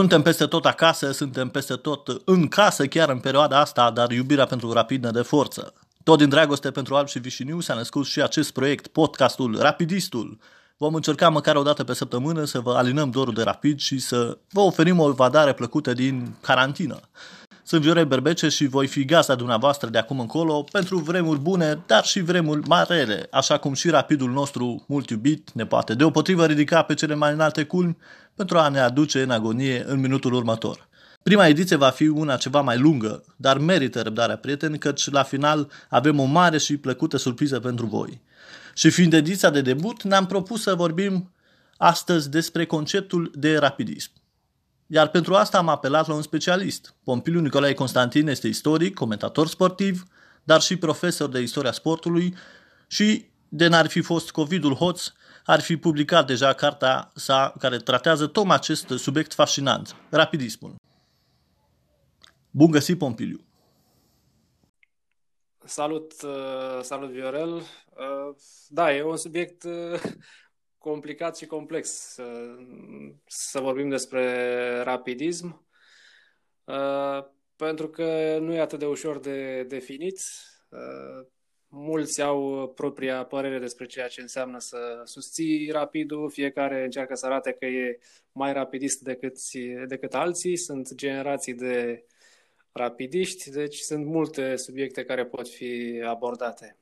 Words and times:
Suntem 0.00 0.22
peste 0.22 0.46
tot 0.46 0.66
acasă, 0.66 1.12
suntem 1.12 1.48
peste 1.48 1.74
tot 1.74 2.22
în 2.24 2.48
casă 2.48 2.86
chiar 2.86 3.08
în 3.08 3.18
perioada 3.18 3.60
asta, 3.60 3.90
dar 3.90 4.10
iubirea 4.10 4.44
pentru 4.44 4.72
rapid 4.72 5.04
ne 5.04 5.10
de 5.10 5.22
forță. 5.22 5.72
Tot 6.04 6.18
din 6.18 6.28
dragoste 6.28 6.70
pentru 6.70 6.94
Alb 6.94 7.08
și 7.08 7.18
Vișiniu 7.18 7.60
s-a 7.60 7.74
născut 7.74 8.06
și 8.06 8.22
acest 8.22 8.52
proiect, 8.52 8.86
podcastul 8.86 9.58
Rapidistul. 9.58 10.38
Vom 10.76 10.94
încerca 10.94 11.28
măcar 11.28 11.56
o 11.56 11.62
dată 11.62 11.84
pe 11.84 11.94
săptămână 11.94 12.44
să 12.44 12.60
vă 12.60 12.74
alinăm 12.74 13.10
dorul 13.10 13.34
de 13.34 13.42
rapid 13.42 13.78
și 13.78 13.98
să 13.98 14.38
vă 14.50 14.60
oferim 14.60 14.98
o 14.98 15.08
evadare 15.08 15.52
plăcută 15.52 15.92
din 15.92 16.34
carantină. 16.40 17.00
Sunt 17.62 17.82
Viorel 17.82 18.04
Berbece 18.04 18.48
și 18.48 18.66
voi 18.66 18.86
fi 18.86 19.04
gazda 19.04 19.34
dumneavoastră 19.34 19.88
de 19.88 19.98
acum 19.98 20.20
încolo 20.20 20.62
pentru 20.62 20.98
vremuri 20.98 21.40
bune, 21.40 21.82
dar 21.86 22.04
și 22.04 22.20
vremuri 22.20 22.68
mai 22.68 22.84
rele, 22.88 23.26
așa 23.30 23.58
cum 23.58 23.74
și 23.74 23.90
rapidul 23.90 24.30
nostru 24.30 24.84
mult 24.88 25.10
iubit 25.10 25.52
ne 25.52 25.66
poate 25.66 25.94
deopotrivă 25.94 26.46
ridica 26.46 26.82
pe 26.82 26.94
cele 26.94 27.14
mai 27.14 27.32
înalte 27.32 27.64
culmi 27.64 27.96
pentru 28.34 28.58
a 28.58 28.68
ne 28.68 28.80
aduce 28.80 29.22
în 29.22 29.30
agonie 29.30 29.84
în 29.86 30.00
minutul 30.00 30.32
următor. 30.32 30.88
Prima 31.22 31.46
ediție 31.46 31.76
va 31.76 31.88
fi 31.88 32.08
una 32.08 32.36
ceva 32.36 32.60
mai 32.60 32.78
lungă, 32.78 33.24
dar 33.36 33.58
merită 33.58 34.02
răbdarea 34.02 34.36
prieteni, 34.36 34.78
căci 34.78 35.10
la 35.10 35.22
final 35.22 35.70
avem 35.88 36.18
o 36.18 36.24
mare 36.24 36.58
și 36.58 36.76
plăcută 36.76 37.16
surpriză 37.16 37.60
pentru 37.60 37.86
voi. 37.86 38.20
Și 38.74 38.90
fiind 38.90 39.12
ediția 39.12 39.50
de 39.50 39.60
debut, 39.60 40.02
ne-am 40.02 40.26
propus 40.26 40.62
să 40.62 40.74
vorbim 40.74 41.32
astăzi 41.76 42.30
despre 42.30 42.66
conceptul 42.66 43.30
de 43.34 43.56
rapidism. 43.56 44.10
Iar 44.92 45.08
pentru 45.08 45.34
asta 45.34 45.58
am 45.58 45.68
apelat 45.68 46.06
la 46.06 46.14
un 46.14 46.22
specialist. 46.22 46.94
Pompiliu 47.04 47.40
Nicolae 47.40 47.74
Constantin 47.74 48.28
este 48.28 48.46
istoric, 48.46 48.94
comentator 48.94 49.46
sportiv, 49.46 50.04
dar 50.44 50.60
și 50.60 50.76
profesor 50.76 51.28
de 51.28 51.40
istoria 51.40 51.72
sportului 51.72 52.34
și, 52.86 53.30
de 53.48 53.68
n-ar 53.68 53.86
fi 53.86 54.00
fost 54.00 54.30
COVID-ul 54.30 54.74
hoț, 54.74 55.12
ar 55.44 55.60
fi 55.60 55.76
publicat 55.76 56.26
deja 56.26 56.52
cartea 56.52 57.10
sa 57.14 57.54
care 57.58 57.76
tratează 57.76 58.26
tocmai 58.26 58.56
acest 58.56 58.88
subiect 58.88 59.34
fascinant, 59.34 59.96
rapidismul. 60.08 60.74
Bun 62.50 62.70
găsit, 62.70 62.98
Pompiliu! 62.98 63.40
Salut, 65.64 66.12
uh, 66.22 66.80
salut 66.82 67.10
Viorel. 67.10 67.52
Uh, 67.54 68.34
Da, 68.68 68.94
e 68.94 69.02
un 69.02 69.16
subiect 69.16 69.64
uh, 69.64 70.00
complicat 70.80 71.36
și 71.36 71.46
complex 71.46 71.90
să, 71.90 72.56
să 73.26 73.60
vorbim 73.60 73.88
despre 73.88 74.82
rapidism, 74.82 75.66
uh, 76.64 77.24
pentru 77.56 77.88
că 77.88 78.38
nu 78.40 78.54
e 78.54 78.60
atât 78.60 78.78
de 78.78 78.86
ușor 78.86 79.18
de 79.18 79.62
definit. 79.62 80.20
Uh, 80.68 81.26
Mulți 81.72 82.22
au 82.22 82.72
propria 82.74 83.24
părere 83.24 83.58
despre 83.58 83.86
ceea 83.86 84.08
ce 84.08 84.20
înseamnă 84.20 84.58
să 84.58 85.02
susții 85.04 85.70
rapidul, 85.70 86.30
fiecare 86.30 86.84
încearcă 86.84 87.14
să 87.14 87.26
arate 87.26 87.52
că 87.52 87.66
e 87.66 87.98
mai 88.32 88.52
rapidist 88.52 89.00
decât, 89.00 89.38
decât 89.86 90.14
alții, 90.14 90.56
sunt 90.56 90.94
generații 90.94 91.54
de 91.54 92.04
rapidiști, 92.72 93.50
deci 93.50 93.76
sunt 93.76 94.06
multe 94.06 94.56
subiecte 94.56 95.04
care 95.04 95.26
pot 95.26 95.48
fi 95.48 96.02
abordate. 96.06 96.79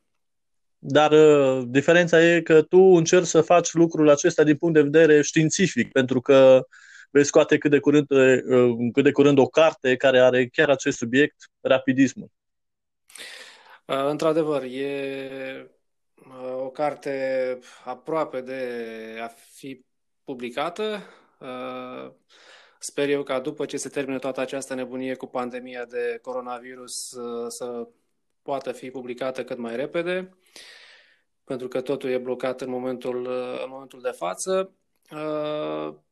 Dar 0.79 1.13
uh, 1.13 1.63
diferența 1.67 2.23
e 2.23 2.41
că 2.41 2.63
tu 2.63 2.79
încerci 2.79 3.27
să 3.27 3.41
faci 3.41 3.73
lucrul 3.73 4.09
acesta 4.09 4.43
din 4.43 4.57
punct 4.57 4.75
de 4.75 4.83
vedere 4.83 5.23
științific, 5.23 5.93
pentru 5.93 6.21
că 6.21 6.67
vei 7.11 7.25
scoate 7.25 7.59
cât 7.59 7.71
de 7.71 7.79
curând, 7.79 8.11
uh, 8.11 8.91
cât 8.93 9.05
de 9.05 9.13
curând 9.13 9.39
o 9.39 9.47
carte 9.47 9.97
care 9.97 10.21
are 10.21 10.47
chiar 10.47 10.71
acest 10.71 10.97
subiect, 10.97 11.37
rapidismul. 11.61 12.31
Într-adevăr, 13.85 14.63
e 14.63 15.71
o 16.57 16.71
carte 16.71 17.59
aproape 17.85 18.41
de 18.41 18.63
a 19.23 19.27
fi 19.53 19.85
publicată. 20.25 21.03
Sper 22.79 23.09
eu 23.09 23.23
ca 23.23 23.41
după 23.41 23.65
ce 23.65 23.77
se 23.77 23.89
termină 23.89 24.19
toată 24.19 24.41
această 24.41 24.75
nebunie 24.75 25.15
cu 25.15 25.27
pandemia 25.27 25.85
de 25.85 26.19
coronavirus 26.23 27.09
să 27.49 27.89
poată 28.49 28.73
fi 28.73 28.91
publicată 28.91 29.45
cât 29.45 29.59
mai 29.59 29.77
repede, 29.77 30.39
pentru 31.45 31.69
că 31.69 31.81
totul 31.81 32.11
e 32.11 32.19
blocat 32.19 32.61
în 32.61 32.71
momentul, 32.71 33.27
în 33.63 33.69
momentul 33.69 34.01
de 34.01 34.11
față. 34.11 34.75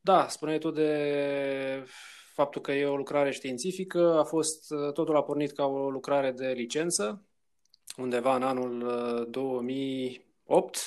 Da, 0.01 0.27
spuneai 0.27 0.57
tu 0.57 0.71
de 0.71 0.91
faptul 2.33 2.61
că 2.61 2.71
e 2.71 2.85
o 2.85 2.95
lucrare 2.95 3.31
științifică, 3.31 4.19
a 4.19 4.23
fost, 4.23 4.67
totul 4.93 5.15
a 5.15 5.23
pornit 5.23 5.51
ca 5.51 5.65
o 5.65 5.89
lucrare 5.89 6.31
de 6.31 6.47
licență, 6.47 7.25
undeva 7.97 8.35
în 8.35 8.43
anul 8.43 9.27
2008, 9.29 10.75
uh, 10.75 10.81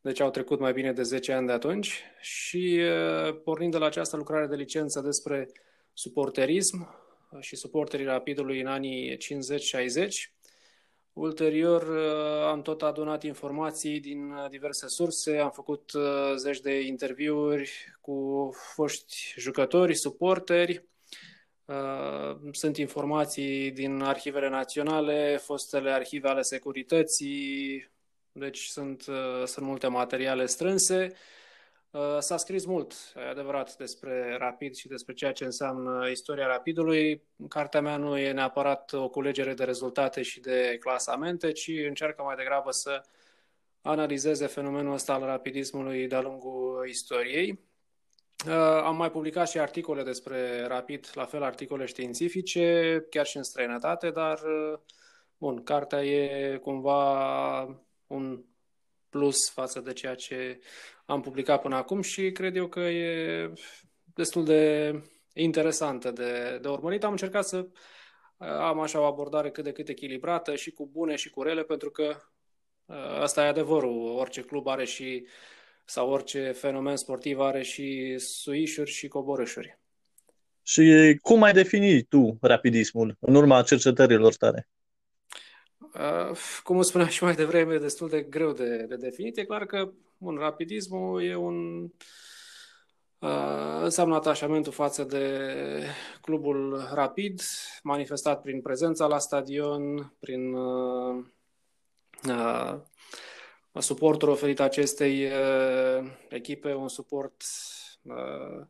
deci 0.00 0.20
au 0.20 0.30
trecut 0.30 0.60
mai 0.60 0.72
bine 0.72 0.92
de 0.92 1.02
10 1.02 1.32
ani 1.32 1.46
de 1.46 1.52
atunci 1.52 2.02
și 2.20 2.80
uh, 2.80 3.40
pornind 3.42 3.72
de 3.72 3.78
la 3.78 3.86
această 3.86 4.16
lucrare 4.16 4.46
de 4.46 4.56
licență 4.56 5.00
despre 5.00 5.48
suporterism 5.92 7.02
și 7.40 7.56
suporterii 7.56 8.06
rapidului 8.06 8.60
în 8.60 8.66
anii 8.66 9.16
50-60, 9.16 9.18
Ulterior 11.14 11.82
uh, 11.82 12.46
am 12.46 12.62
tot 12.62 12.82
adunat 12.82 13.22
informații 13.22 14.00
din 14.00 14.34
diverse 14.50 14.88
surse, 14.88 15.38
am 15.38 15.50
făcut 15.50 15.92
zeci 16.36 16.60
de 16.60 16.80
interviuri 16.80 17.70
cu 18.00 18.50
foști 18.74 19.34
jucători, 19.36 19.94
suporteri, 19.94 20.84
Uh, 21.66 22.36
sunt 22.52 22.76
informații 22.76 23.70
din 23.70 24.00
arhivele 24.00 24.48
naționale, 24.48 25.36
fostele 25.36 25.90
arhive 25.90 26.28
ale 26.28 26.42
securității, 26.42 27.90
deci 28.32 28.58
sunt, 28.58 29.06
uh, 29.06 29.44
sunt 29.44 29.66
multe 29.66 29.86
materiale 29.86 30.46
strânse. 30.46 31.12
Uh, 31.94 32.18
s-a 32.18 32.36
scris 32.36 32.64
mult, 32.64 32.94
e 33.16 33.28
adevărat, 33.28 33.76
despre 33.76 34.36
Rapid 34.38 34.74
și 34.74 34.88
despre 34.88 35.14
ceea 35.14 35.32
ce 35.32 35.44
înseamnă 35.44 36.08
istoria 36.10 36.46
Rapidului. 36.46 37.22
Cartea 37.48 37.80
mea 37.80 37.96
nu 37.96 38.18
e 38.18 38.32
neapărat 38.32 38.92
o 38.92 39.08
culegere 39.08 39.54
de 39.54 39.64
rezultate 39.64 40.22
și 40.22 40.40
de 40.40 40.76
clasamente, 40.80 41.52
ci 41.52 41.70
încearcă 41.86 42.22
mai 42.22 42.36
degrabă 42.36 42.70
să 42.70 43.02
analizeze 43.80 44.46
fenomenul 44.46 44.92
ăsta 44.92 45.12
al 45.12 45.22
rapidismului 45.22 46.06
de-a 46.06 46.20
lungul 46.20 46.86
istoriei 46.88 47.72
Uh, 48.46 48.52
am 48.82 48.96
mai 48.96 49.10
publicat 49.10 49.48
și 49.48 49.58
articole 49.58 50.02
despre 50.02 50.66
Rapid, 50.66 51.10
la 51.14 51.24
fel 51.24 51.42
articole 51.42 51.84
științifice, 51.86 53.06
chiar 53.10 53.26
și 53.26 53.36
în 53.36 53.42
străinătate, 53.42 54.10
dar, 54.10 54.40
uh, 54.42 54.78
bun, 55.36 55.62
cartea 55.62 56.04
e 56.04 56.56
cumva 56.56 57.62
un 58.06 58.44
plus 59.14 59.50
față 59.50 59.80
de 59.80 59.92
ceea 59.92 60.14
ce 60.14 60.60
am 61.06 61.20
publicat 61.20 61.60
până 61.60 61.76
acum 61.76 62.02
și 62.02 62.32
cred 62.32 62.56
eu 62.56 62.68
că 62.68 62.80
e 62.80 63.52
destul 64.14 64.44
de 64.44 64.92
interesantă 65.32 66.10
de, 66.10 66.58
de 66.62 66.68
urmărit. 66.68 67.04
Am 67.04 67.10
încercat 67.10 67.44
să 67.46 67.56
uh, 67.56 68.48
am 68.48 68.80
așa 68.80 69.00
o 69.00 69.04
abordare 69.04 69.50
cât 69.50 69.64
de 69.64 69.72
cât 69.72 69.88
echilibrată 69.88 70.54
și 70.54 70.70
cu 70.70 70.88
bune 70.92 71.16
și 71.16 71.30
cu 71.30 71.42
rele, 71.42 71.62
pentru 71.62 71.90
că 71.90 72.16
asta 73.20 73.44
e 73.44 73.48
adevărul. 73.48 74.16
Orice 74.18 74.40
club 74.40 74.66
are 74.66 74.84
și 74.84 75.26
sau 75.84 76.10
orice 76.10 76.52
fenomen 76.52 76.96
sportiv 76.96 77.40
are 77.40 77.62
și 77.62 78.18
suișuri 78.18 78.90
și 78.90 79.08
coborâșuri. 79.08 79.78
Și 80.62 81.18
cum 81.22 81.42
ai 81.42 81.52
defini 81.52 82.02
tu 82.02 82.38
rapidismul 82.40 83.16
în 83.20 83.34
urma 83.34 83.62
cercetărilor 83.62 84.34
tale? 84.34 84.68
Uh, 85.94 86.36
cum 86.62 86.82
spuneam 86.82 87.08
și 87.16 87.24
mai 87.24 87.34
devreme, 87.34 87.78
destul 87.78 88.08
de 88.08 88.22
greu 88.22 88.52
de, 88.52 88.76
de 88.76 88.96
definit. 88.96 89.36
E 89.36 89.44
clar 89.44 89.66
că 89.66 89.92
un 90.18 90.36
rapidismul 90.36 91.22
e 91.22 91.36
un 91.36 91.82
uh, 93.18 93.80
înseamnă 93.82 94.14
atașamentul 94.14 94.72
față 94.72 95.04
de 95.04 95.48
clubul 96.20 96.88
rapid, 96.92 97.40
manifestat 97.82 98.42
prin 98.42 98.60
prezența 98.60 99.06
la 99.06 99.18
stadion, 99.18 100.12
prin 100.20 100.52
uh, 100.52 101.24
uh, 102.28 102.78
suportul 103.78 104.28
oferit 104.28 104.60
acestei 104.60 105.24
uh, 105.24 106.10
echipe, 106.28 106.72
un 106.72 106.88
suport 106.88 107.42
uh, 108.02 108.66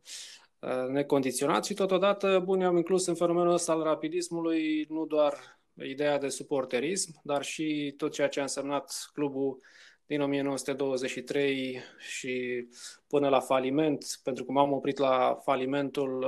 uh, 0.59 0.89
necondiționat 0.89 1.65
și 1.65 1.75
totodată, 1.75 2.43
bun, 2.45 2.63
am 2.63 2.77
inclus 2.77 3.07
în 3.07 3.15
fenomenul 3.15 3.53
ăsta 3.53 3.73
al 3.73 3.83
rapidismului 3.83 4.87
nu 4.89 5.07
doar 5.07 5.63
ideea 5.83 6.19
de 6.19 6.29
suporterism, 6.29 7.21
dar 7.23 7.43
și 7.43 7.95
tot 7.97 8.13
ceea 8.13 8.29
ce 8.29 8.39
a 8.39 8.43
însemnat 8.43 9.11
clubul 9.13 9.63
din 10.07 10.21
1923 10.21 11.81
și 11.99 12.67
până 13.09 13.29
la 13.29 13.41
faliment, 13.41 14.05
pentru 14.23 14.45
că 14.45 14.53
m-am 14.53 14.73
oprit 14.73 14.99
la 14.99 15.39
falimentul 15.43 16.27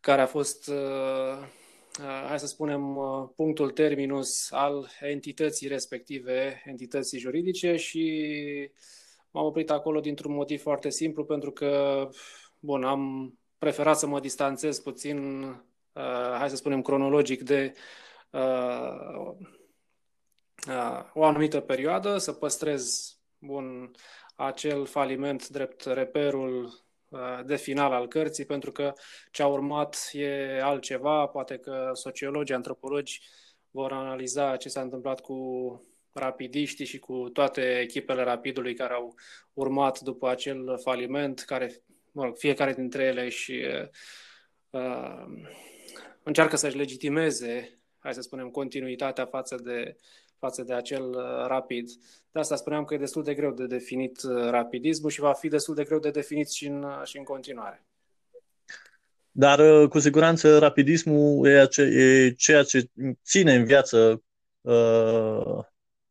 care 0.00 0.20
a 0.20 0.26
fost 0.26 0.70
Uh, 1.98 2.04
hai 2.26 2.38
să 2.38 2.46
spunem, 2.46 2.96
uh, 2.96 3.28
punctul 3.36 3.70
terminus 3.70 4.50
al 4.50 4.88
entității 5.00 5.68
respective, 5.68 6.62
entității 6.64 7.18
juridice 7.18 7.76
și 7.76 8.30
m-am 9.30 9.44
oprit 9.44 9.70
acolo 9.70 10.00
dintr-un 10.00 10.34
motiv 10.34 10.60
foarte 10.60 10.90
simplu, 10.90 11.24
pentru 11.24 11.50
că, 11.50 12.08
bun, 12.58 12.84
am 12.84 13.32
preferat 13.58 13.98
să 13.98 14.06
mă 14.06 14.20
distanțez 14.20 14.78
puțin, 14.78 15.46
uh, 15.92 16.34
hai 16.38 16.50
să 16.50 16.56
spunem, 16.56 16.82
cronologic 16.82 17.42
de 17.42 17.72
o 21.12 21.24
anumită 21.24 21.60
perioadă, 21.60 22.18
să 22.18 22.32
păstrez, 22.32 23.12
bun, 23.38 23.90
acel 24.36 24.86
faliment 24.86 25.48
drept 25.48 25.84
reperul 25.84 26.86
Uh, 27.08 27.40
de 27.44 27.56
final 27.56 27.92
al 27.92 28.08
cărții, 28.08 28.44
pentru 28.44 28.72
că 28.72 28.92
ce 29.30 29.42
a 29.42 29.46
urmat 29.46 30.10
e 30.12 30.60
altceva, 30.62 31.26
poate 31.26 31.58
că 31.58 31.90
sociologii, 31.92 32.54
antropologi 32.54 33.20
vor 33.70 33.92
analiza 33.92 34.56
ce 34.56 34.68
s-a 34.68 34.80
întâmplat 34.80 35.20
cu 35.20 35.36
rapidiștii 36.12 36.84
și 36.84 36.98
cu 36.98 37.28
toate 37.32 37.80
echipele 37.80 38.22
rapidului 38.22 38.74
care 38.74 38.94
au 38.94 39.14
urmat 39.52 40.00
după 40.00 40.28
acel 40.28 40.78
faliment, 40.82 41.40
care, 41.40 41.82
mă 42.12 42.24
rog, 42.24 42.36
fiecare 42.38 42.72
dintre 42.72 43.04
ele 43.04 43.28
și 43.28 43.64
uh, 44.70 45.24
încearcă 46.28 46.56
să-și 46.56 46.76
legitimeze, 46.76 47.78
hai 47.98 48.14
să 48.14 48.20
spunem, 48.20 48.48
continuitatea 48.48 49.26
față 49.26 49.56
de 49.64 49.96
față 50.38 50.62
de 50.62 50.74
acel 50.74 51.02
uh, 51.02 51.46
rapid. 51.46 51.90
De 52.32 52.38
asta 52.40 52.56
spuneam 52.56 52.84
că 52.84 52.94
e 52.94 52.98
destul 52.98 53.22
de 53.22 53.34
greu 53.34 53.52
de 53.52 53.66
definit 53.66 54.22
uh, 54.22 54.50
rapidismul 54.50 55.10
și 55.10 55.20
va 55.20 55.32
fi 55.32 55.48
destul 55.48 55.74
de 55.74 55.84
greu 55.84 55.98
de 55.98 56.10
definit 56.10 56.50
și 56.50 56.66
în, 56.66 56.82
uh, 56.82 57.02
și 57.04 57.18
în 57.18 57.24
continuare. 57.24 57.82
Dar 59.30 59.88
cu 59.88 59.98
siguranță 59.98 60.58
rapidismul 60.58 61.46
e, 61.46 61.68
e 61.82 62.30
ceea 62.30 62.62
ce 62.62 62.88
ține 63.24 63.54
în 63.54 63.64
viață 63.64 64.22
uh, 64.60 65.64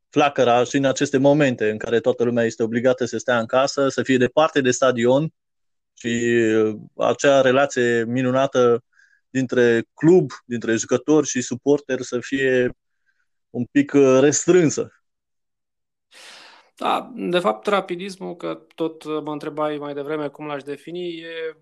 flacăra 0.10 0.64
și 0.64 0.78
în 0.78 0.86
aceste 0.86 1.18
momente 1.18 1.70
în 1.70 1.78
care 1.78 2.00
toată 2.00 2.24
lumea 2.24 2.46
este 2.46 2.64
obligată 2.64 3.06
să 3.06 3.18
stea 3.18 3.40
în 3.40 3.46
casă, 3.46 3.90
să 3.90 4.04
fie 4.04 4.18
departe 4.18 4.62
de 4.62 4.72
stadion 4.72 5.34
și 5.94 6.36
acea 6.96 7.42
relație 7.42 8.04
minunată 8.04 8.84
dintre 9.30 9.84
club, 9.94 10.32
dintre 10.46 10.76
jucători 10.76 11.28
și 11.28 11.42
suporteri 11.42 12.04
să 12.04 12.20
fie 12.20 12.72
un 13.50 13.66
pic 13.66 13.94
uh, 13.94 14.18
restrânsă. 14.20 14.92
Da, 16.76 17.12
de 17.16 17.40
fapt, 17.40 17.68
rapidismul, 17.68 18.36
că 18.36 18.66
tot 18.76 19.24
mă 19.24 19.32
întrebai 19.32 19.78
mai 19.78 19.94
devreme 19.94 20.28
cum 20.28 20.46
l-aș 20.46 20.64
defini, 20.64 21.20
e 21.20 21.56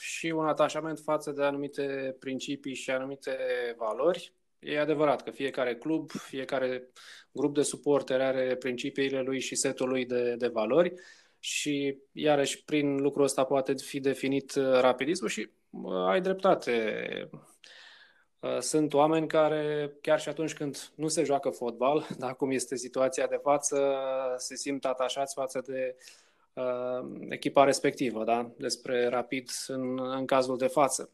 și 0.00 0.26
un 0.26 0.46
atașament 0.46 0.98
față 0.98 1.30
de 1.30 1.42
anumite 1.42 2.16
principii 2.18 2.74
și 2.74 2.90
anumite 2.90 3.36
valori. 3.78 4.34
E 4.58 4.80
adevărat 4.80 5.22
că 5.22 5.30
fiecare 5.30 5.76
club, 5.76 6.10
fiecare 6.10 6.92
grup 7.32 7.54
de 7.54 7.62
suporteri 7.62 8.22
are 8.22 8.56
principiile 8.56 9.22
lui 9.22 9.40
și 9.40 9.54
setul 9.54 9.88
lui 9.88 10.06
de, 10.06 10.34
de 10.38 10.48
valori 10.48 10.94
și 11.38 11.98
iarăși 12.12 12.64
prin 12.64 12.96
lucrul 12.96 13.24
ăsta 13.24 13.44
poate 13.44 13.74
fi 13.74 14.00
definit 14.00 14.54
rapidismul 14.54 15.28
și 15.28 15.50
ai 16.06 16.20
dreptate. 16.20 17.30
Uh, 18.40 18.58
sunt 18.58 18.94
oameni 18.94 19.26
care, 19.26 19.92
chiar 20.00 20.20
și 20.20 20.28
atunci 20.28 20.54
când 20.54 20.92
nu 20.94 21.08
se 21.08 21.24
joacă 21.24 21.50
fotbal, 21.50 22.06
dar 22.18 22.36
cum 22.36 22.50
este 22.50 22.76
situația 22.76 23.26
de 23.26 23.40
față, 23.42 23.96
se 24.36 24.56
simt 24.56 24.84
atașați 24.84 25.34
față 25.34 25.62
de 25.66 25.96
uh, 26.52 27.26
echipa 27.28 27.64
respectivă, 27.64 28.24
da? 28.24 28.50
despre 28.56 29.06
rapid 29.06 29.50
în, 29.66 29.98
în 29.98 30.26
cazul 30.26 30.56
de 30.56 30.66
față. 30.66 31.10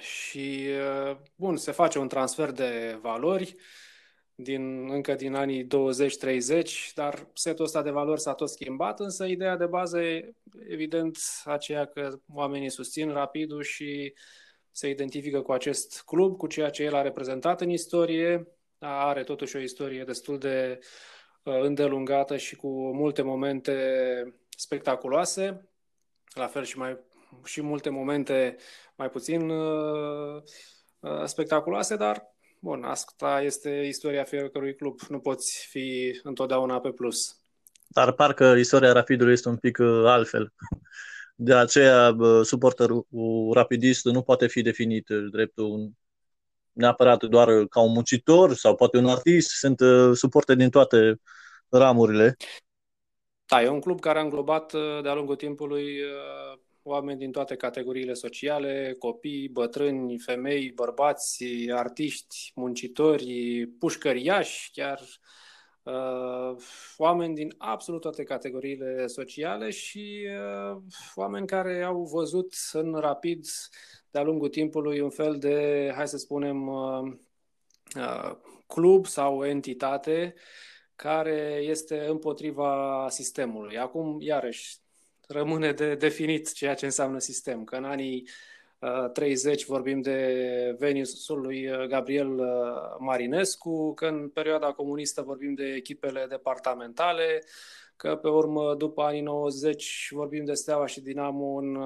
Și, 0.00 0.68
uh, 1.08 1.16
bun, 1.34 1.56
se 1.56 1.72
face 1.72 1.98
un 1.98 2.08
transfer 2.08 2.50
de 2.50 2.98
valori 3.00 3.56
din, 4.42 4.90
încă 4.90 5.14
din 5.14 5.34
anii 5.34 5.66
20-30, 5.66 5.68
dar 6.94 7.26
setul 7.34 7.64
ăsta 7.64 7.82
de 7.82 7.90
valori 7.90 8.20
s-a 8.20 8.34
tot 8.34 8.48
schimbat, 8.48 9.00
însă 9.00 9.24
ideea 9.24 9.56
de 9.56 9.66
bază 9.66 10.00
e 10.00 10.34
evident 10.68 11.18
aceea 11.44 11.84
că 11.84 12.18
oamenii 12.34 12.70
susțin 12.70 13.10
rapidul 13.10 13.62
și 13.62 14.12
uh, 14.14 14.20
se 14.72 14.88
identifică 14.88 15.40
cu 15.40 15.52
acest 15.52 16.02
club, 16.06 16.36
cu 16.36 16.46
ceea 16.46 16.70
ce 16.70 16.82
el 16.82 16.94
a 16.94 17.02
reprezentat 17.02 17.60
în 17.60 17.70
istorie. 17.70 18.48
Are 18.78 19.22
totuși 19.22 19.56
o 19.56 19.60
istorie 19.60 20.04
destul 20.04 20.38
de 20.38 20.78
îndelungată 21.42 22.36
și 22.36 22.56
cu 22.56 22.68
multe 22.94 23.22
momente 23.22 23.74
spectaculoase, 24.48 25.70
la 26.34 26.46
fel 26.46 26.64
și 26.64 26.78
mai 26.78 26.98
și 27.44 27.62
multe 27.62 27.90
momente 27.90 28.56
mai 28.94 29.10
puțin 29.10 29.48
uh, 29.48 30.42
uh, 31.00 31.24
spectaculoase, 31.24 31.96
dar 31.96 32.31
bun, 32.62 32.84
asta 32.84 33.42
este 33.42 33.70
istoria 33.70 34.24
fiecărui 34.24 34.74
club. 34.74 35.00
Nu 35.08 35.18
poți 35.18 35.66
fi 35.70 36.20
întotdeauna 36.22 36.80
pe 36.80 36.90
plus. 36.90 37.36
Dar 37.86 38.12
parcă 38.12 38.44
istoria 38.44 38.92
Rapidului 38.92 39.32
este 39.32 39.48
un 39.48 39.56
pic 39.56 39.78
uh, 39.78 40.04
altfel. 40.06 40.52
De 41.34 41.54
aceea, 41.54 42.16
suporterul 42.42 43.06
rapidist 43.52 44.04
nu 44.04 44.22
poate 44.22 44.46
fi 44.46 44.62
definit 44.62 45.06
drept 45.30 45.58
un 45.58 45.90
neapărat 46.72 47.24
doar 47.24 47.66
ca 47.66 47.80
un 47.80 47.92
muncitor 47.92 48.54
sau 48.54 48.74
poate 48.74 48.96
un 48.96 49.06
artist, 49.06 49.50
sunt 49.50 49.78
suporteri 50.16 50.58
din 50.58 50.70
toate 50.70 51.20
ramurile. 51.68 52.36
Da, 53.46 53.62
e 53.62 53.68
un 53.68 53.80
club 53.80 54.00
care 54.00 54.18
a 54.18 54.22
înglobat 54.22 54.72
de-a 55.02 55.14
lungul 55.14 55.36
timpului 55.36 56.00
oameni 56.82 57.18
din 57.18 57.32
toate 57.32 57.56
categoriile 57.56 58.14
sociale, 58.14 58.96
copii, 58.98 59.48
bătrâni, 59.48 60.18
femei, 60.18 60.72
bărbați, 60.72 61.44
artiști, 61.70 62.52
muncitori, 62.54 63.66
pușcăriași, 63.78 64.70
chiar 64.72 65.00
uh, 65.82 66.62
oameni 66.96 67.34
din 67.34 67.54
absolut 67.58 68.00
toate 68.00 68.22
categoriile 68.22 69.06
sociale 69.06 69.70
și 69.70 70.26
uh, 70.26 70.82
oameni 71.14 71.46
care 71.46 71.82
au 71.82 72.02
văzut 72.02 72.54
în 72.72 72.94
rapid 72.94 73.46
de-a 74.10 74.22
lungul 74.22 74.48
timpului 74.48 75.00
un 75.00 75.10
fel 75.10 75.38
de, 75.38 75.90
hai 75.94 76.08
să 76.08 76.16
spunem, 76.16 76.66
uh, 76.66 77.12
uh, 77.96 78.36
club 78.66 79.06
sau 79.06 79.44
entitate 79.44 80.34
care 80.96 81.60
este 81.62 82.06
împotriva 82.06 83.06
sistemului. 83.08 83.78
Acum, 83.78 84.16
iarăși, 84.20 84.76
rămâne 85.32 85.72
de 85.72 85.94
definit 85.94 86.52
ceea 86.52 86.74
ce 86.74 86.84
înseamnă 86.84 87.18
sistem. 87.18 87.64
Că 87.64 87.76
în 87.76 87.84
anii 87.84 88.28
30 89.12 89.60
uh, 89.60 89.66
vorbim 89.66 90.00
de 90.00 90.76
venisul 90.78 91.40
lui 91.40 91.70
uh, 91.70 91.86
Gabriel 91.86 92.38
uh, 92.38 92.46
Marinescu, 92.98 93.94
că 93.94 94.06
în 94.06 94.28
perioada 94.28 94.72
comunistă 94.72 95.22
vorbim 95.22 95.54
de 95.54 95.74
echipele 95.76 96.26
departamentale, 96.28 97.44
că 97.96 98.16
pe 98.16 98.28
urmă, 98.28 98.74
după 98.74 99.02
anii 99.02 99.20
90, 99.20 100.08
vorbim 100.10 100.44
de 100.44 100.52
Steaua 100.52 100.86
și 100.86 101.00
Dinamo 101.00 101.56
în 101.56 101.78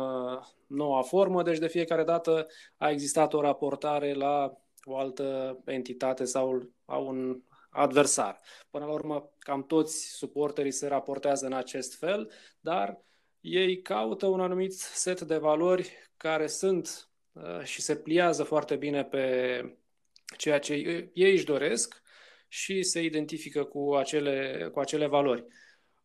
noua 0.66 1.02
formă, 1.02 1.42
deci 1.42 1.58
de 1.58 1.68
fiecare 1.68 2.04
dată 2.04 2.46
a 2.76 2.90
existat 2.90 3.34
o 3.34 3.40
raportare 3.40 4.14
la 4.14 4.56
o 4.84 4.96
altă 4.96 5.58
entitate 5.64 6.24
sau 6.24 6.70
a 6.84 6.96
un 6.96 7.40
adversar. 7.70 8.40
Până 8.70 8.84
la 8.84 8.92
urmă, 8.92 9.30
cam 9.38 9.64
toți 9.66 10.16
suporterii 10.16 10.70
se 10.70 10.86
raportează 10.86 11.46
în 11.46 11.52
acest 11.52 11.98
fel, 11.98 12.30
dar 12.60 13.05
ei 13.48 13.82
caută 13.82 14.26
un 14.26 14.40
anumit 14.40 14.72
set 14.72 15.20
de 15.20 15.36
valori 15.36 16.10
care 16.16 16.46
sunt 16.46 17.08
uh, 17.32 17.62
și 17.62 17.80
se 17.80 17.96
pliază 17.96 18.42
foarte 18.42 18.76
bine 18.76 19.04
pe 19.04 19.76
ceea 20.36 20.58
ce 20.58 20.74
ei 21.12 21.32
își 21.32 21.44
doresc 21.44 22.02
și 22.48 22.82
se 22.82 23.02
identifică 23.02 23.64
cu 23.64 23.94
acele, 23.94 24.68
cu 24.72 24.80
acele 24.80 25.06
valori. 25.06 25.44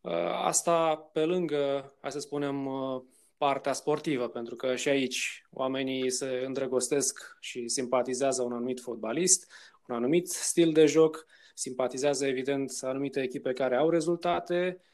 Uh, 0.00 0.12
asta 0.44 0.96
pe 0.96 1.24
lângă, 1.24 1.94
hai 2.00 2.12
să 2.12 2.18
spunem, 2.18 2.66
uh, 2.66 3.02
partea 3.36 3.72
sportivă, 3.72 4.28
pentru 4.28 4.56
că 4.56 4.76
și 4.76 4.88
aici 4.88 5.46
oamenii 5.50 6.10
se 6.10 6.42
îndrăgostesc 6.46 7.36
și 7.40 7.68
simpatizează 7.68 8.42
un 8.42 8.52
anumit 8.52 8.80
fotbalist, 8.80 9.52
un 9.88 9.94
anumit 9.94 10.28
stil 10.28 10.72
de 10.72 10.86
joc, 10.86 11.26
simpatizează 11.54 12.26
evident 12.26 12.72
anumite 12.80 13.22
echipe 13.22 13.52
care 13.52 13.76
au 13.76 13.90
rezultate, 13.90 14.80
Uh, 14.80 14.90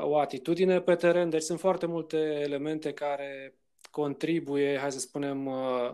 o 0.00 0.18
atitudine 0.18 0.80
pe 0.80 0.94
teren. 0.94 1.30
Deci 1.30 1.42
sunt 1.42 1.58
foarte 1.58 1.86
multe 1.86 2.16
elemente 2.16 2.92
care 2.92 3.54
contribuie, 3.90 4.78
hai 4.78 4.92
să 4.92 4.98
spunem, 4.98 5.46
uh, 5.46 5.90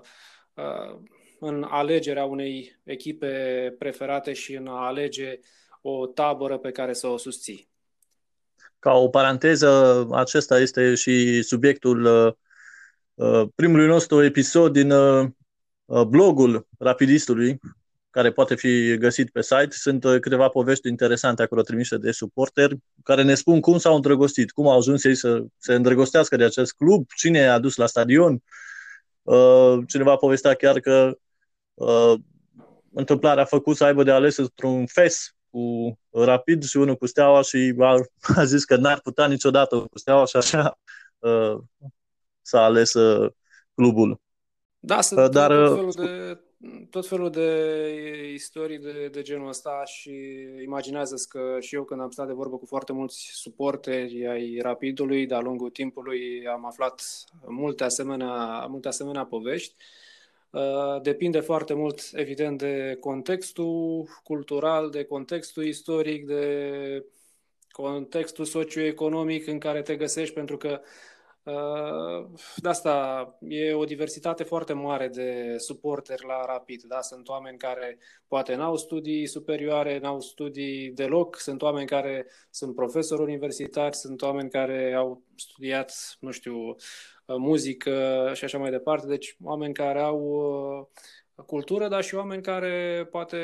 uh, 0.55 0.99
în 1.41 1.63
alegerea 1.69 2.25
unei 2.25 2.81
echipe 2.83 3.75
preferate 3.79 4.33
și 4.33 4.55
în 4.55 4.67
a 4.67 4.87
alege 4.87 5.39
o 5.83 6.07
tabără 6.07 6.59
pe 6.59 6.71
care 6.71 6.93
să 6.93 7.07
o 7.07 7.17
susții. 7.17 7.69
Ca 8.79 8.93
o 8.93 9.09
paranteză, 9.09 10.07
acesta 10.11 10.59
este 10.59 10.95
și 10.95 11.43
subiectul 11.43 12.37
primului 13.55 13.87
nostru 13.87 14.23
episod 14.23 14.73
din 14.73 14.93
blogul 16.07 16.67
Rapidistului, 16.79 17.61
care 18.15 18.33
poate 18.33 18.55
fi 18.55 18.97
găsit 18.97 19.31
pe 19.31 19.43
site. 19.43 19.69
Sunt 19.71 20.05
uh, 20.05 20.21
câteva 20.21 20.49
povești 20.49 20.89
interesante 20.89 21.43
acolo 21.43 21.63
trimise 21.63 21.97
de 21.97 22.11
suporteri 22.11 22.79
care 23.03 23.23
ne 23.23 23.35
spun 23.35 23.61
cum 23.61 23.79
s-au 23.79 23.95
îndrăgostit, 23.95 24.51
cum 24.51 24.69
au 24.69 24.77
ajuns 24.77 25.05
ei 25.05 25.15
să 25.15 25.45
se 25.59 25.75
îndrăgostească 25.75 26.37
de 26.37 26.45
acest 26.45 26.73
club, 26.73 27.07
cine 27.17 27.39
i-a 27.39 27.59
dus 27.59 27.77
la 27.77 27.87
stadion. 27.87 28.43
Uh, 29.23 29.79
cineva 29.87 30.17
povestea 30.17 30.55
chiar 30.55 30.81
că 30.81 31.19
uh, 31.75 32.15
întâmplarea 32.93 33.43
a 33.43 33.47
făcut 33.47 33.77
să 33.77 33.85
aibă 33.85 34.03
de 34.03 34.11
ales 34.11 34.37
într-un 34.37 34.87
fes 34.87 35.35
cu 35.51 35.99
Rapid 36.11 36.63
și 36.63 36.77
unul 36.77 36.97
cu 36.97 37.07
Steaua 37.07 37.43
și 37.43 37.75
a, 37.79 38.01
a 38.37 38.45
zis 38.45 38.65
că 38.65 38.77
n-ar 38.77 39.01
putea 39.01 39.27
niciodată 39.27 39.77
cu 39.77 39.99
Steaua 39.99 40.25
și 40.25 40.37
așa 40.37 40.79
s-a 42.43 42.61
ales 42.61 42.93
clubul. 43.75 44.21
Da, 44.79 45.01
sunt 45.01 45.31
Dar, 45.31 45.51
tot 45.51 45.75
felul 45.75 45.93
de 45.97 46.44
tot 46.91 47.07
felul 47.07 47.31
de 47.31 48.31
istorii 48.33 48.79
de, 48.79 49.09
de 49.13 49.23
genul 49.23 49.49
ăsta 49.49 49.83
și 49.85 50.13
imaginează 50.63 51.15
că 51.29 51.57
și 51.61 51.75
eu 51.75 51.85
când 51.85 52.01
am 52.01 52.11
stat 52.11 52.27
de 52.27 52.33
vorbă 52.33 52.57
cu 52.57 52.67
foarte 52.67 52.93
mulți 52.93 53.29
suporteri 53.33 54.27
ai 54.27 54.59
Rapidului, 54.63 55.27
de-a 55.27 55.41
lungul 55.41 55.71
timpului 55.71 56.47
am 56.47 56.67
aflat 56.67 57.25
multe 57.47 57.85
asemenea, 57.85 58.67
multe 58.69 58.89
asemenea 58.89 59.25
povești. 59.25 59.75
Uh, 60.51 61.01
depinde 61.03 61.41
foarte 61.41 61.75
mult, 61.75 62.01
evident, 62.13 62.59
de 62.59 62.97
contextul 63.01 64.09
cultural, 64.23 64.91
de 64.91 65.05
contextul 65.05 65.65
istoric, 65.65 66.27
de 66.27 67.05
contextul 67.71 68.45
socioeconomic 68.45 69.47
în 69.47 69.59
care 69.59 69.83
te 69.83 69.97
găsești, 69.97 70.35
pentru 70.35 70.57
că 70.57 70.81
Uh, 70.81 71.14
de 72.57 72.69
asta 72.69 73.39
e 73.41 73.73
o 73.73 73.85
diversitate 73.85 74.43
foarte 74.43 74.73
mare 74.73 75.09
de 75.09 75.55
suporteri 75.59 76.27
la 76.27 76.45
Rapid. 76.45 76.83
Da? 76.83 77.01
Sunt 77.01 77.29
oameni 77.29 77.59
care 77.59 77.99
poate 78.29 78.55
n-au 78.55 78.77
studii 78.77 79.27
superioare, 79.27 79.99
n-au 79.99 80.21
studii 80.21 80.91
deloc, 80.91 81.39
sunt 81.39 81.63
oameni 81.63 81.87
care 81.87 82.27
sunt 82.51 82.75
profesori 82.75 83.23
universitari, 83.23 83.97
sunt 83.97 84.23
oameni 84.23 84.51
care 84.51 84.95
au 84.95 85.23
studiat, 85.37 86.17
nu 86.21 86.31
știu, 86.31 86.69
uh, 86.69 86.77
muzică 87.27 88.31
și 88.35 88.45
așa 88.45 88.59
mai 88.59 88.71
departe. 88.71 89.07
Deci 89.07 89.37
oameni 89.43 89.75
care 89.75 90.01
au 90.01 90.21
uh, 91.37 91.45
cultură, 91.47 91.89
dar 91.89 92.03
și 92.03 92.15
oameni 92.15 92.43
care 92.43 93.07
poate 93.11 93.39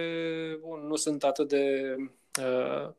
bun, 0.61 0.87
nu 0.87 0.97
sunt 0.97 1.25
atât 1.25 1.49
de 1.49 1.97
uh, 2.41 2.91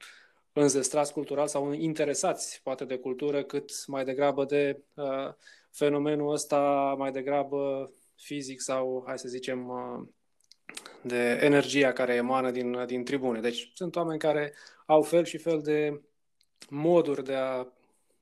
înzestrați 0.54 1.14
cultural 1.14 1.48
sau 1.48 1.72
interesați 1.72 2.62
poate 2.64 2.86
de 2.86 2.98
cultură, 2.98 3.44
cât 3.44 3.88
mai 3.88 4.04
degrabă 4.04 4.46
de 4.46 4.84
uh, 4.96 5.34
fenomenul 5.72 6.32
ăsta 6.32 6.60
mai 6.98 7.12
degrabă 7.12 7.92
fizic 8.16 8.62
sau, 8.62 9.04
hai 9.08 9.20
să 9.20 9.28
zicem, 9.28 9.70
uh, 9.70 10.08
de 11.02 11.40
energia 11.42 11.92
care 11.92 12.14
emană 12.14 12.52
din, 12.52 12.86
din 12.86 13.04
tribune. 13.04 13.40
Deci 13.40 13.72
sunt 13.74 13.96
oameni 13.96 14.20
care 14.20 14.54
au 14.86 15.02
fel 15.02 15.24
și 15.24 15.38
fel 15.38 15.62
de 15.62 16.02
moduri 16.70 17.24
de 17.24 17.34
a 17.34 17.68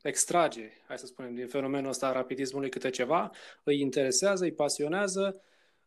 extrage, 0.01 0.71
hai 0.87 0.97
să 0.97 1.05
spunem, 1.05 1.35
din 1.35 1.47
fenomenul 1.47 1.89
ăsta 1.89 2.11
rapidismului 2.11 2.69
câte 2.69 2.89
ceva, 2.89 3.31
îi 3.63 3.79
interesează, 3.79 4.43
îi 4.43 4.51
pasionează, 4.51 5.41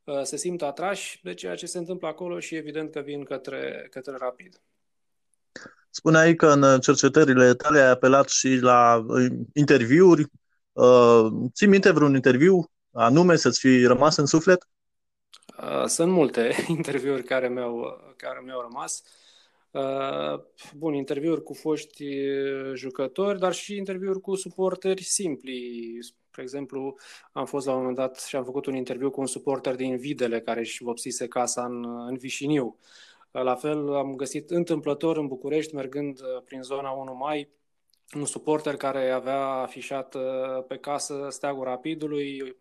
uh, 0.05 0.23
se 0.23 0.37
simt 0.37 0.63
atrași 0.63 1.21
de 1.23 1.35
ceea 1.35 1.55
ce 1.55 1.67
se 1.67 1.79
întâmplă 1.79 2.09
acolo 2.09 2.41
și 2.41 2.55
evident 2.55 2.91
că 2.91 3.01
vin 3.01 3.25
către, 3.25 3.87
către 3.91 4.17
rapid. 4.17 4.61
Spuneai 5.95 6.35
că 6.35 6.47
în 6.47 6.81
cercetările 6.81 7.55
tale 7.55 7.81
ai 7.81 7.91
apelat 7.91 8.29
și 8.29 8.59
la 8.61 9.05
uh, 9.07 9.27
interviuri. 9.53 10.27
Uh, 10.73 11.27
ții 11.53 11.67
minte 11.67 11.91
vreun 11.91 12.15
interviu 12.15 12.71
anume 12.93 13.37
să-ți 13.37 13.59
fi 13.59 13.85
rămas 13.85 14.17
în 14.17 14.27
suflet? 14.27 14.69
Uh, 15.59 15.85
sunt 15.87 16.13
multe 16.13 16.57
interviuri 16.69 17.23
care 17.23 17.49
mi-au, 17.49 18.01
care 18.17 18.43
mi-au 18.45 18.61
rămas. 18.61 19.03
Bun, 20.75 20.95
interviuri 20.95 21.43
cu 21.43 21.55
foști 21.55 22.05
jucători, 22.75 23.39
dar 23.39 23.53
și 23.53 23.77
interviuri 23.77 24.21
cu 24.21 24.35
suporteri 24.35 25.03
simpli. 25.03 25.99
Spre 26.01 26.43
exemplu, 26.43 26.97
am 27.33 27.47
fost 27.47 27.67
la 27.67 27.73
un 27.73 27.79
moment 27.79 27.97
dat 27.97 28.21
și 28.21 28.37
am 28.37 28.45
făcut 28.45 28.67
un 28.67 28.75
interviu 28.75 29.11
cu 29.11 29.21
un 29.21 29.27
suporter 29.27 29.75
din 29.75 29.97
Videle 29.97 30.41
care 30.41 30.61
își 30.61 30.83
vopsise 30.83 31.27
casa 31.27 31.65
în, 31.65 32.07
în 32.09 32.17
Vișiniu. 32.17 32.65
Uh, 32.65 33.12
la 33.33 33.55
fel 33.55 33.95
am 33.95 34.15
găsit 34.15 34.51
întâmplător 34.51 35.17
în 35.17 35.27
București, 35.27 35.75
mergând 35.75 36.21
uh, 36.21 36.43
prin 36.45 36.63
zona 36.63 36.91
1 36.91 37.15
mai, 37.15 37.49
un 38.17 38.25
suporter 38.25 38.77
care 38.77 39.11
avea 39.11 39.41
afișat 39.47 40.15
uh, 40.15 40.23
pe 40.69 40.77
casă 40.77 41.27
steagul 41.31 41.65
Rapidului, 41.65 42.57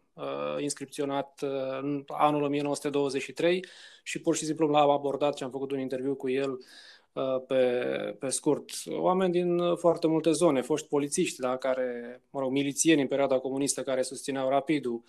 inscripționat 0.60 1.40
în 1.82 2.04
anul 2.08 2.42
1923 2.42 3.66
și 4.04 4.20
pur 4.20 4.36
și 4.36 4.46
simplu 4.46 4.68
l-am 4.68 4.90
abordat 4.90 5.38
și 5.38 5.44
am 5.44 5.50
făcut 5.50 5.72
un 5.72 5.80
interviu 5.80 6.16
cu 6.16 6.30
el 6.30 6.60
pe, 7.48 7.64
pe 8.20 8.30
scurt. 8.30 8.70
Oameni 8.90 9.32
din 9.32 9.76
foarte 9.76 10.08
multe 10.08 10.32
zone, 10.32 10.62
foști 10.62 10.88
polițiști, 10.88 11.40
da, 11.40 11.58
care, 11.58 12.22
mă 12.30 12.40
rog, 12.40 12.52
milițieni 12.52 13.02
în 13.02 13.08
perioada 13.08 13.40
comunistă 13.40 13.84
care 13.84 14.02
susțineau 14.02 14.50
rapidul, 14.50 15.04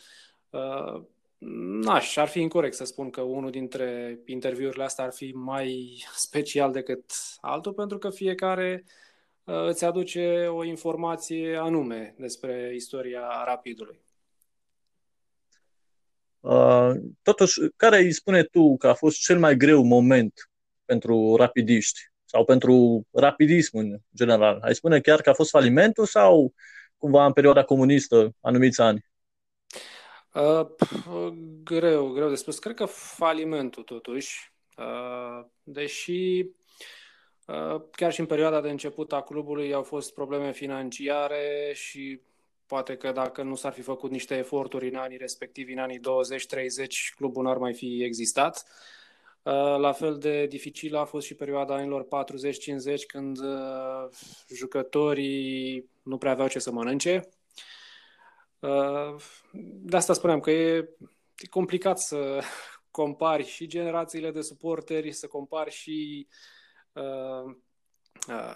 N-aș, 1.45 2.17
ar 2.17 2.29
fi 2.29 2.41
incorrect 2.41 2.75
să 2.75 2.85
spun 2.85 3.11
că 3.11 3.21
unul 3.21 3.51
dintre 3.51 4.19
interviurile 4.27 4.85
astea 4.85 5.05
ar 5.05 5.13
fi 5.13 5.33
mai 5.35 5.97
special 6.15 6.73
decât 6.73 7.13
altul, 7.41 7.73
pentru 7.73 7.99
că 7.99 8.11
fiecare 8.11 8.85
uh, 9.45 9.67
îți 9.67 9.85
aduce 9.85 10.47
o 10.47 10.65
informație 10.65 11.57
anume 11.57 12.15
despre 12.19 12.73
istoria 12.75 13.43
rapidului. 13.45 14.01
Uh, 16.41 16.91
totuși, 17.23 17.61
care 17.77 17.99
îi 17.99 18.13
spune 18.13 18.43
tu 18.43 18.77
că 18.77 18.89
a 18.89 18.95
fost 18.95 19.21
cel 19.21 19.39
mai 19.39 19.57
greu 19.57 19.83
moment 19.83 20.51
pentru 20.85 21.37
rapidiști 21.37 22.01
sau 22.25 22.45
pentru 22.45 23.07
rapidism 23.11 23.77
în 23.77 23.99
general? 24.15 24.59
Ai 24.61 24.75
spune 24.75 25.01
chiar 25.01 25.21
că 25.21 25.31
a 25.31 25.35
fost 25.35 25.51
falimentul 25.51 26.07
sau 26.07 26.55
cumva 26.97 27.27
în 27.27 27.33
perioada 27.33 27.65
comunistă, 27.65 28.35
anumiți 28.41 28.81
ani? 28.81 29.11
Uh, 30.35 30.67
greu, 31.65 32.09
greu 32.09 32.29
de 32.29 32.35
spus. 32.35 32.59
Cred 32.59 32.75
că 32.75 32.85
falimentul, 32.85 33.83
totuși. 33.83 34.53
Uh, 34.79 35.45
deși 35.63 36.47
uh, 37.47 37.83
chiar 37.91 38.13
și 38.13 38.21
în 38.21 38.27
perioada 38.27 38.61
de 38.61 38.71
început 38.71 39.13
a 39.13 39.23
clubului 39.23 39.73
au 39.73 39.83
fost 39.83 40.15
probleme 40.15 40.53
financiare 40.53 41.73
și 41.75 42.21
poate 42.67 42.97
că 42.97 43.13
dacă 43.13 43.43
nu 43.43 43.55
s-ar 43.55 43.73
fi 43.73 43.81
făcut 43.81 44.11
niște 44.11 44.37
eforturi 44.37 44.89
în 44.89 44.95
anii 44.95 45.17
respectivi, 45.17 45.73
în 45.73 45.79
anii 45.79 46.01
20-30, 46.01 46.01
clubul 47.17 47.43
n-ar 47.43 47.57
mai 47.57 47.75
fi 47.75 48.03
existat. 48.03 48.65
Uh, 49.43 49.77
la 49.79 49.93
fel 49.93 50.19
de 50.19 50.47
dificilă 50.47 50.99
a 50.99 51.05
fost 51.05 51.27
și 51.27 51.35
perioada 51.35 51.75
anilor 51.75 52.05
40-50, 52.05 52.07
când 53.07 53.39
uh, 53.39 54.09
jucătorii 54.55 55.91
nu 56.03 56.19
prea 56.19 56.33
aveau 56.33 56.49
ce 56.49 56.59
să 56.59 56.71
mănânce 56.71 57.21
Uh, 57.21 57.42
de 59.83 59.97
asta 59.97 60.13
spuneam 60.13 60.41
că 60.41 60.51
e, 60.51 60.97
complicat 61.51 61.99
să 61.99 62.43
compari 62.91 63.47
și 63.47 63.67
generațiile 63.67 64.31
de 64.31 64.41
suporteri, 64.41 65.13
să 65.13 65.27
compari 65.27 65.71
și 65.71 66.27
uh, 66.93 67.55
uh, 68.29 68.55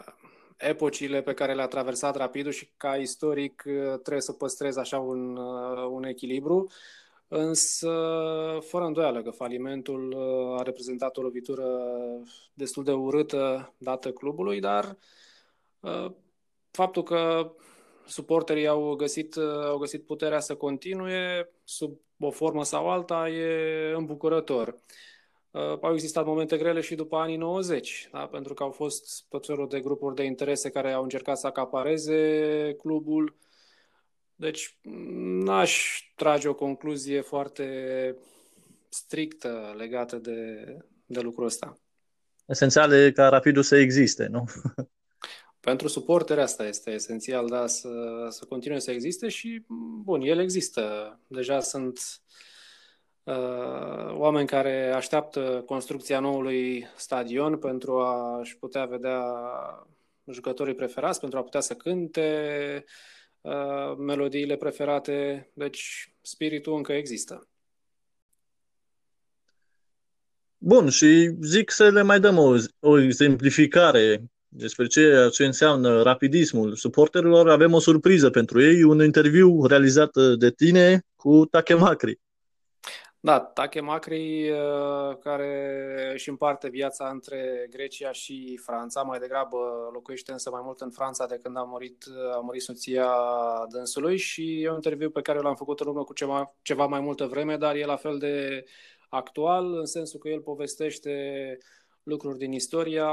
epocile 0.56 1.22
pe 1.22 1.34
care 1.34 1.54
le-a 1.54 1.66
traversat 1.66 2.16
Rapidul 2.16 2.52
și 2.52 2.70
ca 2.76 2.96
istoric 2.96 3.64
uh, 3.66 3.74
trebuie 3.74 4.20
să 4.20 4.32
păstrezi 4.32 4.78
așa 4.78 4.98
un, 4.98 5.36
uh, 5.36 5.86
un 5.90 6.04
echilibru. 6.04 6.70
Însă, 7.28 7.90
fără 8.60 8.84
îndoială 8.84 9.22
că 9.22 9.30
falimentul 9.30 10.16
a 10.58 10.62
reprezentat 10.62 11.16
o 11.16 11.22
lovitură 11.22 11.66
destul 12.54 12.84
de 12.84 12.92
urâtă 12.92 13.74
dată 13.78 14.12
clubului, 14.12 14.60
dar 14.60 14.96
faptul 16.70 17.02
că 17.02 17.52
suporterii 18.06 18.66
au 18.66 18.94
găsit, 18.94 19.36
au 19.64 19.78
găsit 19.78 20.06
puterea 20.06 20.40
să 20.40 20.54
continue 20.54 21.50
sub 21.64 22.00
o 22.18 22.30
formă 22.30 22.64
sau 22.64 22.90
alta 22.90 23.28
e 23.28 23.92
îmbucurător. 23.94 24.76
Uh, 25.50 25.78
au 25.80 25.92
existat 25.92 26.24
momente 26.24 26.56
grele 26.56 26.80
și 26.80 26.94
după 26.94 27.16
anii 27.16 27.36
90, 27.36 28.08
da? 28.12 28.26
pentru 28.26 28.54
că 28.54 28.62
au 28.62 28.70
fost 28.70 29.24
tot 29.28 29.46
felul 29.46 29.68
de 29.68 29.80
grupuri 29.80 30.14
de 30.14 30.22
interese 30.22 30.70
care 30.70 30.92
au 30.92 31.02
încercat 31.02 31.38
să 31.38 31.46
acapareze 31.46 32.74
clubul. 32.78 33.36
Deci 34.34 34.78
n-aș 35.42 36.00
trage 36.14 36.48
o 36.48 36.54
concluzie 36.54 37.20
foarte 37.20 38.16
strictă 38.88 39.74
legată 39.76 40.16
de, 40.16 40.64
de 41.06 41.20
lucrul 41.20 41.46
ăsta. 41.46 41.80
Esențial 42.46 42.92
e 42.92 43.12
ca 43.12 43.28
Rapidul 43.28 43.62
să 43.62 43.76
existe, 43.76 44.26
nu? 44.26 44.44
Pentru 45.66 45.88
suporteri 45.88 46.40
asta 46.40 46.66
este 46.66 46.90
esențial, 46.90 47.48
da, 47.48 47.66
să, 47.66 47.88
să 48.30 48.44
continue 48.44 48.78
să 48.78 48.90
existe 48.90 49.28
și, 49.28 49.64
bun, 50.02 50.20
el 50.20 50.38
există. 50.38 51.18
Deja 51.26 51.60
sunt 51.60 51.98
uh, 53.22 54.12
oameni 54.12 54.46
care 54.46 54.92
așteaptă 54.92 55.62
construcția 55.66 56.20
noului 56.20 56.86
stadion 56.96 57.58
pentru 57.58 58.00
a-și 58.00 58.58
putea 58.58 58.84
vedea 58.84 59.22
jucătorii 60.30 60.74
preferați, 60.74 61.20
pentru 61.20 61.38
a 61.38 61.42
putea 61.42 61.60
să 61.60 61.74
cânte 61.74 62.84
uh, 63.40 63.96
melodiile 63.98 64.56
preferate. 64.56 65.50
Deci, 65.54 66.14
spiritul 66.20 66.76
încă 66.76 66.92
există. 66.92 67.48
Bun, 70.58 70.88
și 70.88 71.30
zic 71.40 71.70
să 71.70 71.90
le 71.90 72.02
mai 72.02 72.20
dăm 72.20 72.38
o, 72.38 72.54
o 72.80 73.00
exemplificare 73.00 74.30
despre 74.56 74.86
ce, 74.86 75.28
ce 75.32 75.44
înseamnă 75.44 76.02
rapidismul 76.02 76.74
suporterilor, 76.74 77.50
avem 77.50 77.72
o 77.72 77.80
surpriză 77.80 78.30
pentru 78.30 78.62
ei, 78.62 78.82
un 78.82 79.04
interviu 79.04 79.66
realizat 79.66 80.10
de 80.38 80.50
tine 80.50 81.02
cu 81.16 81.46
Takemacri. 81.50 82.20
Da, 83.20 83.40
Takemacri 83.40 84.50
uh, 84.50 85.16
care 85.20 86.10
își 86.12 86.28
împarte 86.28 86.68
viața 86.68 87.08
între 87.08 87.66
Grecia 87.70 88.12
și 88.12 88.60
Franța, 88.64 89.02
mai 89.02 89.18
degrabă 89.18 89.56
locuiește 89.92 90.32
însă 90.32 90.50
mai 90.50 90.60
mult 90.64 90.80
în 90.80 90.90
Franța 90.90 91.26
de 91.26 91.38
când 91.42 91.56
a 91.56 91.62
murit, 91.62 92.04
a 92.34 92.38
murit 92.38 92.62
soția 92.62 93.08
dânsului 93.70 94.16
și 94.16 94.62
e 94.62 94.68
un 94.68 94.74
interviu 94.74 95.10
pe 95.10 95.20
care 95.20 95.38
l-am 95.38 95.54
făcut 95.54 95.80
în 95.80 95.86
urmă 95.86 96.04
cu 96.04 96.12
ceva, 96.12 96.54
ceva 96.62 96.86
mai 96.86 97.00
multă 97.00 97.26
vreme, 97.26 97.56
dar 97.56 97.74
e 97.74 97.84
la 97.84 97.96
fel 97.96 98.18
de 98.18 98.64
actual, 99.08 99.78
în 99.78 99.86
sensul 99.86 100.20
că 100.20 100.28
el 100.28 100.40
povestește 100.40 101.12
lucruri 102.06 102.38
din 102.38 102.52
istoria 102.52 103.10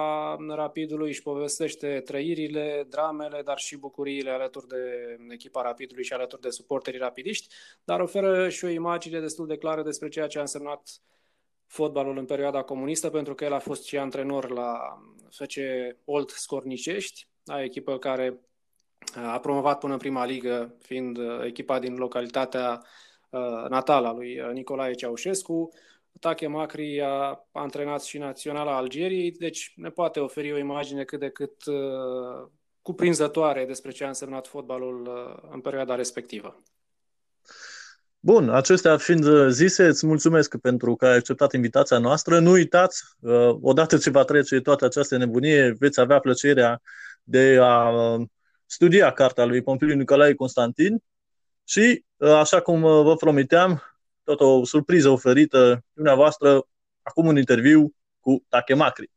Rapidului, 0.48 1.10
își 1.10 1.22
povestește 1.22 2.02
trăirile, 2.06 2.86
dramele, 2.90 3.42
dar 3.42 3.58
și 3.58 3.78
bucuriile 3.78 4.30
alături 4.30 4.68
de 4.68 4.78
echipa 5.30 5.62
Rapidului 5.62 6.04
și 6.04 6.14
alături 6.14 6.42
de 6.42 6.50
suporterii 6.50 7.00
rapidiști, 7.00 7.56
dar 7.84 8.00
oferă 8.00 8.50
și 8.50 8.66
o 8.66 8.68
imagine 8.68 9.20
destul 9.20 9.48
de 9.48 9.58
clară 9.58 9.84
despre 9.84 10.10
ceea 10.10 10.28
ce 10.28 10.38
a 10.38 10.42
însemnat 10.42 11.02
fotbalul 11.68 12.18
în 12.18 12.26
perioada 12.26 12.64
comunistă, 12.64 13.10
pentru 13.10 13.36
că 13.36 13.44
el 13.44 13.54
a 13.54 13.60
fost 13.60 13.84
și 13.84 13.98
antrenor 13.98 14.50
la 14.50 14.98
FC 15.30 15.54
Old 16.06 16.30
Scornicești, 16.30 17.28
a 17.46 17.62
echipă 17.62 17.98
care 17.98 18.40
a 19.16 19.40
promovat 19.40 19.80
până 19.80 19.94
în 19.94 20.00
prima 20.00 20.26
ligă, 20.26 20.76
fiind 20.80 21.18
echipa 21.46 21.80
din 21.80 21.96
localitatea 21.96 22.84
uh, 23.30 23.66
natală 23.70 24.08
a 24.08 24.14
lui 24.14 24.42
Nicolae 24.54 24.94
Ceaușescu. 24.94 25.70
Tache 26.20 26.48
Macri 26.48 27.02
a 27.02 27.48
antrenat 27.52 28.04
și 28.04 28.18
Naționala 28.18 28.76
Algeriei, 28.76 29.32
deci 29.32 29.74
ne 29.76 29.90
poate 29.90 30.20
oferi 30.20 30.54
o 30.54 30.58
imagine 30.58 31.04
cât 31.04 31.20
de 31.20 31.30
cât 31.30 31.66
uh, 31.66 32.50
cuprinzătoare 32.82 33.66
despre 33.66 33.92
ce 33.92 34.04
a 34.04 34.08
însemnat 34.08 34.48
fotbalul 34.48 35.08
uh, 35.08 35.50
în 35.52 35.62
perioada 35.62 35.96
respectivă. 35.96 36.64
Bun, 38.26 38.50
acestea 38.50 38.98
fiind 38.98 39.50
zise, 39.50 39.86
îți 39.86 40.06
mulțumesc 40.06 40.58
pentru 40.58 40.96
că 40.96 41.06
ai 41.06 41.16
acceptat 41.16 41.54
invitația 41.54 41.98
noastră. 41.98 42.40
Nu 42.40 42.52
uitați, 42.52 43.04
uh, 43.20 43.56
odată 43.62 43.98
ce 43.98 44.10
va 44.10 44.24
trece 44.24 44.60
toată 44.60 44.86
această 44.86 45.18
nebunie, 45.18 45.76
veți 45.80 46.00
avea 46.00 46.20
plăcerea 46.20 46.82
de 47.24 47.58
a 47.62 47.90
uh, 47.90 48.26
studia 48.66 49.12
cartea 49.12 49.46
lui 49.46 49.62
Pompiliu 49.62 49.96
Nicolae 49.96 50.34
Constantin 50.34 51.04
și, 51.64 52.06
uh, 52.16 52.30
așa 52.30 52.60
cum 52.62 52.82
vă 52.82 53.16
promiteam, 53.16 53.82
tot 54.24 54.40
o 54.40 54.66
surpriză 54.66 55.10
oferită 55.10 55.84
dumneavoastră, 55.94 56.66
acum 57.02 57.26
un 57.26 57.38
interviu 57.38 57.94
cu 58.20 58.44
Takemacri. 58.50 59.10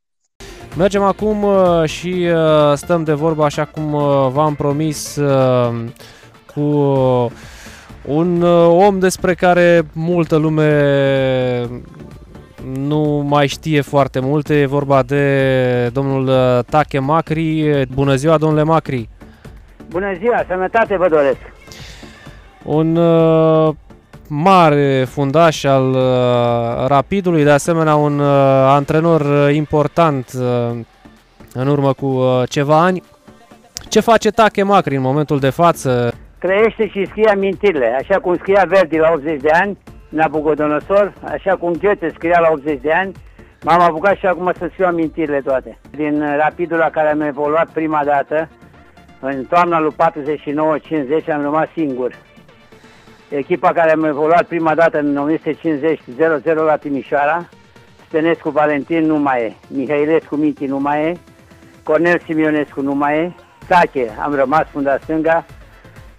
Mergem 0.76 1.02
acum 1.02 1.42
uh, 1.42 1.84
și 1.84 2.28
uh, 2.32 2.72
stăm 2.74 3.04
de 3.04 3.12
vorbă, 3.12 3.44
așa 3.44 3.64
cum 3.64 3.92
uh, 3.92 4.28
v-am 4.30 4.54
promis, 4.54 5.18
cu 6.54 6.60
un 8.04 8.42
om 8.68 8.98
despre 8.98 9.34
care 9.34 9.82
multă 9.92 10.36
lume 10.36 11.68
nu 12.74 13.24
mai 13.28 13.46
știe 13.46 13.80
foarte 13.80 14.20
multe. 14.20 14.60
E 14.60 14.66
vorba 14.66 15.02
de 15.02 15.88
domnul 15.92 16.30
Tache 16.62 16.98
Macri. 16.98 17.84
Bună 17.94 18.14
ziua, 18.14 18.38
domnule 18.38 18.62
Macri! 18.62 19.08
Bună 19.88 20.14
ziua, 20.18 20.44
sănătate 20.48 20.96
vă 20.96 21.08
doresc! 21.08 21.38
Un 22.62 22.98
mare 24.28 25.04
fundaș 25.08 25.64
al 25.64 25.90
uh, 25.90 26.86
Rapidului, 26.86 27.44
de 27.44 27.50
asemenea 27.50 27.94
un 27.94 28.18
uh, 28.18 28.26
antrenor 28.66 29.20
uh, 29.20 29.54
important 29.54 30.30
în 31.52 31.66
urmă 31.68 31.92
cu 31.92 32.22
ceva 32.48 32.82
ani. 32.82 33.02
Ce 33.88 34.00
face 34.00 34.30
Tache 34.30 34.62
Macri 34.62 34.96
în 34.96 35.02
momentul 35.02 35.38
de 35.38 35.50
față? 35.50 36.14
Trăiește 36.38 36.88
și 36.88 37.06
scrie 37.06 37.28
amintirile, 37.28 37.98
așa 38.00 38.20
cum 38.20 38.36
scria 38.36 38.64
Verdi 38.68 38.96
la 38.96 39.10
80 39.14 39.40
de 39.40 39.50
ani, 39.50 39.78
Nabucodonosor, 40.08 41.12
așa 41.22 41.56
cum 41.56 41.72
Goethe 41.80 42.12
scria 42.14 42.40
la 42.40 42.48
80 42.52 42.80
de 42.80 42.92
ani, 42.92 43.12
m-am 43.62 43.80
apucat 43.80 44.16
și 44.16 44.26
acum 44.26 44.52
să 44.58 44.68
scriu 44.72 44.86
amintirile 44.86 45.40
toate. 45.40 45.78
Din 45.90 46.24
Rapidul 46.36 46.76
la 46.78 46.90
care 46.90 47.08
am 47.08 47.20
evoluat 47.20 47.68
prima 47.68 48.02
dată, 48.04 48.48
în 49.20 49.44
toamna 49.44 49.80
lui 49.80 49.94
49-50 51.22 51.32
am 51.32 51.42
rămas 51.42 51.68
singur 51.74 52.12
Echipa 53.28 53.72
care 53.72 53.92
am 53.92 54.04
evoluat 54.04 54.44
prima 54.44 54.74
dată 54.74 54.98
în 54.98 55.16
1950 55.16 56.00
0-0 56.00 56.54
la 56.54 56.76
Timișoara. 56.76 57.48
Stănescu 58.08 58.50
Valentin 58.50 59.06
nu 59.06 59.16
mai 59.16 59.42
e, 59.42 59.54
Mihailescu 59.68 60.36
Miti 60.36 60.66
nu 60.66 60.78
mai 60.78 61.04
e, 61.04 61.16
Cornel 61.82 62.20
Simionescu 62.24 62.80
nu 62.80 62.94
mai 62.94 63.18
e, 63.18 63.34
Tache 63.68 64.10
am 64.20 64.34
rămas 64.34 64.66
funda 64.70 64.98
stânga, 65.02 65.44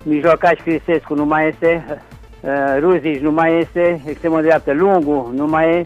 Mijlocaș 0.04 0.60
Cristescu 0.60 1.13
nu 1.13 1.26
mai 1.26 1.48
este, 1.48 2.02
uh, 2.41 2.52
Ruzici 2.80 3.22
nu 3.22 3.32
mai 3.32 3.60
este, 3.60 4.02
extremul 4.06 4.41
dreaptă 4.41 4.74
Lungu 4.74 5.32
nu 5.36 5.46
mai 5.46 5.76
e, 5.76 5.86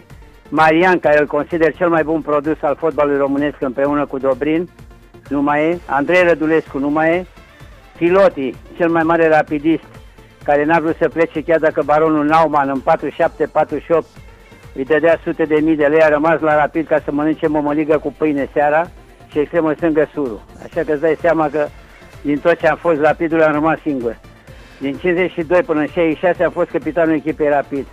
Marian, 0.49 0.99
care 0.99 1.19
îl 1.19 1.27
consider 1.27 1.73
cel 1.73 1.89
mai 1.89 2.03
bun 2.03 2.21
produs 2.21 2.61
al 2.61 2.75
fotbalului 2.75 3.19
românesc 3.19 3.61
împreună 3.61 4.05
cu 4.05 4.17
Dobrin, 4.17 4.69
nu 5.29 5.41
mai 5.41 5.69
e, 5.69 5.77
Andrei 5.85 6.23
Rădulescu 6.23 6.77
nu 6.77 6.89
mai 6.89 7.09
e, 7.15 7.25
Filoti, 7.95 8.53
cel 8.77 8.89
mai 8.89 9.03
mare 9.03 9.27
rapidist, 9.27 9.83
care 10.43 10.63
n-a 10.63 10.79
vrut 10.79 10.95
să 10.99 11.09
plece 11.09 11.43
chiar 11.43 11.59
dacă 11.59 11.81
baronul 11.85 12.25
Nauman 12.25 12.69
în 12.69 12.81
47-48 14.01 14.21
îi 14.75 14.85
dădea 14.85 15.19
sute 15.23 15.43
de 15.43 15.59
mii 15.59 15.75
de 15.75 15.85
lei, 15.85 16.01
a 16.01 16.09
rămas 16.09 16.39
la 16.39 16.55
rapid 16.55 16.87
ca 16.87 16.99
să 17.05 17.11
mănânce 17.11 17.47
mămăligă 17.47 17.97
cu 17.97 18.13
pâine 18.17 18.49
seara 18.53 18.89
și 19.31 19.39
extremă 19.39 19.73
stângă 19.73 20.09
suru. 20.13 20.41
Așa 20.63 20.81
că 20.85 20.91
îți 20.91 21.01
dai 21.01 21.17
seama 21.21 21.49
că 21.49 21.67
din 22.21 22.37
tot 22.37 22.59
ce 22.59 22.67
am 22.67 22.77
fost 22.77 22.99
rapidul 22.99 23.41
am 23.41 23.51
rămas 23.51 23.79
singur. 23.79 24.19
Din 24.79 24.93
52 24.97 25.61
până 25.61 25.79
în 25.79 25.87
66 25.87 26.43
am 26.43 26.51
fost 26.51 26.69
capitanul 26.69 27.15
echipei 27.15 27.49
rapid. 27.49 27.85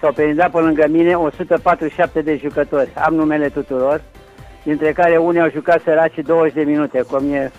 S-au 0.00 0.12
perindat 0.12 0.50
pe 0.50 0.58
lângă 0.58 0.86
mine 0.88 1.14
147 1.14 2.20
de 2.20 2.36
jucători. 2.36 2.90
Am 2.94 3.14
numele 3.14 3.48
tuturor, 3.48 4.02
dintre 4.62 4.92
care 4.92 5.16
unii 5.16 5.40
au 5.40 5.50
jucat 5.50 5.80
săraci 5.84 6.18
20 6.18 6.54
de 6.54 6.62
minute, 6.62 7.02
cum 7.10 7.32
e 7.32 7.50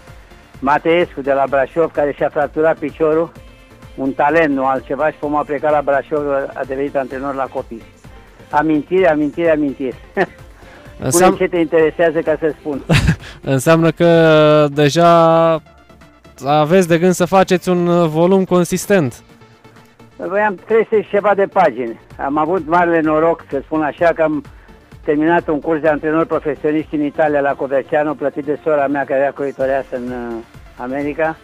Mateescu 0.60 1.22
de 1.22 1.34
la 1.34 1.44
Brașov, 1.50 1.92
care 1.92 2.12
și-a 2.12 2.30
fracturat 2.30 2.78
piciorul, 2.78 3.32
un 4.00 4.12
talent, 4.12 4.54
nu 4.54 4.66
altceva, 4.66 5.12
și 5.12 5.18
cum 5.20 5.36
a 5.36 5.44
plecat 5.44 5.72
la 5.72 5.82
Brașov, 5.82 6.28
a 6.54 6.64
devenit 6.68 6.96
antrenor 6.96 7.36
la 7.36 7.44
copii. 7.44 7.84
Amintire, 8.50 9.10
amintire, 9.10 9.52
amintire. 9.52 9.96
Spune 10.94 11.08
Înseam... 11.08 11.36
ce 11.36 11.48
te 11.48 11.58
interesează 11.58 12.20
ca 12.20 12.36
să 12.40 12.54
spun. 12.60 12.82
Înseamnă 13.56 13.92
că 13.92 14.68
deja 14.72 15.62
aveți 16.46 16.88
de 16.88 16.98
gând 16.98 17.14
să 17.14 17.26
faceți 17.26 17.70
un 17.70 17.88
uh, 17.88 18.08
volum 18.08 18.44
consistent. 18.44 19.24
Păi 20.16 20.42
am 20.42 20.56
300 20.66 21.02
și 21.02 21.10
ceva 21.10 21.34
de 21.36 21.46
pagini. 21.46 22.00
Am 22.18 22.38
avut 22.38 22.68
marele 22.68 23.00
noroc, 23.00 23.46
să 23.50 23.62
spun 23.64 23.82
așa, 23.82 24.12
că 24.16 24.22
am 24.22 24.44
terminat 25.04 25.48
un 25.48 25.60
curs 25.60 25.82
de 25.82 25.88
antrenor 25.88 26.26
profesionist 26.26 26.88
în 26.92 27.04
Italia 27.04 27.40
la 27.40 27.54
Coverciano, 27.54 28.14
plătit 28.14 28.46
de 28.46 28.60
sora 28.64 28.88
mea 28.88 29.04
care 29.06 29.20
era 29.20 29.32
coritoreasă 29.32 29.96
în 29.96 30.08
uh, 30.08 30.36
America. 30.78 31.38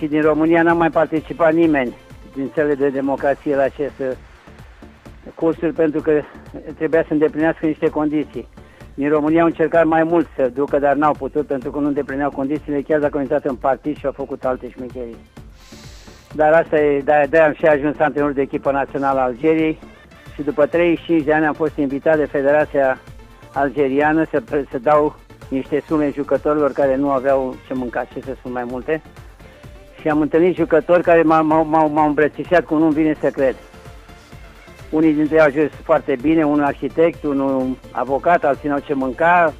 Și 0.00 0.06
din 0.06 0.20
România 0.20 0.62
n-a 0.62 0.72
mai 0.72 0.90
participat 0.90 1.52
nimeni 1.52 1.96
din 2.34 2.50
țările 2.54 2.74
de 2.74 2.88
democrație 2.88 3.56
la 3.56 3.62
aceste 3.62 4.16
cursuri 5.34 5.72
pentru 5.72 6.00
că 6.00 6.22
trebuia 6.76 7.02
să 7.06 7.12
îndeplinească 7.12 7.66
niște 7.66 7.88
condiții. 7.88 8.48
Din 8.94 9.08
România 9.08 9.40
au 9.40 9.46
încercat 9.46 9.86
mai 9.86 10.04
mult 10.04 10.26
să 10.36 10.50
ducă, 10.54 10.78
dar 10.78 10.94
n-au 10.96 11.14
putut 11.18 11.46
pentru 11.46 11.70
că 11.70 11.78
nu 11.78 11.86
îndeplineau 11.86 12.30
condițiile, 12.30 12.80
chiar 12.80 13.00
dacă 13.00 13.16
au 13.16 13.20
intrat 13.20 13.44
în 13.44 13.54
partid 13.54 13.96
și 13.96 14.06
au 14.06 14.12
făcut 14.12 14.44
alte 14.44 14.70
șmecherii. 14.70 15.16
Dar 16.34 16.52
asta 16.52 16.80
e, 16.80 17.00
de-aia, 17.00 17.26
de 17.26 17.38
am 17.38 17.52
și 17.52 17.66
ajuns 17.66 17.98
antrenor 17.98 18.32
de 18.32 18.40
echipă 18.40 18.70
națională 18.70 19.20
a 19.20 19.22
Algeriei 19.22 19.78
și 20.34 20.42
după 20.42 20.66
35 20.66 21.24
de 21.24 21.32
ani 21.32 21.46
am 21.46 21.54
fost 21.54 21.76
invitat 21.76 22.16
de 22.16 22.24
Federația 22.24 22.98
Algeriană 23.54 24.24
să, 24.30 24.42
să 24.70 24.78
dau 24.78 25.16
niște 25.48 25.82
sume 25.86 26.10
jucătorilor 26.14 26.72
care 26.72 26.96
nu 26.96 27.10
aveau 27.10 27.54
ce 27.66 27.74
mânca, 27.74 28.04
ce 28.04 28.20
să 28.20 28.34
spun 28.38 28.52
mai 28.52 28.64
multe. 28.64 29.02
Și 30.00 30.08
am 30.08 30.20
întâlnit 30.20 30.56
jucători 30.56 31.02
care 31.02 31.22
m-au, 31.22 31.44
m-au, 31.44 31.64
m-au, 31.64 31.88
m-au 31.88 32.06
îmbrățișat 32.06 32.64
cum 32.64 32.78
nu-mi 32.78 32.92
vine 32.92 33.16
să 33.20 33.30
cred. 33.30 33.56
Unii 34.90 35.12
dintre 35.12 35.34
ei 35.34 35.40
au 35.40 35.46
ajuns 35.46 35.70
foarte 35.84 36.16
bine, 36.20 36.44
unul 36.44 36.64
arhitect, 36.64 37.24
unul 37.24 37.76
avocat, 37.90 38.44
alții 38.44 38.68
n-au 38.68 38.78
ce 38.78 38.94
mânca. 38.94 39.52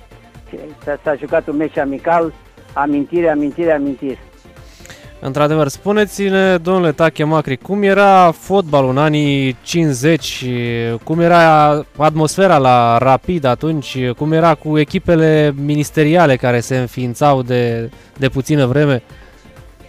S-a, 0.85 0.99
s-a 1.03 1.15
jucat 1.15 1.49
un 1.49 1.57
meci 1.57 1.79
amical, 1.79 2.33
amintire, 2.73 3.29
amintire, 3.31 3.73
amintire. 3.73 4.19
Într-adevăr, 5.23 5.69
spuneți-ne, 5.69 6.57
domnule 6.57 6.93
Tache 6.93 7.25
Macri, 7.25 7.57
cum 7.57 7.83
era 7.83 8.31
fotbalul 8.31 8.91
în 8.91 8.99
anii 8.99 9.57
50, 9.63 10.45
cum 11.05 11.21
era 11.21 11.69
atmosfera 11.97 12.59
la 12.59 12.99
Rapid 12.99 13.45
atunci, 13.45 14.11
cum 14.17 14.33
era 14.33 14.55
cu 14.55 14.79
echipele 14.79 15.55
ministeriale 15.65 16.37
care 16.37 16.61
se 16.61 16.79
înființau 16.79 17.43
de, 17.43 17.91
de 18.17 18.29
puțină 18.29 18.67
vreme? 18.67 18.93
În 18.93 19.01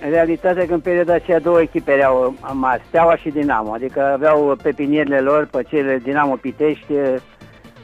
realitate, 0.10 0.66
că 0.66 0.74
în 0.74 0.80
perioada 0.80 1.14
aceea 1.14 1.40
două 1.40 1.62
echipe 1.62 1.92
erau 1.92 2.36
mari, 2.54 2.84
Steaua 2.88 3.16
și 3.16 3.30
Dinamo, 3.30 3.74
adică 3.74 4.02
aveau 4.14 4.56
pepinierile 4.64 5.20
lor 5.20 5.46
pe 5.46 5.64
cele 5.68 5.98
Dinamo 6.04 6.36
Pitești, 6.36 6.94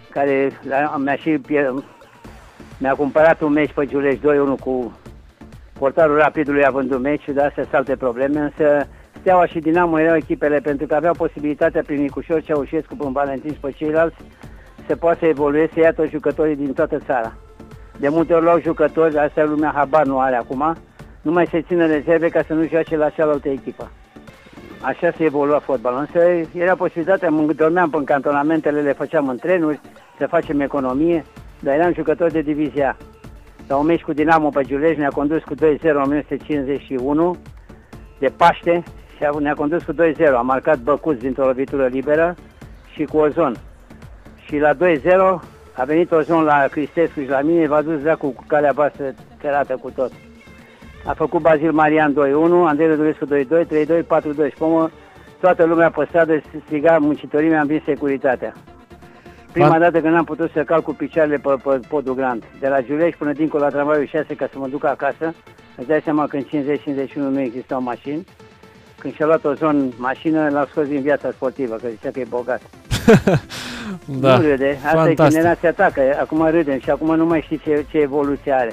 care 0.09 0.51
la- 0.69 0.95
mi-a 0.97 1.15
și 1.15 1.37
pier- 1.37 1.83
mi-a 2.77 2.93
cumpărat 2.93 3.41
un 3.41 3.51
meci 3.51 3.71
pe 3.73 3.85
Giulești 3.85 4.19
2-1 4.21 4.55
cu 4.59 4.97
portarul 5.79 6.17
Rapidului 6.17 6.65
având 6.65 6.91
un 6.91 7.01
meci, 7.01 7.29
dar 7.33 7.45
astea 7.45 7.63
sunt 7.63 7.75
alte 7.75 7.95
probleme, 7.95 8.39
însă 8.39 8.87
Steaua 9.19 9.45
și 9.45 9.59
Dinamo 9.59 9.99
erau 9.99 10.15
echipele 10.15 10.59
pentru 10.59 10.87
că 10.87 10.95
aveau 10.95 11.13
posibilitatea 11.13 11.81
prin 11.85 12.01
Nicușor, 12.01 12.41
Ceaușescu, 12.41 12.95
prin 12.95 13.11
Valentin 13.11 13.51
și 13.51 13.59
pe 13.59 13.71
ceilalți 13.71 14.15
să 14.87 14.95
poată 14.95 15.17
să 15.19 15.25
evolueze, 15.25 15.71
să 15.73 15.79
ia 15.79 15.93
toți 15.93 16.11
jucătorii 16.11 16.55
din 16.55 16.73
toată 16.73 16.97
țara. 17.05 17.33
De 17.99 18.09
multe 18.09 18.33
ori 18.33 18.43
luau 18.43 18.59
jucători, 18.61 19.17
asta 19.17 19.43
lumea 19.43 19.71
habar 19.75 20.05
nu 20.05 20.19
are 20.19 20.35
acum, 20.35 20.75
nu 21.27 21.33
mai 21.33 21.47
se 21.51 21.61
țină 21.61 21.85
rezerve 21.85 22.29
ca 22.29 22.41
să 22.47 22.53
nu 22.53 22.67
joace 22.67 22.97
la 22.97 23.09
cealaltă 23.09 23.49
echipă. 23.49 23.91
Așa 24.81 25.11
se 25.11 25.23
evolua 25.23 25.59
fotbalul. 25.59 25.99
Însă 25.99 26.47
era 26.57 26.75
posibilitatea, 26.75 27.29
mă 27.29 27.53
dormeam 27.53 27.89
pe 27.89 27.97
cantonamentele, 28.05 28.81
le 28.81 28.93
făceam 28.93 29.27
în 29.27 29.37
trenuri, 29.37 29.79
să 30.17 30.27
facem 30.27 30.59
economie, 30.59 31.25
dar 31.59 31.75
eram 31.75 31.93
jucători 31.93 32.33
de 32.33 32.41
divizia 32.41 32.97
A. 32.99 33.03
La 33.67 33.75
un 33.75 33.85
meci 33.85 34.01
cu 34.01 34.13
Dinamo 34.13 34.49
pe 34.49 34.61
Giulești 34.63 34.99
ne-a 34.99 35.09
condus 35.09 35.43
cu 35.43 35.55
2-0 35.55 35.57
în 35.81 36.01
1951 36.01 37.35
de 38.19 38.27
Paște 38.37 38.83
și 39.17 39.23
a- 39.23 39.39
ne-a 39.39 39.53
condus 39.53 39.83
cu 39.83 39.93
2-0. 39.93 40.35
A 40.37 40.41
marcat 40.41 40.77
Băcuț 40.79 41.19
dintr-o 41.19 41.45
lovitură 41.45 41.85
liberă 41.85 42.35
și 42.93 43.03
cu 43.03 43.17
Ozon. 43.17 43.55
Și 44.45 44.57
la 44.57 44.73
2-0 44.73 45.41
a 45.73 45.83
venit 45.83 46.11
Ozon 46.11 46.43
la 46.43 46.67
Cristescu 46.71 47.19
și 47.19 47.29
la 47.29 47.41
mine, 47.41 47.67
v-a 47.67 47.81
dus 47.81 48.01
dracu 48.01 48.27
cu 48.29 48.43
calea 48.47 48.71
voastră 48.71 49.13
ferată 49.37 49.77
cu 49.81 49.89
tot. 49.91 50.11
A 51.05 51.13
făcut 51.13 51.41
Bazil 51.41 51.71
Marian 51.71 52.13
2-1, 52.13 52.15
Andrei 52.67 52.87
Rădulescu 52.87 53.25
2-2, 53.25 53.29
3-2, 53.65 54.01
4-2 54.47 54.49
și 54.49 54.57
pomă, 54.57 54.89
toată 55.39 55.63
lumea 55.65 55.89
pe 55.89 56.05
stradă 56.09 56.41
striga 56.65 56.97
muncitorii 56.97 57.49
mi-am 57.49 57.67
vins 57.67 57.83
securitatea. 57.83 58.53
Prima 59.51 59.75
Fan- 59.75 59.79
dată 59.79 59.99
când 60.01 60.15
am 60.15 60.23
putut 60.23 60.51
să 60.53 60.63
calc 60.63 60.83
cu 60.83 60.93
picioarele 60.93 61.37
pe, 61.37 61.49
pe 61.63 61.79
podul 61.87 62.15
grand, 62.15 62.43
de 62.59 62.67
la 62.67 62.81
Giulești 62.81 63.17
până 63.17 63.31
dincolo 63.31 63.63
la 63.63 63.69
tramvaiul 63.69 64.05
6 64.07 64.35
ca 64.35 64.47
să 64.51 64.57
mă 64.59 64.67
duc 64.67 64.85
acasă, 64.85 65.33
îți 65.77 65.87
dai 65.87 66.01
seama 66.03 66.27
că 66.27 66.35
în 66.35 66.43
50-51 67.07 67.13
nu 67.13 67.39
existau 67.39 67.81
mașini. 67.81 68.25
Când 68.99 69.13
și-a 69.13 69.25
luat 69.25 69.45
o 69.45 69.53
zonă 69.53 69.83
mașină, 69.97 70.49
l-au 70.49 70.65
scos 70.65 70.87
din 70.87 71.01
viața 71.01 71.31
sportivă, 71.31 71.75
că 71.75 71.87
zicea 71.89 72.09
că 72.11 72.19
e 72.19 72.25
bogat. 72.29 72.61
Da, 74.05 74.37
Nu 74.37 74.41
râde, 74.43 74.77
asta 74.85 74.97
fantastic. 74.97 75.25
e 75.25 75.39
generația 75.39 75.71
ta, 75.73 75.89
că 75.93 76.01
acum 76.19 76.47
râdem 76.49 76.79
și 76.79 76.89
acum 76.89 77.15
nu 77.15 77.25
mai 77.25 77.41
știi 77.41 77.57
ce, 77.63 77.85
ce 77.89 77.97
evoluție 77.97 78.51
are. 78.51 78.71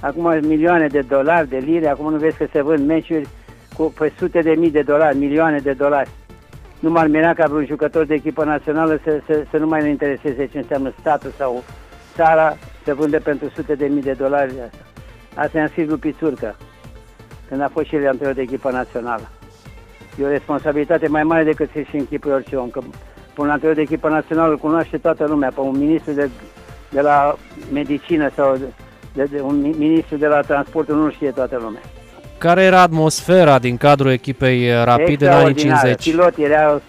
Acum 0.00 0.38
milioane 0.42 0.86
de 0.86 1.00
dolari, 1.00 1.48
de 1.48 1.56
lire, 1.56 1.88
acum 1.88 2.10
nu 2.12 2.18
vezi 2.18 2.36
că 2.36 2.46
se 2.52 2.62
vând 2.62 2.86
meciuri 2.86 3.28
cu 3.76 3.92
pe 3.98 4.12
sute 4.18 4.40
de 4.40 4.54
mii 4.54 4.70
de 4.70 4.82
dolari, 4.82 5.16
milioane 5.16 5.58
de 5.58 5.72
dolari. 5.72 6.10
Nu 6.80 6.90
m-ar 6.90 7.06
mira 7.06 7.34
ca 7.34 7.46
vreun 7.46 7.66
jucător 7.66 8.04
de 8.04 8.14
echipă 8.14 8.44
națională 8.44 9.00
să, 9.04 9.20
să, 9.26 9.44
să 9.50 9.56
nu 9.56 9.66
mai 9.66 9.82
ne 9.82 9.88
intereseze 9.88 10.46
ce 10.46 10.58
înseamnă 10.58 10.92
statul 11.00 11.32
sau 11.38 11.62
țara, 12.14 12.56
să 12.84 12.94
vânde 12.94 13.18
pentru 13.18 13.48
sute 13.54 13.74
de 13.74 13.86
mii 13.86 14.02
de 14.02 14.12
dolari 14.12 14.50
asta. 14.50 14.84
Asta 15.34 15.58
i-am 15.58 15.68
scris 15.68 15.88
lui 15.88 15.96
Pițurcă, 15.96 16.56
când 17.48 17.60
a 17.60 17.68
fost 17.72 17.86
și 17.86 17.94
el 17.94 18.08
antrenor 18.08 18.34
de 18.34 18.42
echipă 18.42 18.70
națională. 18.70 19.28
E 20.20 20.24
o 20.24 20.28
responsabilitate 20.28 21.08
mai 21.08 21.22
mare 21.22 21.44
decât 21.44 21.70
să-și 21.72 21.96
închipui 21.96 22.32
orice 22.32 22.56
om, 22.56 22.68
că 22.68 22.80
pe 23.34 23.40
un 23.40 23.50
antrenor 23.50 23.74
de 23.74 23.80
echipă 23.80 24.08
națională 24.08 24.50
îl 24.50 24.58
cunoaște 24.58 24.98
toată 24.98 25.26
lumea, 25.26 25.50
pe 25.54 25.60
un 25.60 25.78
ministru 25.78 26.12
de, 26.12 26.30
de 26.90 27.00
la 27.00 27.36
medicină 27.72 28.30
sau 28.34 28.58
de, 29.16 29.24
de, 29.30 29.40
un 29.40 29.60
mi- 29.60 29.74
ministru 29.78 30.16
de 30.16 30.26
la 30.26 30.40
transportul 30.40 30.96
nu 30.96 31.10
știe 31.10 31.30
toată 31.30 31.58
lumea. 31.62 31.80
Care 32.38 32.62
era 32.62 32.80
atmosfera 32.80 33.58
din 33.58 33.76
cadrul 33.76 34.10
echipei 34.10 34.70
uh, 34.70 34.84
Rapid 34.84 35.20
în 35.22 35.28
anii 35.28 35.50
Extraordinară. 35.50 35.88
50? 35.88 36.10
Pilot 36.10 36.36
era 36.36 36.70
uh, 36.72 36.80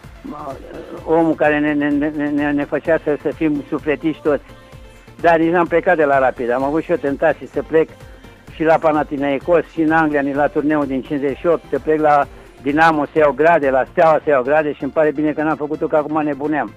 omul 1.05 1.35
care 1.35 1.59
ne, 1.59 1.73
ne, 1.73 1.89
ne, 1.89 2.29
ne, 2.29 2.51
ne 2.51 2.63
făcea 2.63 2.99
să, 3.03 3.17
să 3.21 3.29
fim 3.35 3.63
sufletiși 3.69 4.21
toți. 4.21 4.43
Dar 5.21 5.37
nici 5.37 5.51
n-am 5.51 5.67
plecat 5.67 5.97
de 5.97 6.03
la 6.03 6.19
Rapid. 6.19 6.51
Am 6.51 6.63
avut 6.63 6.83
și 6.83 6.91
eu 6.91 6.97
tentații 6.97 7.47
să 7.47 7.61
plec 7.67 7.89
și 8.53 8.63
la 8.63 8.77
Panathinaikos, 8.77 9.63
și 9.71 9.81
în 9.81 9.91
Anglia, 9.91 10.21
nici 10.21 10.35
la 10.35 10.47
turneul 10.47 10.85
din 10.85 11.01
58, 11.01 11.61
să 11.71 11.79
plec 11.79 11.99
la 11.99 12.27
Dinamo 12.61 13.05
să 13.05 13.17
iau 13.17 13.31
grade, 13.31 13.69
la 13.69 13.83
Steaua 13.91 14.19
să 14.23 14.29
iau 14.29 14.43
grade 14.43 14.73
și 14.73 14.83
îmi 14.83 14.91
pare 14.91 15.11
bine 15.11 15.31
că 15.31 15.41
n-am 15.41 15.55
făcut-o, 15.55 15.87
că 15.87 15.95
acum 15.95 16.23
nebuneam. 16.23 16.73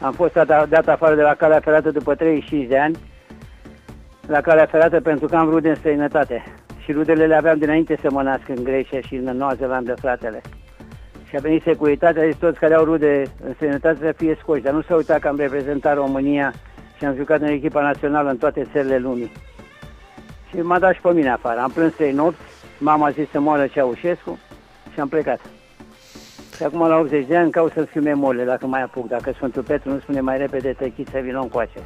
Am 0.00 0.12
fost 0.12 0.32
dat, 0.32 0.68
dat 0.68 0.88
afară 0.88 1.14
de 1.14 1.22
la 1.22 1.34
calea 1.34 1.60
ferată 1.60 1.90
după 1.90 2.14
35 2.14 2.68
de 2.68 2.78
ani, 2.78 2.96
la 4.28 4.40
calea 4.40 4.66
ferată 4.66 5.00
pentru 5.00 5.26
că 5.26 5.36
am 5.36 5.50
rude 5.50 5.68
în 5.68 5.74
străinătate. 5.74 6.44
Și 6.78 6.92
rudele 6.92 7.26
le 7.26 7.34
aveam 7.34 7.58
dinainte 7.58 7.98
să 8.02 8.10
mă 8.10 8.22
nasc 8.22 8.48
în 8.48 8.64
Grecia 8.64 9.00
și 9.00 9.14
în 9.14 9.36
Noua 9.36 9.54
Zeelandă, 9.54 9.94
fratele. 9.94 10.40
Și 11.28 11.36
a 11.36 11.40
venit 11.40 11.62
securitatea, 11.62 12.26
zis 12.26 12.36
toți 12.36 12.58
care 12.58 12.74
au 12.74 12.84
rude 12.84 13.22
în 13.44 13.54
sănătate 13.58 13.98
să 14.00 14.12
fie 14.16 14.36
scoși, 14.40 14.62
dar 14.62 14.72
nu 14.72 14.82
s-a 14.82 14.94
uitat 14.94 15.18
că 15.18 15.28
am 15.28 15.36
reprezentat 15.36 15.94
România 15.94 16.52
și 16.98 17.04
am 17.04 17.14
jucat 17.14 17.40
în 17.40 17.46
echipa 17.46 17.82
națională 17.82 18.30
în 18.30 18.36
toate 18.36 18.66
țările 18.72 18.98
lumii. 18.98 19.32
Și 20.48 20.60
m-a 20.60 20.78
dat 20.78 20.94
și 20.94 21.00
pe 21.00 21.12
mine 21.12 21.30
afară. 21.30 21.60
Am 21.60 21.70
plâns 21.70 21.94
trei 21.94 22.12
nopți, 22.12 22.40
mama 22.78 23.06
a 23.06 23.10
zis 23.10 23.30
să 23.30 23.40
moară 23.40 23.66
Ceaușescu 23.66 24.38
și 24.92 25.00
am 25.00 25.08
plecat. 25.08 25.40
Și 26.56 26.62
acum 26.62 26.88
la 26.88 26.98
80 26.98 27.26
de 27.26 27.36
ani 27.36 27.50
caut 27.50 27.72
să-mi 27.72 27.86
fiu 27.86 28.00
memorile 28.00 28.44
dacă 28.44 28.66
mai 28.66 28.82
apuc. 28.82 29.08
Dacă 29.08 29.32
Sfântul 29.32 29.62
Petru 29.62 29.90
nu 29.90 29.98
spune 29.98 30.20
mai 30.20 30.38
repede 30.38 30.72
tăchit 30.72 31.08
să 31.08 31.18
vină 31.18 31.40
încoace. 31.40 31.78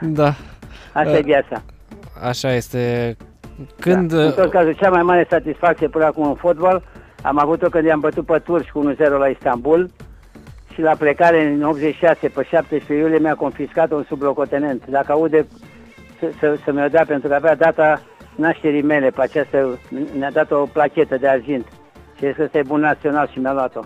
Da, 0.00 0.34
Asta 0.92 1.10
Uh, 1.10 1.16
e 1.18 1.22
viața. 1.22 1.62
așa 2.22 2.52
este. 2.52 3.16
Când... 3.80 4.12
Da. 4.12 4.22
În 4.22 4.32
tot 4.32 4.50
cazul, 4.50 4.72
cea 4.72 4.90
mai 4.90 5.02
mare 5.02 5.26
satisfacție 5.30 5.88
până 5.88 6.04
acum 6.04 6.26
în 6.28 6.34
fotbal 6.34 6.82
am 7.22 7.38
avut-o 7.38 7.68
când 7.68 7.84
i-am 7.84 8.00
bătut 8.00 8.26
pe 8.26 8.38
turci 8.38 8.70
cu 8.70 8.92
1-0 8.94 8.96
la 9.18 9.26
Istanbul 9.26 9.90
și 10.72 10.80
la 10.80 10.94
plecare 10.98 11.44
în 11.44 11.62
86, 11.62 12.28
pe 12.28 12.42
17 12.42 12.94
iulie, 12.94 13.18
mi-a 13.18 13.34
confiscat 13.34 13.90
un 13.92 14.04
sublocotenent. 14.08 14.86
Dacă 14.86 15.12
aude 15.12 15.46
să, 16.18 16.26
să, 16.40 16.56
să 16.64 16.72
mi-o 16.72 16.86
dea, 16.88 17.04
pentru 17.04 17.28
că 17.28 17.34
avea 17.34 17.54
data 17.56 18.00
nașterii 18.36 18.82
mele 18.82 19.10
pe 19.10 19.22
această, 19.22 19.78
ne-a 20.18 20.30
dat 20.30 20.50
o 20.50 20.56
plachetă 20.72 21.16
de 21.16 21.28
argint. 21.28 21.66
Și 22.18 22.26
zis 22.26 22.36
că 22.36 22.42
ăsta 22.42 22.58
e 22.58 22.62
bun 22.66 22.80
național 22.80 23.28
și 23.32 23.38
mi-a 23.38 23.52
luat-o. 23.52 23.80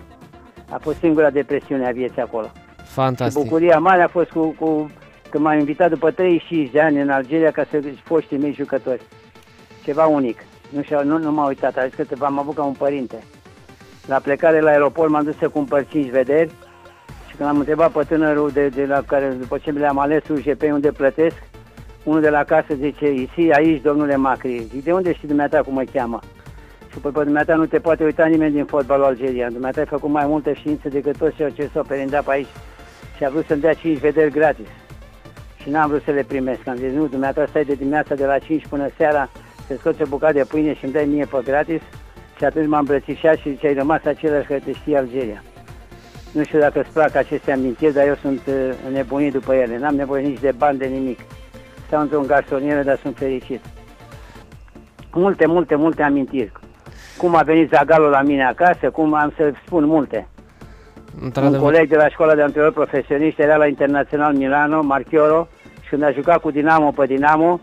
A 0.69 0.77
fost 0.81 0.97
singura 0.97 1.29
depresiune 1.29 1.87
a 1.87 1.91
vieții 1.91 2.21
acolo. 2.21 2.45
Și 2.85 2.91
Fantastic. 2.93 3.43
bucuria 3.43 3.77
mare 3.79 4.01
a 4.01 4.07
fost 4.07 4.29
cu, 4.29 4.55
cu 4.59 4.89
când 5.29 5.43
m-a 5.43 5.55
invitat 5.55 5.89
după 5.89 6.11
35 6.11 6.71
de 6.71 6.81
ani 6.81 7.01
în 7.01 7.09
Algeria 7.09 7.51
ca 7.51 7.65
să 7.69 7.81
foștii 8.03 8.37
mei 8.37 8.53
jucători. 8.53 9.01
Ceva 9.83 10.05
unic. 10.05 10.43
Nu, 10.69 10.81
știu, 10.81 11.03
nu, 11.03 11.17
nu 11.17 11.31
m-a 11.31 11.47
uitat, 11.47 11.77
a 11.77 11.85
zis 11.85 11.93
că 11.93 12.03
te 12.03 12.15
v-am 12.15 12.39
avut 12.39 12.55
ca 12.55 12.63
un 12.63 12.73
părinte. 12.73 13.23
La 14.05 14.19
plecare 14.19 14.59
la 14.59 14.69
aeroport 14.69 15.09
m-am 15.09 15.23
dus 15.23 15.37
să 15.37 15.49
cumpăr 15.49 15.85
5 15.85 16.09
vederi 16.09 16.51
și 17.29 17.35
când 17.35 17.49
am 17.49 17.57
întrebat 17.57 17.91
pe 17.91 18.03
tânărul 18.03 18.49
de, 18.49 18.67
de 18.67 18.85
la 18.85 19.01
care, 19.07 19.27
după 19.27 19.57
ce 19.57 19.71
mi 19.71 19.79
le-am 19.79 19.99
ales 19.99 20.27
UGP 20.27 20.61
unde 20.61 20.91
plătesc, 20.91 21.35
unul 22.03 22.21
de 22.21 22.29
la 22.29 22.43
casă 22.43 22.73
zice, 22.73 23.11
isi 23.11 23.51
aici, 23.51 23.81
domnule 23.81 24.15
Macri. 24.15 24.67
Zic, 24.71 24.83
de 24.83 24.91
unde 24.91 25.13
știi 25.13 25.27
dumneata 25.27 25.61
cum 25.61 25.73
mă 25.73 25.83
cheamă? 25.93 26.19
Și 26.91 26.97
pe, 26.99 27.09
pe 27.09 27.23
dumneata 27.23 27.55
nu 27.55 27.65
te 27.65 27.79
poate 27.79 28.03
uita 28.03 28.25
nimeni 28.25 28.53
din 28.53 28.65
fotbalul 28.65 29.05
algerian. 29.05 29.53
Dumneata 29.53 29.79
ai 29.79 29.85
făcut 29.85 30.09
mai 30.09 30.25
multe 30.25 30.53
științe 30.53 30.89
decât 30.89 31.17
toți 31.17 31.35
cei 31.35 31.53
ce 31.53 31.69
s-au 31.73 31.83
perindat 31.83 32.23
pe 32.23 32.31
aici 32.31 32.47
și 33.17 33.23
a 33.23 33.29
vrut 33.29 33.45
să-mi 33.45 33.61
dea 33.61 33.73
5 33.73 33.97
vederi 33.97 34.31
gratis. 34.31 34.67
Și 35.67 35.73
n-am 35.73 35.89
vrut 35.89 36.03
să 36.03 36.11
le 36.11 36.23
primesc. 36.23 36.67
Am 36.67 36.75
zis, 36.75 36.91
nu, 36.91 37.07
dumneata 37.07 37.45
stai 37.45 37.63
de 37.63 37.73
dimineața 37.73 38.15
de 38.15 38.25
la 38.25 38.37
5 38.37 38.67
până 38.67 38.87
seara 38.97 39.29
să 39.67 39.75
scoți 39.79 40.01
o 40.01 40.05
bucată 40.05 40.33
de 40.33 40.43
pâine 40.43 40.75
și 40.75 40.83
îmi 40.83 40.93
dai 40.93 41.05
mie 41.05 41.25
pe 41.25 41.37
gratis. 41.43 41.81
Și 42.37 42.43
atunci 42.43 42.67
m-am 42.67 42.79
îmbrățișat 42.79 43.37
și 43.37 43.49
zice, 43.49 43.67
ai 43.67 43.73
rămas 43.73 44.05
același 44.05 44.47
care 44.47 44.61
te 44.65 44.71
știe 44.73 44.97
Algeria. 44.97 45.43
Nu 46.31 46.43
știu 46.43 46.59
dacă 46.59 46.79
îți 46.79 46.89
plac 46.89 47.15
aceste 47.15 47.51
amintiri, 47.51 47.93
dar 47.93 48.07
eu 48.07 48.15
sunt 48.21 48.41
uh, 48.47 48.69
nebunit 48.93 49.31
după 49.31 49.53
ele. 49.53 49.77
N-am 49.77 49.95
nevoie 49.95 50.27
nici 50.27 50.39
de 50.39 50.51
bani, 50.57 50.77
de 50.77 50.85
nimic. 50.85 51.19
Stau 51.87 52.01
într-un 52.01 52.27
garsonieră, 52.27 52.83
dar 52.83 52.97
sunt 52.97 53.17
fericit. 53.17 53.61
Multe, 55.13 55.45
multe, 55.45 55.75
multe 55.75 56.03
amintiri. 56.03 56.51
Cum 57.17 57.35
a 57.35 57.41
venit 57.41 57.69
Zagalul 57.69 58.09
la 58.09 58.21
mine 58.21 58.45
acasă, 58.45 58.89
cum 58.89 59.13
am 59.13 59.33
să 59.37 59.53
spun 59.65 59.85
multe. 59.85 60.27
Un 61.17 61.23
Într-adevăr. 61.23 61.59
coleg 61.59 61.89
de 61.89 61.95
la 61.95 62.09
școala 62.09 62.35
de 62.35 62.41
antrenori 62.41 62.73
profesioniști 62.73 63.41
era 63.41 63.55
la 63.55 63.67
Internațional 63.67 64.33
Milano, 64.33 64.81
Marchioro, 64.81 65.47
și 65.56 65.56
când 65.89 66.03
a 66.03 66.11
jucat 66.11 66.39
cu 66.41 66.51
Dinamo 66.51 66.91
pe 66.91 67.05
Dinamo, 67.05 67.59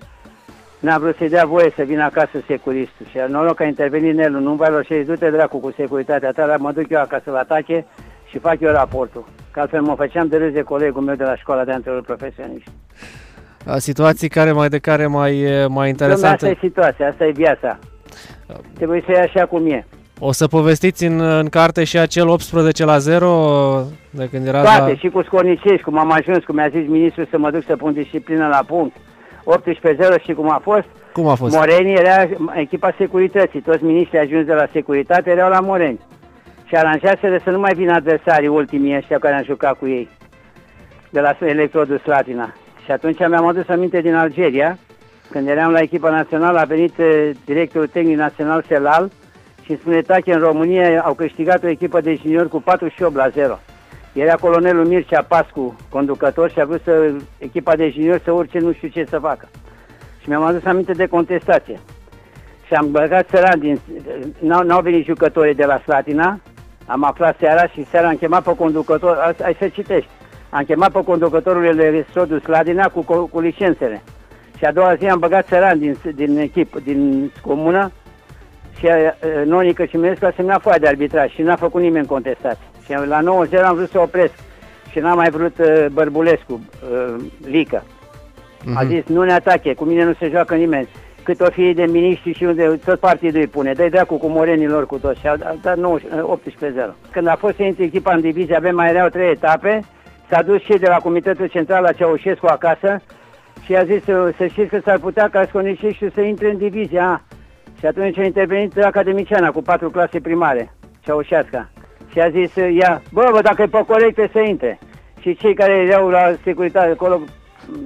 n-a 0.80 0.98
vrut 0.98 1.16
să-i 1.16 1.28
dea 1.28 1.46
voie 1.46 1.72
să 1.76 1.82
vină 1.82 2.04
acasă 2.04 2.42
securistul. 2.46 3.06
Și 3.10 3.18
noroc 3.28 3.56
că 3.56 3.62
a 3.62 3.66
intervenit 3.66 4.14
Nelu, 4.14 4.40
nu 4.40 4.54
vă 4.54 4.82
și 4.84 4.94
du-te 4.94 5.30
dracu 5.30 5.58
cu 5.58 5.72
securitatea 5.76 6.32
ta, 6.32 6.46
dar 6.46 6.58
mă 6.58 6.72
duc 6.72 6.90
eu 6.90 7.00
acasă 7.00 7.30
la 7.30 7.38
atache 7.38 7.84
și 8.28 8.38
fac 8.38 8.60
eu 8.60 8.70
raportul. 8.70 9.24
Că 9.50 9.60
altfel 9.60 9.82
mă 9.82 9.94
făceam 9.94 10.26
de 10.28 10.36
râs 10.36 10.52
de 10.52 10.62
colegul 10.62 11.02
meu 11.02 11.14
de 11.14 11.24
la 11.24 11.36
școala 11.36 11.64
de 11.64 11.72
antrenori 11.72 12.04
profesioniști. 12.04 12.70
Situații 13.76 14.28
care 14.28 14.52
mai 14.52 14.68
de 14.68 14.78
care 14.78 15.06
mai, 15.06 15.32
mai 15.68 15.92
Dom'le, 15.92 16.00
asta 16.00 16.04
interesante. 16.04 16.48
e 16.48 16.56
situația, 16.60 17.08
asta 17.08 17.24
e 17.24 17.30
viața. 17.30 17.78
Trebuie 18.74 19.02
să 19.06 19.10
iei 19.10 19.20
așa 19.20 19.46
cum 19.46 19.66
e. 19.66 19.86
O 20.18 20.32
să 20.32 20.46
povestiți 20.46 21.04
în, 21.04 21.20
în 21.20 21.48
carte 21.48 21.84
și 21.84 21.98
acel 21.98 22.28
18 22.28 22.84
la 22.84 22.98
0 22.98 23.86
de 24.10 24.28
când 24.28 24.46
erați 24.46 24.76
Toate, 24.76 24.90
la... 24.90 24.96
și 24.96 25.08
cu 25.08 25.22
Scornicești, 25.22 25.82
cum 25.82 25.98
am 25.98 26.12
ajuns, 26.12 26.44
cum 26.44 26.54
mi-a 26.54 26.68
zis 26.68 26.88
ministrul 26.88 27.26
să 27.30 27.38
mă 27.38 27.50
duc 27.50 27.64
să 27.66 27.76
pun 27.76 27.92
disciplină 27.92 28.46
la 28.46 28.62
punct. 28.66 28.96
18-0 30.16 30.22
și 30.22 30.32
cum 30.32 30.50
a 30.50 30.60
fost? 30.62 30.84
Cum 31.12 31.26
a 31.26 31.34
fost? 31.34 31.54
Moreni 31.54 31.92
era 31.92 32.28
echipa 32.52 32.94
securității. 32.98 33.60
Toți 33.60 33.84
miniștrii 33.84 34.20
ajuns 34.20 34.46
de 34.46 34.52
la 34.52 34.66
securitate 34.72 35.30
erau 35.30 35.50
la 35.50 35.60
Moreni. 35.60 36.00
Și 36.64 36.74
aranjaseră 36.74 37.40
să 37.44 37.50
nu 37.50 37.58
mai 37.58 37.74
vină 37.74 37.92
adversarii 37.92 38.48
ultimii 38.48 38.96
ăștia 38.96 39.18
care 39.18 39.34
am 39.34 39.44
jucat 39.44 39.78
cu 39.78 39.86
ei. 39.86 40.08
De 41.10 41.20
la 41.20 41.36
Electrodul 41.40 41.98
Slatina. 41.98 42.54
Și 42.84 42.90
atunci 42.90 43.18
mi-am 43.18 43.46
adus 43.46 43.68
aminte 43.68 44.00
din 44.00 44.14
Algeria, 44.14 44.78
când 45.30 45.48
eram 45.48 45.72
la 45.72 45.80
echipa 45.80 46.10
națională, 46.10 46.58
a 46.58 46.64
venit 46.64 46.98
eh, 46.98 47.30
directorul 47.44 47.86
tehnic 47.86 48.16
național 48.16 48.64
Selal 48.68 49.10
și 49.64 49.70
îmi 49.70 49.78
spune, 49.78 50.02
Tache, 50.02 50.32
în 50.32 50.40
România 50.40 51.02
au 51.02 51.14
câștigat 51.14 51.62
o 51.64 51.68
echipă 51.68 52.00
de 52.00 52.18
juniori 52.22 52.48
cu 52.48 52.60
48 52.60 53.14
la 53.14 53.28
0. 53.28 53.58
Era 54.12 54.34
colonelul 54.34 54.86
Mircea 54.86 55.22
Pascu, 55.22 55.76
conducător, 55.88 56.50
și 56.50 56.60
a 56.60 56.64
vrut 56.64 56.80
să 56.84 57.12
echipa 57.38 57.76
de 57.76 57.88
juniori 57.88 58.22
să 58.24 58.32
urce 58.32 58.58
nu 58.58 58.72
știu 58.72 58.88
ce 58.88 59.04
să 59.08 59.18
facă. 59.18 59.48
Și 60.20 60.28
mi-am 60.28 60.42
adus 60.42 60.64
aminte 60.64 60.92
de 60.92 61.06
contestație. 61.06 61.80
Și 62.66 62.74
am 62.74 62.90
băgat 62.90 63.28
țăran 63.28 63.58
din... 63.58 63.80
N-au, 64.38 64.62
n-au 64.62 64.80
venit 64.80 65.04
jucătorii 65.04 65.54
de 65.54 65.64
la 65.64 65.78
Slatina, 65.78 66.40
am 66.86 67.04
aflat 67.04 67.36
seara 67.38 67.66
și 67.66 67.86
seara 67.90 68.08
am 68.08 68.16
chemat 68.16 68.42
pe 68.42 68.54
conducător, 68.56 69.16
ai- 69.16 69.46
ai 69.46 69.56
să 69.58 69.68
citești, 69.68 70.10
am 70.50 70.64
chemat 70.64 70.92
pe 70.92 71.04
conducătorul 71.04 71.74
de 71.74 71.88
Restrodul 71.88 72.40
Slatina 72.40 72.88
cu, 72.88 73.02
cu, 73.02 73.26
cu 73.26 73.40
licențele. 73.40 74.02
Și 74.58 74.64
a 74.64 74.72
doua 74.72 74.94
zi 74.94 75.06
am 75.06 75.18
băgat 75.18 75.46
țăran 75.46 75.78
din, 75.78 75.96
din 76.14 76.38
echipă, 76.38 76.78
din 76.80 77.30
comună, 77.42 77.92
și 78.78 78.84
uh, 78.86 79.44
Nonica 79.44 79.86
și 79.86 79.96
Mirescu 79.96 80.24
a 80.24 80.32
semnat 80.36 80.60
foaia 80.60 80.78
de 80.78 80.86
arbitraj 80.86 81.30
și 81.32 81.42
n-a 81.42 81.56
făcut 81.56 81.80
nimeni 81.80 82.06
contestație. 82.06 82.66
Și 82.84 82.92
la 83.06 83.20
9-0 83.22 83.24
am 83.64 83.74
vrut 83.74 83.90
să 83.90 84.00
opresc 84.00 84.32
și 84.90 84.98
n-a 84.98 85.14
mai 85.14 85.30
vrut 85.30 85.58
uh, 85.58 85.86
Bărbulescu, 85.92 86.52
uh, 86.92 87.14
Lică. 87.46 87.82
A 88.74 88.80
Mhm. 88.82 88.86
zis, 88.88 89.04
nu 89.06 89.22
ne 89.22 89.32
atache, 89.32 89.74
cu 89.74 89.84
mine 89.84 90.04
nu 90.04 90.12
se 90.18 90.28
joacă 90.28 90.54
nimeni. 90.54 90.88
Cât 91.22 91.40
o 91.40 91.50
fi 91.50 91.72
de 91.72 91.84
miniștri 91.84 92.32
și 92.32 92.44
unde 92.44 92.80
tot 92.84 92.98
partidul 92.98 93.40
îi 93.40 93.46
pune. 93.46 93.72
Dă-i 93.72 93.90
dracu 93.90 94.16
cu 94.16 94.26
morenilor 94.26 94.86
cu 94.86 94.98
toți. 94.98 95.20
Și 95.20 95.26
a 95.26 95.30
a 95.30 95.54
dat 95.62 95.76
19 95.76 96.22
18-0. 96.22 96.94
Când 97.10 97.26
a 97.26 97.36
fost 97.38 97.56
să 97.56 97.62
intre 97.62 97.84
echipa 97.84 98.14
în 98.14 98.20
divizie, 98.20 98.56
avem 98.56 98.74
mai 98.74 98.88
erau 98.88 99.08
trei 99.08 99.30
etape. 99.30 99.80
S-a 100.30 100.42
dus 100.42 100.60
și 100.62 100.78
de 100.78 100.86
la 100.88 100.96
Comitetul 100.96 101.46
Central 101.46 101.82
la 101.82 101.92
Ceaușescu 101.92 102.46
acasă 102.46 103.00
și 103.64 103.76
a 103.76 103.84
zis 103.84 104.04
să, 104.04 104.32
să 104.38 104.46
știți 104.46 104.68
că 104.68 104.78
s-ar 104.84 104.98
putea 104.98 105.28
ca 105.28 105.44
Sconicești 105.48 106.10
să 106.14 106.20
intre 106.20 106.50
în 106.50 106.56
divizia. 106.56 107.22
Și 107.84 107.90
atunci 107.90 108.18
a 108.18 108.24
intervenit 108.24 108.78
academiciana 108.78 109.50
cu 109.50 109.62
patru 109.62 109.90
clase 109.90 110.20
primare, 110.20 110.72
Ceaușesca. 111.00 111.70
Și 112.10 112.20
a 112.20 112.28
zis, 112.28 112.54
ia, 112.54 113.02
bă, 113.12 113.28
bă, 113.32 113.40
dacă 113.42 113.62
e 113.62 113.66
pe 113.66 113.84
corecte 113.86 114.28
să 114.32 114.38
intre. 114.38 114.78
Și 115.20 115.36
cei 115.36 115.54
care 115.54 115.72
erau 115.72 116.08
la 116.08 116.34
securitate 116.42 116.90
acolo, 116.90 117.20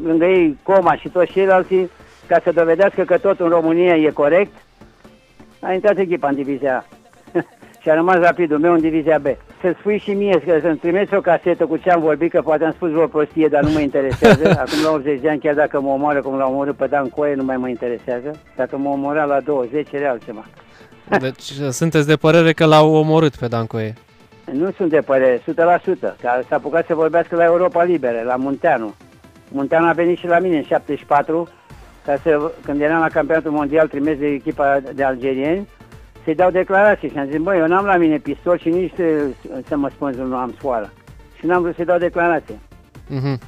lângă 0.02 0.24
ei, 0.24 0.58
Coma 0.62 0.96
și 0.96 1.08
toți 1.08 1.32
ceilalți, 1.32 1.74
ca 2.26 2.40
să 2.42 2.52
dovedească 2.52 3.02
că 3.02 3.18
tot 3.18 3.40
în 3.40 3.48
România 3.48 3.96
e 3.96 4.10
corect, 4.10 4.52
a 5.60 5.72
intrat 5.72 5.98
echipa 5.98 6.28
în 6.28 6.34
divizia 6.34 6.76
A. 6.76 6.84
și 7.82 7.90
a 7.90 7.94
rămas 7.94 8.16
rapidul 8.16 8.58
meu 8.58 8.72
în 8.72 8.80
divizia 8.80 9.18
B. 9.18 9.26
Să 9.60 9.74
spui 9.78 9.98
și 9.98 10.10
mie, 10.10 10.40
că 10.46 10.58
să-mi 10.60 10.76
trimeți 10.76 11.14
o 11.14 11.20
casetă 11.20 11.66
cu 11.66 11.76
ce 11.76 11.90
am 11.90 12.00
vorbit, 12.00 12.30
că 12.30 12.42
poate 12.42 12.64
am 12.64 12.72
spus 12.72 12.90
vreo 12.90 13.06
prostie, 13.06 13.48
dar 13.48 13.62
nu 13.62 13.70
mă 13.70 13.80
interesează. 13.80 14.48
Acum 14.64 14.82
la 14.84 14.90
80 14.90 15.20
de 15.20 15.28
ani, 15.28 15.40
chiar 15.40 15.54
dacă 15.54 15.80
mă 15.80 15.88
omoară 15.88 16.20
cum 16.20 16.36
l-a 16.36 16.46
omorât 16.46 16.76
pe 16.76 16.86
Dan 16.86 17.08
Coe, 17.08 17.34
nu 17.34 17.44
mai 17.44 17.56
mă 17.56 17.68
interesează. 17.68 18.30
Dacă 18.56 18.76
mă 18.76 18.88
omora 18.88 19.24
la 19.24 19.40
20, 19.40 19.92
era 19.92 20.10
altceva. 20.10 20.44
Deci 21.20 21.52
sunteți 21.70 22.06
de 22.06 22.16
părere 22.16 22.52
că 22.52 22.64
l-au 22.64 22.94
omorât 22.94 23.36
pe 23.36 23.46
Dancoe. 23.46 23.94
Nu 24.52 24.70
sunt 24.70 24.90
de 24.90 25.00
părere, 25.00 25.38
100%, 25.38 25.42
că 26.00 26.16
s-a 26.20 26.44
apucat 26.48 26.86
să 26.86 26.94
vorbească 26.94 27.36
la 27.36 27.44
Europa 27.44 27.82
Liberă, 27.82 28.22
la 28.24 28.36
Munteanu. 28.36 28.94
Munteanu 29.48 29.86
a 29.86 29.92
venit 29.92 30.18
și 30.18 30.26
la 30.26 30.38
mine 30.38 30.56
în 30.56 30.62
74, 30.62 31.48
ca 32.04 32.16
să, 32.22 32.52
când 32.64 32.80
eram 32.80 33.00
la 33.00 33.08
campionatul 33.08 33.50
mondial 33.50 33.88
trimis 33.88 34.18
de 34.18 34.26
echipa 34.26 34.80
de 34.94 35.04
algerieni, 35.04 35.68
să-i 36.24 36.34
dau 36.34 36.50
declarații. 36.50 37.10
Și 37.10 37.18
am 37.18 37.26
zis, 37.30 37.40
băi, 37.40 37.58
eu 37.58 37.66
n-am 37.66 37.84
la 37.84 37.96
mine 37.96 38.16
pistol 38.18 38.58
și 38.58 38.68
nici 38.68 38.92
să, 38.96 39.26
să 39.68 39.76
mă 39.76 39.88
spun 39.88 40.10
nu 40.28 40.36
am 40.36 40.54
scoală. 40.58 40.92
Și 41.38 41.46
n-am 41.46 41.62
vrut 41.62 41.74
să-i 41.74 41.84
dau 41.84 41.98
declarație. 41.98 42.58
Mhm. 43.08 43.40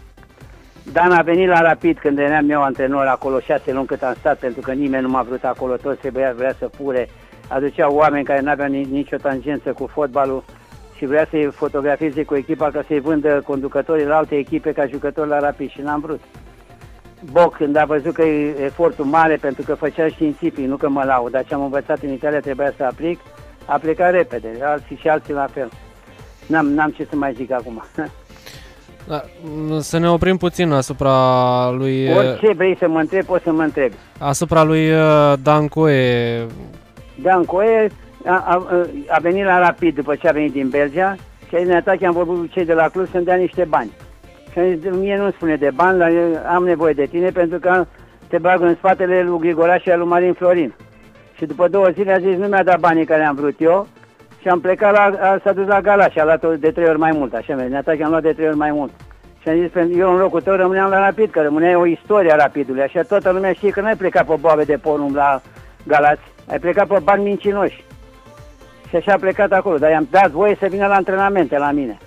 Dan 0.93 1.13
a 1.13 1.23
venit 1.23 1.49
la 1.49 1.61
Rapid 1.61 1.99
când 1.99 2.19
eram 2.19 2.51
eu 2.51 2.63
antrenor 2.63 3.07
acolo 3.07 3.41
șase 3.41 3.73
luni 3.73 3.87
cât 3.87 4.03
am 4.03 4.15
stat, 4.19 4.39
pentru 4.39 4.61
că 4.61 4.73
nimeni 4.73 5.03
nu 5.03 5.09
m-a 5.09 5.23
vrut 5.23 5.45
acolo, 5.45 5.77
toți 5.77 6.01
trebuia 6.01 6.33
vrea 6.37 6.55
să 6.59 6.71
fure. 6.77 7.09
Aduceau 7.49 7.95
oameni 7.95 8.25
care 8.25 8.41
nu 8.41 8.51
aveau 8.51 8.69
nicio 8.69 9.17
tangență 9.17 9.73
cu 9.73 9.87
fotbalul 9.87 10.45
și 10.97 11.07
vrea 11.07 11.27
să-i 11.31 11.51
fotografieze 11.53 12.25
cu 12.25 12.35
echipa 12.35 12.71
ca 12.71 12.85
să-i 12.87 13.01
vândă 13.01 13.43
conducătorii 13.47 14.07
la 14.07 14.17
alte 14.17 14.37
echipe 14.37 14.73
ca 14.73 14.87
jucători 14.87 15.29
la 15.29 15.39
Rapid 15.39 15.71
și 15.71 15.81
n-am 15.81 16.01
vrut. 16.01 16.21
Boc, 17.33 17.57
când 17.57 17.77
a 17.77 17.85
văzut 17.85 18.13
că 18.15 18.23
e 18.23 18.55
efortul 18.65 19.05
mare 19.05 19.37
pentru 19.41 19.63
că 19.63 19.75
făcea 19.75 20.09
științific, 20.09 20.67
nu 20.67 20.77
că 20.77 20.89
mă 20.89 21.03
laud, 21.05 21.31
dar 21.31 21.45
ce 21.45 21.55
am 21.55 21.63
învățat 21.63 21.99
în 22.03 22.13
Italia 22.13 22.41
trebuia 22.41 22.73
să 22.77 22.85
aplic, 22.85 23.19
A 23.67 23.79
plecat 23.79 24.11
repede, 24.11 24.49
alții 24.65 24.97
și 24.97 25.09
alții 25.09 25.33
la 25.35 25.47
fel. 25.53 25.69
N-am, 26.47 26.67
n-am 26.67 26.91
ce 26.91 27.07
să 27.11 27.17
mai 27.17 27.33
zic 27.37 27.53
acum. 27.53 27.83
Da, 29.09 29.23
m, 29.43 29.81
să 29.81 29.99
ne 29.99 30.09
oprim 30.11 30.37
puțin 30.37 30.73
asupra 30.73 31.15
lui, 31.71 32.09
Orice 32.15 32.53
vrei 32.53 32.77
să 32.79 32.89
mă 32.89 32.99
întrebi, 33.01 33.25
poți 33.27 33.43
să 33.45 33.53
mă 33.53 33.63
întrebi. 33.63 33.95
asupra 34.19 34.63
lui 34.63 34.91
uh, 34.93 35.33
Dan 35.43 35.69
Coe. 35.69 36.47
Dan 37.23 37.45
Coe 37.45 37.89
a, 38.27 38.45
a, 38.47 38.67
a 39.09 39.19
venit 39.21 39.45
la 39.45 39.59
Rapid 39.59 39.95
după 39.95 40.15
ce 40.15 40.29
a 40.29 40.33
venit 40.33 40.53
din 40.53 40.69
Belgia 40.69 41.17
și 41.49 41.55
în 41.55 41.71
atac 41.73 42.03
am 42.03 42.13
vorbit 42.13 42.35
cu 42.37 42.47
cei 42.47 42.65
de 42.65 42.73
la 42.73 42.89
club 42.89 43.09
să-mi 43.11 43.25
dea 43.25 43.35
niște 43.37 43.65
bani. 43.69 43.91
Și 44.53 44.59
am 44.59 44.79
zis, 44.81 44.91
mie 44.91 45.17
nu 45.17 45.31
spune 45.31 45.57
de 45.57 45.71
bani, 45.75 45.99
dar 45.99 46.11
eu 46.11 46.41
am 46.55 46.65
nevoie 46.65 46.93
de 46.93 47.05
tine 47.05 47.31
pentru 47.31 47.59
că 47.59 47.85
te 48.29 48.39
bag 48.39 48.61
în 48.61 48.75
spatele 48.75 49.23
lui 49.23 49.39
Grigoraș 49.39 49.83
și 49.83 49.91
al 49.91 49.99
lui 49.99 50.09
Marin 50.09 50.33
Florin. 50.33 50.75
Și 51.37 51.47
după 51.47 51.69
două 51.69 51.89
zile 51.93 52.13
a 52.13 52.19
zis, 52.19 52.37
nu 52.37 52.47
mi-a 52.47 52.63
dat 52.63 52.81
banii 52.81 53.05
care 53.05 53.23
am 53.23 53.35
vrut 53.35 53.55
eu 53.59 53.87
și 54.41 54.49
am 54.49 54.61
plecat 54.61 54.93
la, 54.93 55.29
a, 55.29 55.41
s-a 55.45 55.53
dus 55.53 55.67
la 55.67 55.81
Galaș 55.81 56.13
și 56.13 56.19
a 56.19 56.25
luat 56.25 56.59
de 56.59 56.71
trei 56.71 56.89
ori 56.89 56.99
mai 56.99 57.13
mult, 57.13 57.35
așa 57.35 57.55
în 57.55 57.75
atac 57.75 58.01
am 58.01 58.11
luat 58.11 58.23
de 58.23 58.33
trei 58.33 58.47
ori 58.47 58.57
mai 58.57 58.71
mult. 58.71 58.91
Și 59.43 59.49
am 59.49 59.59
zis, 59.61 59.71
pentru- 59.71 59.99
eu 59.99 60.13
în 60.13 60.19
locul 60.19 60.41
tău 60.41 60.55
rămâneam 60.55 60.91
la 60.91 60.99
Rapid, 60.99 61.31
că 61.31 61.41
rămânea 61.43 61.79
o 61.79 61.87
istorie 61.87 62.33
a 62.33 62.37
Rapidului, 62.37 62.83
așa 62.83 63.03
toată 63.03 63.31
lumea 63.31 63.53
știe 63.53 63.71
că 63.71 63.81
n-ai 63.81 63.97
plecat 63.97 64.27
pe 64.27 64.35
boabe 64.41 64.65
de 64.65 64.77
porumb 64.77 65.15
la 65.15 65.41
Galați, 65.87 66.23
ai 66.51 66.59
plecat 66.59 66.87
pe 66.87 66.99
bani 67.03 67.23
mincinoși. 67.23 67.85
Și 68.89 68.97
așa 68.97 69.13
a 69.13 69.19
plecat 69.19 69.53
acolo, 69.53 69.79
dar 69.79 69.91
i-am 69.91 70.09
dat 70.11 70.31
voie 70.31 70.57
să 70.61 70.67
vină 70.71 70.87
la 70.87 70.95
antrenamente 70.95 71.59
la 71.59 71.71
mine. 71.71 71.99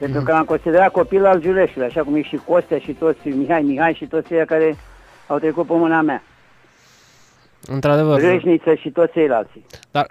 Pentru 0.00 0.22
că 0.22 0.32
l-am 0.32 0.44
considerat 0.44 0.90
copil 0.90 1.24
al 1.24 1.40
Giuleșului, 1.40 1.86
așa 1.86 2.02
cum 2.02 2.14
e 2.14 2.22
și 2.22 2.40
Costea 2.46 2.78
și 2.78 2.92
toți, 2.92 3.28
Mihai 3.28 3.62
Mihai 3.62 3.94
și 3.94 4.06
toți 4.06 4.26
cei 4.26 4.46
care 4.46 4.76
au 5.26 5.38
trecut 5.38 5.66
pe 5.66 5.72
mâna 5.72 6.00
mea. 6.00 6.22
Într-adevăr. 7.66 8.20
Râșniță 8.20 8.74
și 8.74 8.90
toți 8.90 9.12
ceilalți. 9.12 9.50
Dar 9.90 10.06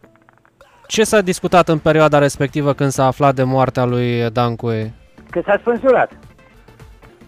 ce 0.87 1.03
s-a 1.03 1.21
discutat 1.21 1.67
în 1.67 1.77
perioada 1.79 2.17
respectivă 2.17 2.73
când 2.73 2.89
s-a 2.89 3.05
aflat 3.05 3.35
de 3.35 3.43
moartea 3.43 3.85
lui 3.85 4.29
Dan 4.29 4.55
Coe? 4.55 4.91
Că 5.29 5.41
s-a 5.45 5.57
spânzurat. 5.59 6.11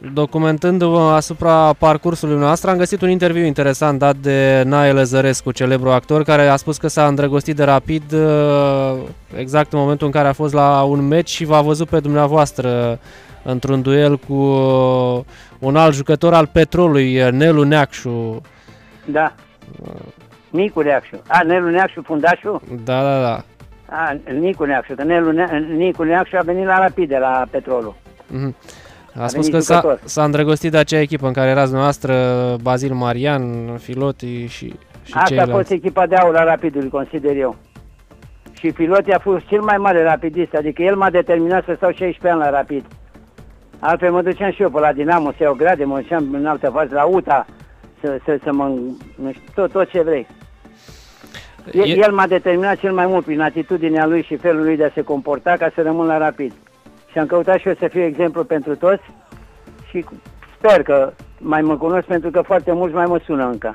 Documentându-vă 0.09 0.99
asupra 0.99 1.73
parcursului 1.77 2.37
noastră, 2.37 2.69
am 2.69 2.77
găsit 2.77 3.01
un 3.01 3.09
interviu 3.09 3.45
interesant 3.45 3.99
dat 3.99 4.15
de 4.15 4.63
Nae 4.65 4.91
Lăzărescu, 4.91 5.51
celebru 5.51 5.89
actor, 5.89 6.23
care 6.23 6.47
a 6.47 6.55
spus 6.55 6.77
că 6.77 6.87
s-a 6.87 7.07
îndrăgostit 7.07 7.55
de 7.55 7.63
rapid 7.63 8.11
uh, 8.13 8.97
exact 9.37 9.73
în 9.73 9.79
momentul 9.79 10.05
în 10.05 10.11
care 10.13 10.27
a 10.27 10.33
fost 10.33 10.53
la 10.53 10.81
un 10.83 11.07
meci 11.07 11.29
și 11.29 11.45
v-a 11.45 11.61
văzut 11.61 11.89
pe 11.89 11.99
dumneavoastră 11.99 12.99
într-un 13.43 13.81
duel 13.81 14.17
cu 14.17 14.33
uh, 14.33 15.19
un 15.59 15.75
alt 15.75 15.93
jucător 15.93 16.33
al 16.33 16.47
Petrolului, 16.47 17.21
uh, 17.21 17.31
Nelu 17.31 17.63
Neacșu. 17.63 18.41
Da. 19.05 19.33
Nicu 20.49 20.81
Neacșu. 20.81 21.21
A, 21.27 21.43
Nelu 21.43 21.69
Neacșu, 21.69 22.01
fundașul? 22.05 22.61
Da, 22.83 23.01
da, 23.01 23.21
da. 23.21 23.43
A, 23.95 24.17
Nicu 24.39 24.63
Neacșu, 24.63 24.93
că 24.95 25.03
Nelu 25.03 25.31
Ne- 25.31 25.65
Nicu 25.77 26.03
Neacșu 26.03 26.37
a 26.37 26.41
venit 26.41 26.65
la 26.65 26.77
Rapid 26.77 27.09
de 27.09 27.17
la 27.17 27.45
Petrolul. 27.51 27.95
Mhm. 28.27 28.55
A 29.19 29.23
A 29.23 29.27
spus 29.27 29.45
venit 29.45 29.53
că 29.59 29.59
s-a, 29.59 29.73
jucător. 29.75 29.99
s-a 30.03 30.23
îndrăgostit 30.23 30.71
de 30.71 30.77
acea 30.77 30.99
echipă 30.99 31.27
în 31.27 31.33
care 31.33 31.49
erați 31.49 31.65
dumneavoastră, 31.65 32.15
Bazil 32.61 32.93
Marian, 32.93 33.43
Filoti 33.77 34.45
și, 34.45 34.65
și 35.03 35.13
Asta 35.13 35.19
a 35.19 35.23
ceilalți. 35.25 35.51
fost 35.51 35.69
echipa 35.71 36.05
de 36.07 36.15
aur 36.15 36.35
a 36.35 36.43
Rapidului, 36.43 36.89
consider 36.89 37.35
eu. 37.37 37.55
Și 38.59 38.71
Filoti 38.71 39.11
a 39.11 39.19
fost 39.19 39.45
cel 39.45 39.61
mai 39.61 39.77
mare 39.77 40.03
rapidist, 40.03 40.53
adică 40.53 40.81
el 40.81 40.95
m-a 40.95 41.09
determinat 41.09 41.63
să 41.65 41.73
stau 41.75 41.89
16 41.91 42.27
ani 42.29 42.39
la 42.39 42.49
Rapid. 42.57 42.85
Altfel 43.79 44.11
mă 44.11 44.21
duceam 44.21 44.51
și 44.51 44.61
eu 44.61 44.69
pe 44.69 44.79
la 44.79 44.93
Dinamo 44.93 45.31
să 45.31 45.37
iau 45.43 45.53
grade, 45.53 45.83
mă 45.83 45.99
duceam 45.99 46.27
în 46.33 46.45
altă 46.45 46.69
fază 46.73 46.93
la 46.93 47.03
UTA, 47.03 47.45
să, 48.01 48.17
să, 48.25 48.37
să 48.43 48.51
mă, 48.53 48.63
nu 49.15 49.31
știu, 49.31 49.43
tot, 49.55 49.71
tot 49.71 49.89
ce 49.89 50.01
vrei. 50.01 50.27
El, 51.71 51.89
E- 51.89 51.97
el 51.97 52.11
m-a 52.11 52.27
determinat 52.27 52.77
cel 52.77 52.93
mai 52.93 53.05
mult 53.05 53.25
prin 53.25 53.41
atitudinea 53.41 54.05
lui 54.05 54.23
și 54.23 54.35
felul 54.35 54.63
lui 54.63 54.77
de 54.77 54.83
a 54.83 54.89
se 54.93 55.01
comporta 55.01 55.55
ca 55.59 55.71
să 55.75 55.81
rămân 55.81 56.05
la 56.07 56.17
Rapid. 56.17 56.53
Și 57.11 57.17
am 57.17 57.25
căutat 57.25 57.59
și 57.59 57.67
eu 57.67 57.73
să 57.79 57.87
fiu 57.87 58.01
exemplu 58.01 58.43
pentru 58.43 58.75
toți 58.75 59.03
și 59.89 60.05
sper 60.57 60.83
că 60.83 61.13
mai 61.37 61.61
mă 61.61 61.77
cunosc 61.77 62.05
pentru 62.07 62.29
că 62.31 62.41
foarte 62.41 62.71
mulți 62.71 62.95
mai 62.95 63.05
mă 63.05 63.19
sună 63.25 63.45
încă. 63.45 63.73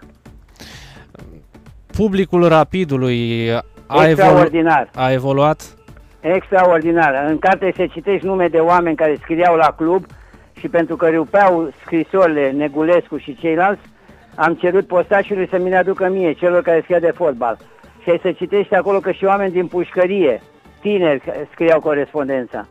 Publicul 1.97 2.49
Rapidului 2.49 3.51
a, 3.53 3.61
evolu- 3.87 4.09
Extraordinar. 4.09 4.91
a 4.95 5.13
evoluat? 5.13 5.75
Extraordinar. 6.21 7.25
În 7.29 7.39
carte 7.39 7.73
se 7.77 7.87
citești 7.87 8.27
nume 8.27 8.49
de 8.49 8.59
oameni 8.59 8.97
care 8.97 9.19
scriau 9.23 9.57
la 9.57 9.75
club 9.77 10.05
și 10.59 10.69
pentru 10.69 10.97
că 10.97 11.07
reupeau 11.07 11.73
scrisorile 11.85 12.51
Negulescu 12.51 13.17
și 13.17 13.37
ceilalți, 13.41 13.83
am 14.35 14.55
cerut 14.55 14.87
postașului 14.87 15.49
să 15.51 15.59
mi 15.59 15.69
le 15.69 15.77
aducă 15.77 16.09
mie, 16.09 16.33
celor 16.33 16.63
care 16.63 16.81
scria 16.83 16.99
de 16.99 17.13
fotbal. 17.15 17.59
Și 18.03 18.11
ai 18.11 18.19
să 18.23 18.33
citești 18.33 18.75
acolo 18.75 18.99
că 18.99 19.11
și 19.11 19.25
oameni 19.25 19.53
din 19.53 19.67
pușcărie, 19.67 20.41
tineri, 20.81 21.23
scriau 21.53 21.81
corespondența. 21.81 22.67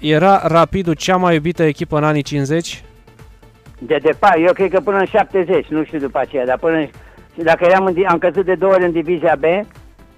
Era 0.00 0.40
Rapidul 0.46 0.94
cea 0.94 1.16
mai 1.16 1.34
iubită 1.34 1.62
echipă 1.62 1.96
în 1.96 2.04
anii 2.04 2.22
50? 2.22 2.82
De 3.78 3.98
departe, 4.02 4.40
eu 4.40 4.52
cred 4.52 4.70
că 4.70 4.80
până 4.80 4.98
în 4.98 5.04
70, 5.04 5.66
nu 5.66 5.84
știu 5.84 5.98
după 5.98 6.18
aceea, 6.18 6.46
dar 6.46 6.58
până 6.58 6.76
în, 6.76 6.86
și 7.34 7.42
dacă 7.42 7.64
eram 7.64 7.84
în, 7.84 7.92
di- 7.92 8.04
am 8.04 8.18
căzut 8.18 8.44
de 8.44 8.54
două 8.54 8.72
ori 8.72 8.84
în 8.84 8.92
divizia 8.92 9.36
B, 9.38 9.44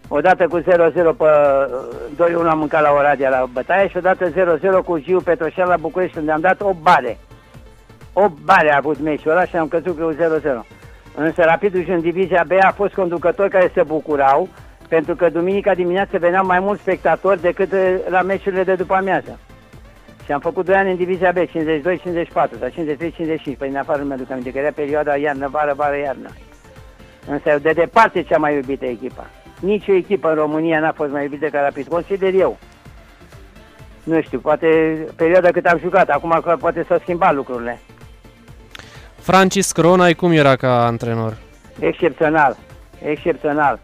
odată 0.08 0.46
cu 0.46 0.60
0-0 0.60 0.64
pe 0.64 1.24
2-1 2.44 2.48
am 2.48 2.58
mâncat 2.58 2.82
la 2.82 2.90
Oradea 2.92 3.28
la 3.28 3.48
bătaie 3.52 3.88
și 3.88 3.96
odată 3.96 4.30
0-0 4.30 4.84
cu 4.84 4.98
Giu 4.98 5.20
Petroșan 5.20 5.68
la 5.68 5.76
București 5.76 6.18
unde 6.18 6.32
am 6.32 6.40
dat 6.40 6.60
8 6.60 6.76
bare. 6.82 7.18
8 8.12 8.32
bare 8.44 8.72
a 8.72 8.76
avut 8.76 9.00
meciul 9.00 9.30
ăla 9.30 9.44
și 9.44 9.56
am 9.56 9.68
căzut 9.68 9.98
cu 10.00 10.14
0-0. 10.14 10.16
Însă 11.14 11.42
Rapidul 11.42 11.84
și 11.84 11.90
în 11.90 12.00
divizia 12.00 12.44
B 12.46 12.50
a 12.62 12.72
fost 12.76 12.94
conducători 12.94 13.50
care 13.50 13.70
se 13.74 13.82
bucurau 13.82 14.48
pentru 14.88 15.14
că 15.14 15.28
duminica 15.28 15.74
dimineață 15.74 16.18
veneau 16.18 16.46
mai 16.46 16.60
mulți 16.60 16.80
spectatori 16.80 17.40
decât 17.40 17.72
eh, 17.72 17.94
la 18.08 18.22
meciurile 18.22 18.62
de 18.64 18.74
după 18.74 18.94
amiază. 18.94 19.38
Și 20.30 20.36
am 20.36 20.42
făcut 20.42 20.64
2 20.64 20.74
ani 20.74 20.90
în 20.90 20.96
divizia 20.96 21.32
B, 21.32 21.36
52-54 21.36 21.48
sau 22.32 22.68
53-55, 23.54 23.58
păi 23.58 23.68
în 23.68 23.76
afară 23.76 23.98
nu 23.98 24.06
mi-aduc 24.06 24.30
aminte, 24.30 24.50
că 24.50 24.58
era 24.58 24.70
perioada 24.74 25.16
iarnă, 25.16 25.48
vară, 25.48 25.72
vară, 25.76 25.96
iarnă. 25.96 26.28
Însă 27.26 27.58
de 27.62 27.72
departe 27.72 28.22
cea 28.22 28.38
mai 28.38 28.54
iubită 28.54 28.84
echipă. 28.84 29.26
Nici 29.60 29.88
o 29.88 29.92
echipă 29.92 30.28
în 30.28 30.34
România 30.34 30.80
n-a 30.80 30.92
fost 30.92 31.10
mai 31.10 31.22
iubită 31.22 31.46
ca 31.46 31.60
Rapid, 31.60 31.86
consider 31.86 32.34
eu. 32.34 32.58
Nu 34.04 34.22
știu, 34.22 34.38
poate 34.38 34.66
perioada 35.16 35.50
cât 35.50 35.66
am 35.66 35.78
jucat, 35.78 36.08
acum 36.08 36.40
că 36.44 36.56
poate 36.60 36.84
s-au 36.88 36.98
schimbat 36.98 37.34
lucrurile. 37.34 37.80
Francis 39.18 39.72
Cronai 39.72 40.14
cum 40.14 40.32
era 40.32 40.56
ca 40.56 40.86
antrenor? 40.86 41.36
Excepțional, 41.78 42.56
excepțional. 43.02 43.80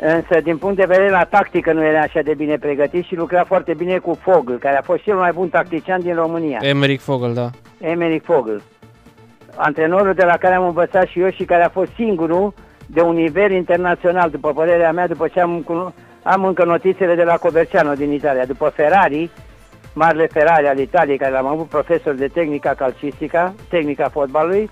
Însă, 0.00 0.40
din 0.42 0.56
punct 0.58 0.76
de 0.76 0.84
vedere 0.84 1.10
la 1.10 1.24
tactică, 1.24 1.72
nu 1.72 1.84
era 1.84 2.00
așa 2.00 2.20
de 2.20 2.34
bine 2.34 2.58
pregătit 2.58 3.04
și 3.04 3.14
lucra 3.16 3.44
foarte 3.44 3.74
bine 3.74 3.98
cu 3.98 4.18
Fogl, 4.22 4.52
care 4.54 4.76
a 4.76 4.82
fost 4.82 5.02
cel 5.02 5.16
mai 5.16 5.30
bun 5.34 5.48
tactician 5.48 6.00
din 6.00 6.14
România. 6.14 6.58
Emerick 6.62 7.02
Fogel, 7.02 7.34
da. 7.34 7.50
Emerick 7.80 8.24
Fogl. 8.24 8.56
Antrenorul 9.56 10.12
de 10.14 10.24
la 10.24 10.36
care 10.36 10.54
am 10.54 10.64
învățat 10.66 11.06
și 11.06 11.20
eu 11.20 11.30
și 11.30 11.44
care 11.44 11.62
a 11.64 11.68
fost 11.68 11.90
singurul 11.94 12.54
de 12.86 13.00
un 13.00 13.14
nivel 13.14 13.50
internațional, 13.50 14.30
după 14.30 14.52
părerea 14.52 14.92
mea, 14.92 15.06
după 15.06 15.28
ce 15.28 15.40
am, 15.40 15.64
cuno- 15.64 15.94
am 16.22 16.44
încă 16.44 16.64
notițele 16.64 17.14
de 17.14 17.22
la 17.24 17.36
Coverciano 17.36 17.92
din 17.92 18.12
Italia. 18.12 18.44
După 18.44 18.72
Ferrari, 18.74 19.30
marele 19.94 20.26
Ferrari 20.26 20.66
al 20.66 20.78
Italiei, 20.78 21.18
care 21.18 21.32
l-am 21.32 21.46
avut 21.46 21.66
profesor 21.68 22.14
de 22.14 22.26
tehnica 22.26 22.74
calcistica, 22.74 23.54
tehnica 23.68 24.08
fotbalului, 24.08 24.70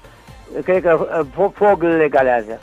cred 0.64 0.82
că 0.82 0.98
uh, 1.20 1.26
Fo- 1.30 1.52
Fogl 1.54 1.86
le 1.86 2.08
galează. 2.08 2.60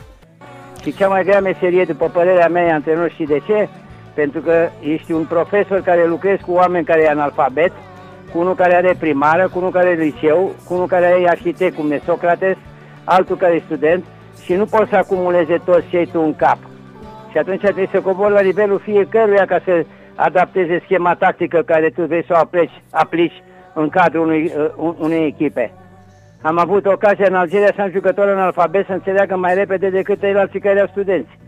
Și 0.84 0.95
cea 0.95 1.07
mai 1.07 1.23
grea 1.23 1.41
meserie, 1.41 1.84
după 1.84 2.09
părerea 2.09 2.47
mea, 2.47 2.63
e 2.63 2.71
antrenor 2.71 3.11
și 3.11 3.23
de 3.23 3.39
ce? 3.45 3.67
Pentru 4.13 4.41
că 4.41 4.69
ești 4.81 5.11
un 5.11 5.25
profesor 5.25 5.81
care 5.81 6.07
lucrezi 6.07 6.43
cu 6.43 6.51
oameni 6.51 6.86
care 6.86 7.01
e 7.01 7.09
analfabet, 7.09 7.71
cu 8.31 8.39
unul 8.39 8.55
care 8.55 8.75
are 8.75 8.95
primară, 8.99 9.49
cu 9.49 9.57
unul 9.57 9.71
care 9.71 9.88
are 9.88 10.01
liceu, 10.01 10.51
cu 10.65 10.73
unul 10.73 10.88
care 10.88 11.17
e 11.21 11.29
arhitect, 11.29 11.75
cum 11.75 11.91
e 11.91 12.01
Socrates, 12.05 12.57
altul 13.03 13.36
care 13.36 13.53
e 13.53 13.61
student 13.65 14.03
și 14.43 14.53
nu 14.53 14.65
poți 14.65 14.89
să 14.89 14.95
acumuleze 14.95 15.61
toți 15.65 15.88
cei 15.88 16.05
tu 16.05 16.19
în 16.19 16.36
cap. 16.36 16.57
Și 17.31 17.38
atunci 17.38 17.61
trebuie 17.61 17.89
să 17.91 18.01
cobori 18.01 18.34
la 18.34 18.41
nivelul 18.41 18.79
fiecăruia 18.79 19.45
ca 19.45 19.61
să 19.65 19.86
adapteze 20.15 20.81
schema 20.84 21.15
tactică 21.15 21.61
care 21.65 21.89
tu 21.89 22.05
vrei 22.05 22.25
să 22.25 22.34
o 22.34 22.38
aplici, 22.38 22.84
aplici 22.91 23.43
în 23.73 23.89
cadrul 23.89 24.23
unui, 24.23 24.53
uh, 24.77 24.93
unei 24.99 25.25
echipe. 25.25 25.71
Am 26.43 26.57
avut 26.59 26.85
ocazia 26.85 27.25
în 27.27 27.35
Algeria 27.35 27.71
să 27.75 27.81
am 27.81 27.91
jucători 27.91 28.31
în 28.31 28.37
alfabet 28.37 28.85
să 28.85 28.91
înțeleagă 28.93 29.35
mai 29.35 29.53
repede 29.53 29.89
decât 29.89 30.19
ceilalți 30.19 30.57
care 30.57 30.75
erau 30.75 30.87
studenți. 30.87 31.39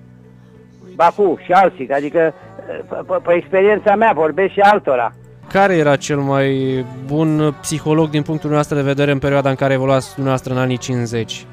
Baku 0.95 1.37
și 1.43 1.51
alții, 1.51 1.89
adică 1.89 2.33
pe, 2.65 2.95
pe, 3.07 3.15
pe 3.23 3.33
experiența 3.33 3.95
mea 3.95 4.11
vorbesc 4.15 4.51
și 4.51 4.59
altora. 4.59 5.13
Care 5.51 5.75
era 5.75 5.95
cel 5.95 6.17
mai 6.17 6.85
bun 7.05 7.55
psiholog 7.61 8.09
din 8.09 8.21
punctul 8.21 8.49
nostru 8.49 8.75
de 8.75 8.81
vedere 8.81 9.11
în 9.11 9.19
perioada 9.19 9.49
în 9.49 9.55
care 9.55 9.73
evoluați 9.73 10.13
dumneavoastră 10.13 10.53
în 10.53 10.59
anii 10.59 10.77
50? 10.77 11.45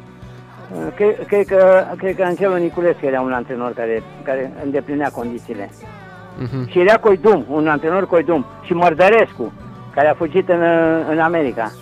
Cred, 0.94 1.26
cred, 1.26 1.46
că, 1.46 1.84
cred 1.96 2.16
că 2.16 2.22
Angelo 2.22 2.56
Niculescu 2.56 3.06
era 3.06 3.20
un 3.20 3.32
antrenor 3.32 3.72
care, 3.72 4.02
care 4.22 4.52
îndeplinea 4.64 5.08
condițiile. 5.08 5.70
Mhm. 6.38 6.70
Și 6.70 6.80
era 6.80 6.96
Coidum, 6.96 7.44
un 7.48 7.68
antrenor 7.68 8.06
Coidum. 8.06 8.46
Și 8.62 8.72
Mărdărescu, 8.72 9.52
care 9.94 10.08
a 10.08 10.14
fugit 10.14 10.48
în, 10.48 10.62
în 11.10 11.18
America. 11.18 11.72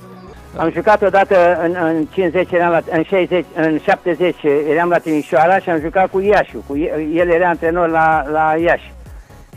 Am 0.56 0.70
jucat 0.70 1.02
odată 1.02 1.60
în, 1.62 1.76
în 1.82 2.04
50, 2.04 2.52
eram 2.52 2.70
la, 2.70 2.80
în, 2.90 3.02
60, 3.02 3.44
în 3.54 3.78
70 3.78 4.36
eram 4.68 4.88
la 4.88 4.98
Timișoara 4.98 5.58
și 5.58 5.70
am 5.70 5.80
jucat 5.80 6.10
cu 6.10 6.20
Iașu. 6.20 6.64
Cu, 6.66 6.76
el 7.12 7.28
era 7.28 7.48
antrenor 7.48 7.88
la, 7.88 8.24
la 8.30 8.54
Iași. 8.62 8.92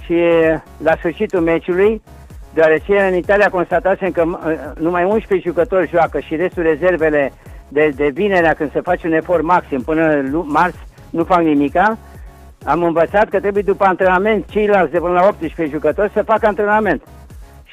Și 0.05 0.21
la 0.77 0.95
sfârșitul 0.97 1.39
meciului, 1.39 2.01
deoarece 2.53 2.99
în 2.99 3.15
Italia 3.15 3.49
constatasem 3.49 4.11
că 4.11 4.23
uh, 4.25 4.37
numai 4.77 5.03
11 5.03 5.49
jucători 5.49 5.89
joacă 5.89 6.19
și 6.19 6.35
restul 6.35 6.63
rezervele 6.63 7.33
de, 7.67 7.91
de 7.95 8.09
vinerea 8.13 8.53
când 8.53 8.71
se 8.71 8.81
face 8.81 9.07
un 9.07 9.13
efort 9.13 9.43
maxim 9.43 9.81
până 9.81 10.21
lu- 10.31 10.45
marți 10.47 10.77
nu 11.09 11.23
fac 11.23 11.41
nimica, 11.41 11.97
am 12.65 12.83
învățat 12.83 13.29
că 13.29 13.39
trebuie 13.39 13.63
după 13.63 13.85
antrenament 13.85 14.45
ceilalți 14.49 14.91
de 14.91 14.99
până 14.99 15.13
la 15.13 15.27
18 15.27 15.75
jucători 15.75 16.11
să 16.13 16.21
facă 16.21 16.47
antrenament. 16.47 17.01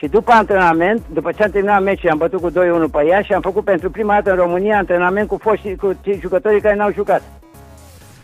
Și 0.00 0.06
după 0.08 0.32
antrenament, 0.32 1.00
după 1.12 1.32
ce 1.32 1.42
am 1.42 1.50
terminat 1.50 1.82
meciul, 1.82 2.10
am 2.10 2.18
bătut 2.18 2.40
cu 2.40 2.50
2-1 2.50 2.54
pe 2.92 3.06
ea 3.06 3.20
și 3.22 3.32
am 3.32 3.40
făcut 3.40 3.64
pentru 3.64 3.90
prima 3.90 4.14
dată 4.14 4.30
în 4.30 4.36
România 4.36 4.76
antrenament 4.76 5.28
cu 5.28 5.38
foști, 5.42 5.76
cu 5.76 5.96
cei 6.02 6.18
jucătorii 6.20 6.60
care 6.60 6.74
n-au 6.74 6.92
jucat. 6.92 7.22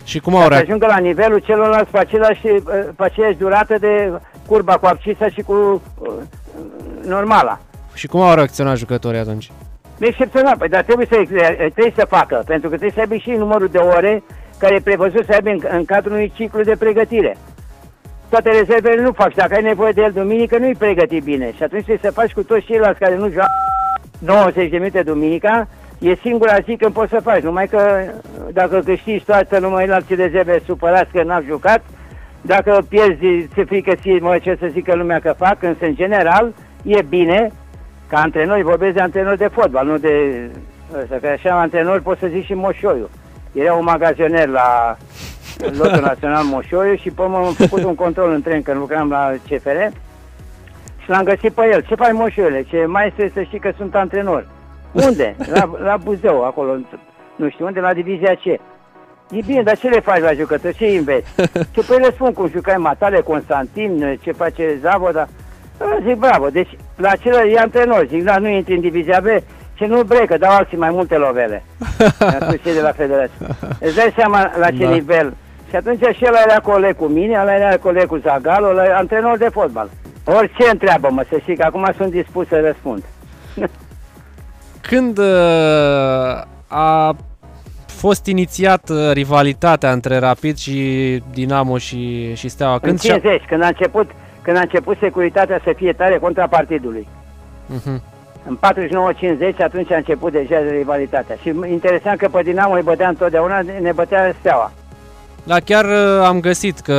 Și 0.04 0.20
cum 0.20 0.34
au 0.34 0.42
Să 0.42 0.48
reacționat? 0.48 0.80
ajungă 0.80 0.86
la 1.00 1.06
nivelul 1.08 1.38
celorlalți 1.38 1.90
pe, 1.90 1.98
același, 1.98 2.46
uh, 2.46 2.60
pe 2.96 3.04
aceeași 3.04 3.36
durată 3.36 3.74
de 3.78 4.12
curba 4.46 4.76
cu 4.76 4.86
abscisa 4.86 5.28
și 5.28 5.40
cu 5.42 5.82
uh, 5.98 6.08
normala. 7.06 7.58
Și 7.94 8.06
cum 8.06 8.20
au 8.20 8.34
reacționat 8.34 8.76
jucătorii 8.76 9.20
atunci? 9.20 9.50
Excepțional, 9.98 10.56
păi, 10.58 10.68
dar 10.68 10.82
trebuie 10.82 11.06
să, 11.10 11.16
trebuie 11.58 11.92
să 11.96 12.06
facă, 12.08 12.42
pentru 12.46 12.68
că 12.68 12.76
trebuie 12.76 12.94
să 12.94 13.00
aibă 13.00 13.16
și 13.16 13.30
numărul 13.30 13.68
de 13.68 13.78
ore 13.78 14.22
care 14.58 14.74
e 14.74 14.80
prevăzut 14.80 15.24
să 15.24 15.32
aibă 15.32 15.48
în, 15.50 15.60
în 15.70 15.84
cadrul 15.84 16.12
unui 16.12 16.32
ciclu 16.34 16.62
de 16.62 16.76
pregătire. 16.78 17.36
Toate 18.28 18.50
rezervele 18.50 19.02
nu 19.02 19.12
fac 19.12 19.30
și 19.30 19.36
dacă 19.36 19.54
ai 19.54 19.62
nevoie 19.62 19.92
de 19.92 20.02
el 20.02 20.12
duminică, 20.12 20.58
nu-i 20.58 20.74
pregătit 20.74 21.22
bine. 21.22 21.52
Și 21.52 21.62
atunci 21.62 21.84
trebuie 21.84 22.10
să 22.10 22.20
faci 22.20 22.32
cu 22.32 22.42
toți 22.42 22.64
ceilalți 22.64 22.98
care 22.98 23.16
nu 23.16 23.28
joacă 23.30 23.50
90 24.18 24.70
de 24.70 24.76
minute 24.76 25.02
duminica, 25.02 25.68
e 25.98 26.14
singura 26.14 26.58
zi 26.64 26.76
când 26.76 26.92
poți 26.92 27.10
să 27.10 27.20
faci. 27.22 27.42
Numai 27.42 27.66
că 27.66 28.00
dacă 28.52 28.80
câștigi 28.84 29.24
toată 29.24 29.58
numai 29.58 29.86
la 29.86 29.94
alții 29.94 30.14
rezerve 30.14 30.62
supărați 30.64 31.12
că 31.12 31.22
n-au 31.22 31.42
jucat, 31.46 31.82
dacă 32.40 32.84
pierzi, 32.88 33.48
se 33.54 33.64
frică 33.64 33.94
ție, 33.94 34.18
mă, 34.20 34.38
ce 34.42 34.56
să 34.60 34.66
zică 34.72 34.94
lumea 34.94 35.18
că 35.18 35.34
fac, 35.38 35.62
însă 35.62 35.84
în 35.84 35.94
general 35.94 36.54
e 36.82 37.02
bine 37.02 37.52
ca 38.08 38.18
antrenori, 38.18 38.62
vorbesc 38.62 38.94
de 38.94 39.00
antrenori 39.00 39.38
de 39.38 39.48
fotbal, 39.52 39.86
nu 39.86 39.98
de 39.98 40.10
ăsta, 41.02 41.16
că 41.20 41.26
așa 41.26 41.60
antrenori 41.60 42.02
pot 42.02 42.18
să 42.18 42.26
zic 42.26 42.44
și 42.44 42.54
Moșoiu. 42.54 43.08
Era 43.58 43.74
un 43.74 43.84
magazoner 43.84 44.48
la 44.48 44.96
lotul 45.58 46.00
național 46.00 46.44
Moșoiu 46.44 46.96
și 46.96 47.10
pe 47.10 47.22
urmă 47.22 47.36
am 47.36 47.52
făcut 47.52 47.82
un 47.82 47.94
control 47.94 48.32
în 48.32 48.42
tren 48.42 48.62
când 48.62 48.78
lucram 48.78 49.08
la 49.08 49.32
CFR 49.48 49.94
și 51.02 51.08
l-am 51.10 51.24
găsit 51.24 51.52
pe 51.52 51.68
el. 51.72 51.84
Ce 51.88 51.94
faci 51.94 52.12
Moșoiule? 52.12 52.62
Ce 52.62 52.84
mai 52.86 53.06
este 53.06 53.30
să 53.34 53.42
știi 53.42 53.58
că 53.58 53.72
sunt 53.76 53.94
antrenor. 53.94 54.46
Unde? 54.92 55.36
La, 55.52 55.70
la 55.82 55.96
Buzău, 55.96 56.44
acolo, 56.44 56.76
nu 57.36 57.48
știu 57.48 57.64
unde, 57.64 57.80
la 57.80 57.92
divizia 57.92 58.34
C. 58.34 58.44
E 59.30 59.40
bine, 59.46 59.62
dar 59.62 59.78
ce 59.78 59.88
le 59.88 60.00
faci 60.00 60.20
la 60.20 60.32
jucători? 60.32 60.76
Ce 60.76 60.84
îi 60.84 60.96
înveți? 60.96 61.34
Ce 61.74 61.82
păi 61.86 61.98
le 61.98 62.10
spun 62.10 62.32
cum 62.32 62.48
jucai 62.48 62.76
Matale, 62.76 63.20
Constantin, 63.20 64.18
ce 64.22 64.32
face 64.32 64.78
Zavoda. 64.80 65.28
Da, 65.78 65.98
zic 66.06 66.14
bravo, 66.14 66.48
deci 66.48 66.76
la 66.96 67.08
acela 67.08 67.44
e 67.44 67.58
antrenor, 67.58 68.06
zic, 68.08 68.22
da, 68.24 68.38
nu 68.38 68.48
intri 68.48 68.74
în 68.74 68.80
divizia 68.80 69.20
B, 69.20 69.26
ce 69.76 69.86
nu 69.86 70.02
brecă, 70.02 70.38
dau 70.38 70.50
alții 70.54 70.76
mai 70.76 70.90
multe 70.90 71.16
lovele. 71.16 71.64
Atunci 72.40 72.62
cei 72.62 72.74
de 72.74 72.80
la 72.80 72.92
federație. 72.92 73.34
Îți 73.80 73.94
dai 73.96 74.12
seama 74.16 74.50
la 74.58 74.70
ce 74.70 74.76
Da. 74.76 74.84
da. 74.88 74.90
nivel. 74.94 75.34
Și 75.70 75.76
atunci 75.76 76.00
și 76.16 76.24
ăla 76.26 76.38
era 76.48 76.58
coleg 76.60 76.96
cu 76.96 77.04
mine, 77.04 77.38
ăla 77.40 77.54
era 77.54 77.76
coleg 77.76 78.06
cu 78.06 78.16
Zagalo, 78.16 78.66
ăla 78.68 78.84
era 78.84 78.96
antrenor 78.96 79.38
de 79.38 79.48
fotbal. 79.52 79.88
Orice 80.24 80.68
întreabă, 80.72 81.08
mă, 81.10 81.24
să 81.30 81.36
știi 81.40 81.56
că 81.56 81.62
acum 81.64 81.88
sunt 81.96 82.10
dispus 82.10 82.46
să 82.48 82.60
răspund. 82.64 83.02
Când 84.88 85.18
uh, 85.18 85.24
a 86.66 87.16
fost 87.86 88.26
inițiat 88.26 88.88
uh, 88.88 89.10
rivalitatea 89.12 89.92
între 89.92 90.18
Rapid 90.18 90.56
și 90.56 91.22
Dinamo 91.32 91.78
și, 91.78 92.34
și 92.34 92.48
Steaua? 92.48 92.72
În 92.74 92.78
Când 92.80 93.00
și-a- 93.00 93.18
50, 93.18 93.42
când 93.48 93.62
a 93.62 93.66
început, 93.66 94.10
când 94.42 94.56
a 94.56 94.60
început 94.60 94.96
securitatea 95.00 95.60
să 95.64 95.72
fie 95.76 95.92
tare 95.92 96.18
contra 96.18 96.46
partidului. 96.48 97.08
Mhm. 97.66 98.02
În 98.48 98.58
49-50 99.52 99.56
atunci 99.58 99.90
a 99.90 99.96
început 99.96 100.32
deja 100.32 100.58
rivalitatea. 100.70 101.36
Și 101.42 101.54
interesant 101.70 102.18
că 102.18 102.28
pe 102.28 102.42
Dinamo 102.42 102.74
îi 102.74 102.82
bătea 102.82 103.08
întotdeauna, 103.08 103.60
ne 103.80 103.92
bătea 103.92 104.34
Steaua. 104.38 104.72
Da, 105.46 105.56
chiar 105.64 105.84
uh, 105.84 106.24
am 106.24 106.40
găsit 106.40 106.78
că 106.78 106.92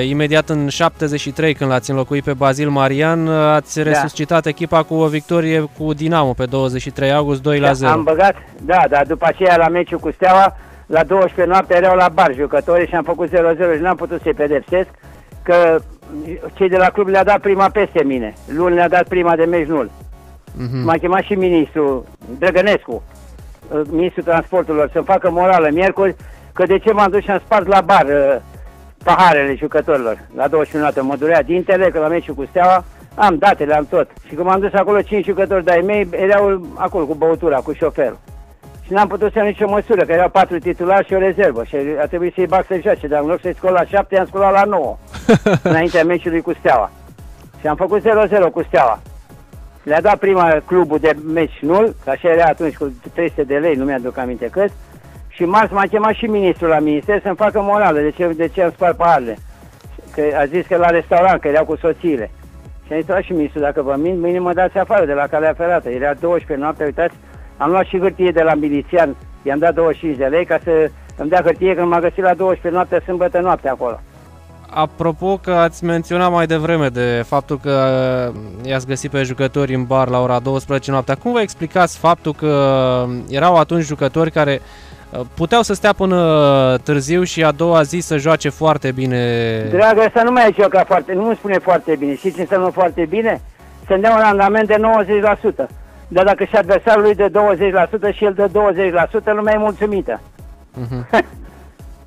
uh, 0.00 0.08
imediat 0.08 0.48
în 0.48 0.68
73, 0.68 1.54
când 1.54 1.70
l-ați 1.70 1.90
înlocuit 1.90 2.24
pe 2.24 2.32
Bazil 2.32 2.68
Marian, 2.68 3.26
uh, 3.26 3.34
ați 3.34 3.76
Da. 3.76 3.82
resuscitat 3.82 4.46
echipa 4.46 4.82
cu 4.82 4.94
o 4.94 5.06
victorie 5.06 5.64
cu 5.78 5.92
Dinamo 5.92 6.32
pe 6.32 6.44
23 6.44 7.12
august 7.12 7.42
2 7.42 7.58
la 7.58 7.72
0. 7.72 7.92
Am 7.92 8.02
băgat, 8.02 8.34
da, 8.62 8.84
dar 8.88 9.06
după 9.06 9.26
aceea 9.26 9.56
la 9.56 9.68
meciul 9.68 9.98
cu 9.98 10.10
Steaua, 10.10 10.56
la 10.86 11.04
12 11.04 11.54
noapte 11.54 11.76
erau 11.76 11.96
la 11.96 12.08
bar 12.08 12.34
jucătorii 12.34 12.86
și 12.86 12.94
am 12.94 13.04
făcut 13.04 13.28
0-0 13.28 13.32
și 13.76 13.82
n-am 13.82 13.96
putut 13.96 14.20
să-i 14.22 14.34
pedepsesc, 14.34 14.88
că 15.42 15.78
cei 16.54 16.68
de 16.68 16.76
la 16.76 16.90
club 16.90 17.08
le-a 17.08 17.24
dat 17.24 17.38
prima 17.38 17.68
peste 17.68 18.02
mine. 18.04 18.34
Luni 18.56 18.74
le-a 18.74 18.88
dat 18.88 19.08
prima 19.08 19.36
de 19.36 19.44
meci 19.44 19.66
nul. 19.66 19.90
Mhm. 20.56 20.84
M-a 20.84 20.94
chemat 20.94 21.22
și 21.22 21.34
ministrul 21.34 22.04
Drăgănescu, 22.38 23.02
uh, 23.68 23.80
ministrul 23.90 24.24
transporturilor, 24.24 24.90
să-mi 24.92 25.04
facă 25.04 25.30
morală 25.30 25.68
miercuri, 25.72 26.16
că 26.52 26.66
de 26.66 26.78
ce 26.78 26.92
m-am 26.92 27.10
dus 27.10 27.22
și 27.22 27.30
am 27.30 27.40
spart 27.44 27.66
la 27.66 27.80
bar 27.80 28.04
uh, 28.04 28.36
paharele 29.04 29.54
jucătorilor. 29.54 30.18
La 30.36 30.48
12 30.48 30.78
noapte 30.78 31.00
mă 31.00 31.16
durea 31.16 31.42
dintele, 31.42 31.90
că 31.90 31.98
la 31.98 32.08
meciul 32.08 32.34
cu 32.34 32.44
Steaua 32.50 32.84
am 33.14 33.36
datele, 33.36 33.74
am 33.74 33.86
tot. 33.90 34.10
Și 34.26 34.34
când 34.34 34.46
m-am 34.46 34.60
dus 34.60 34.72
acolo, 34.72 35.00
5 35.00 35.24
jucători 35.24 35.64
de-ai 35.64 35.82
mei 35.86 36.08
erau 36.10 36.66
acolo 36.74 37.04
cu 37.04 37.14
băutura, 37.14 37.56
cu 37.56 37.72
șoferul. 37.72 38.18
Și 38.82 38.92
n-am 38.92 39.08
putut 39.08 39.32
să 39.32 39.38
iau 39.38 39.46
nicio 39.46 39.68
măsură, 39.68 40.04
că 40.04 40.12
erau 40.12 40.28
patru 40.28 40.58
titulari 40.58 41.06
și 41.06 41.14
o 41.14 41.18
rezervă. 41.18 41.64
Și 41.64 41.76
a 42.00 42.06
trebuit 42.06 42.34
să-i 42.34 42.46
bag 42.46 42.64
să 42.68 42.78
joace, 42.82 43.06
dar 43.06 43.20
în 43.20 43.26
loc 43.26 43.40
să-i 43.40 43.54
scol 43.54 43.72
la 43.72 43.84
7, 43.84 44.14
i-am 44.14 44.26
scolat 44.26 44.52
la 44.52 44.64
9, 44.64 44.96
înaintea 45.62 46.04
meciului 46.04 46.40
cu 46.40 46.52
Steaua. 46.58 46.90
Și 47.60 47.66
am 47.66 47.76
făcut 47.76 48.02
0-0 48.02 48.04
cu 48.52 48.62
Steaua. 48.62 49.00
Le-a 49.88 50.00
dat 50.00 50.18
prima 50.18 50.62
clubul 50.66 50.98
de 50.98 51.16
meci 51.32 51.58
nul, 51.60 51.94
că 52.04 52.10
așa 52.10 52.28
era 52.28 52.44
atunci 52.44 52.76
cu 52.76 52.92
300 53.14 53.42
de 53.42 53.56
lei, 53.56 53.74
nu 53.74 53.84
mi-aduc 53.84 54.18
aminte 54.18 54.48
cât. 54.52 54.70
Și 55.28 55.44
marți 55.44 55.72
m-a 55.72 55.82
chemat 55.90 56.12
și 56.12 56.24
ministrul 56.24 56.68
la 56.68 56.78
minister 56.78 57.20
să-mi 57.22 57.36
facă 57.36 57.60
morală 57.60 58.00
de 58.00 58.10
ce, 58.10 58.26
de 58.26 58.48
ce 58.48 58.62
am 58.62 58.70
spart 58.70 58.96
paharele. 58.96 59.36
Că 60.14 60.22
a 60.38 60.44
zis 60.44 60.66
că 60.66 60.76
la 60.76 60.88
restaurant, 60.88 61.40
că 61.40 61.48
erau 61.48 61.64
cu 61.64 61.76
soțiile. 61.76 62.30
Și 62.86 62.92
a 62.92 62.96
zis, 62.96 63.06
"Da, 63.06 63.20
și 63.20 63.32
ministrul, 63.32 63.62
dacă 63.62 63.82
vă 63.82 63.96
mint, 63.98 64.20
mâine 64.20 64.38
mă 64.38 64.52
dați 64.52 64.78
afară 64.78 65.04
de 65.06 65.12
la 65.12 65.26
calea 65.26 65.52
ferată. 65.52 65.88
Era 65.88 66.14
12 66.14 66.64
noapte, 66.64 66.84
uitați, 66.84 67.14
am 67.56 67.70
luat 67.70 67.84
și 67.84 67.98
hârtie 67.98 68.30
de 68.30 68.42
la 68.42 68.54
milițian, 68.54 69.16
i-am 69.42 69.58
dat 69.58 69.74
25 69.74 70.16
de 70.16 70.24
lei 70.24 70.44
ca 70.44 70.58
să 70.64 70.90
îmi 71.16 71.28
dea 71.28 71.42
hârtie 71.42 71.74
când 71.74 71.88
m-a 71.88 72.00
găsit 72.00 72.22
la 72.22 72.34
12 72.34 72.68
noapte, 72.68 73.00
sâmbătă 73.04 73.40
noapte 73.40 73.68
acolo. 73.68 74.00
Apropo 74.70 75.36
că 75.42 75.50
ați 75.50 75.84
menționat 75.84 76.30
mai 76.30 76.46
devreme 76.46 76.88
de 76.88 77.24
faptul 77.26 77.58
că 77.62 77.72
i-ați 78.62 78.86
găsit 78.86 79.10
pe 79.10 79.22
jucători 79.22 79.74
în 79.74 79.84
bar 79.84 80.08
la 80.08 80.20
ora 80.20 80.38
12 80.38 80.90
noaptea, 80.90 81.14
cum 81.14 81.32
vă 81.32 81.40
explicați 81.40 81.98
faptul 81.98 82.34
că 82.34 83.04
erau 83.28 83.56
atunci 83.56 83.84
jucători 83.84 84.30
care 84.30 84.60
uh, 85.10 85.20
puteau 85.34 85.62
să 85.62 85.74
stea 85.74 85.92
până 85.92 86.78
târziu 86.82 87.22
și 87.22 87.44
a 87.44 87.50
doua 87.50 87.82
zi 87.82 87.98
să 87.98 88.16
joace 88.16 88.48
foarte 88.48 88.92
bine? 88.92 89.18
Dragă, 89.70 90.10
să 90.14 90.22
nu 90.24 90.30
mai 90.30 90.54
joca 90.60 90.84
foarte, 90.84 91.12
nu 91.12 91.26
îmi 91.26 91.36
spune 91.36 91.58
foarte 91.58 91.96
bine. 91.96 92.14
Știți 92.14 92.34
ce 92.34 92.40
înseamnă 92.40 92.70
foarte 92.70 93.06
bine? 93.08 93.40
Să-mi 93.86 94.00
dea 94.00 94.12
un 94.12 94.20
randament 94.20 94.66
de 94.66 94.80
90%. 95.64 95.66
Dar 96.08 96.24
dacă 96.24 96.44
și 96.44 96.56
adversarul 96.56 97.02
lui 97.02 97.14
de 97.14 97.30
20% 98.10 98.14
și 98.14 98.24
el 98.24 98.32
de 98.32 98.50
20%, 99.20 99.24
lumea 99.24 99.54
e 99.54 99.58
mulțumită. 99.58 100.20
Mhm. 100.74 101.06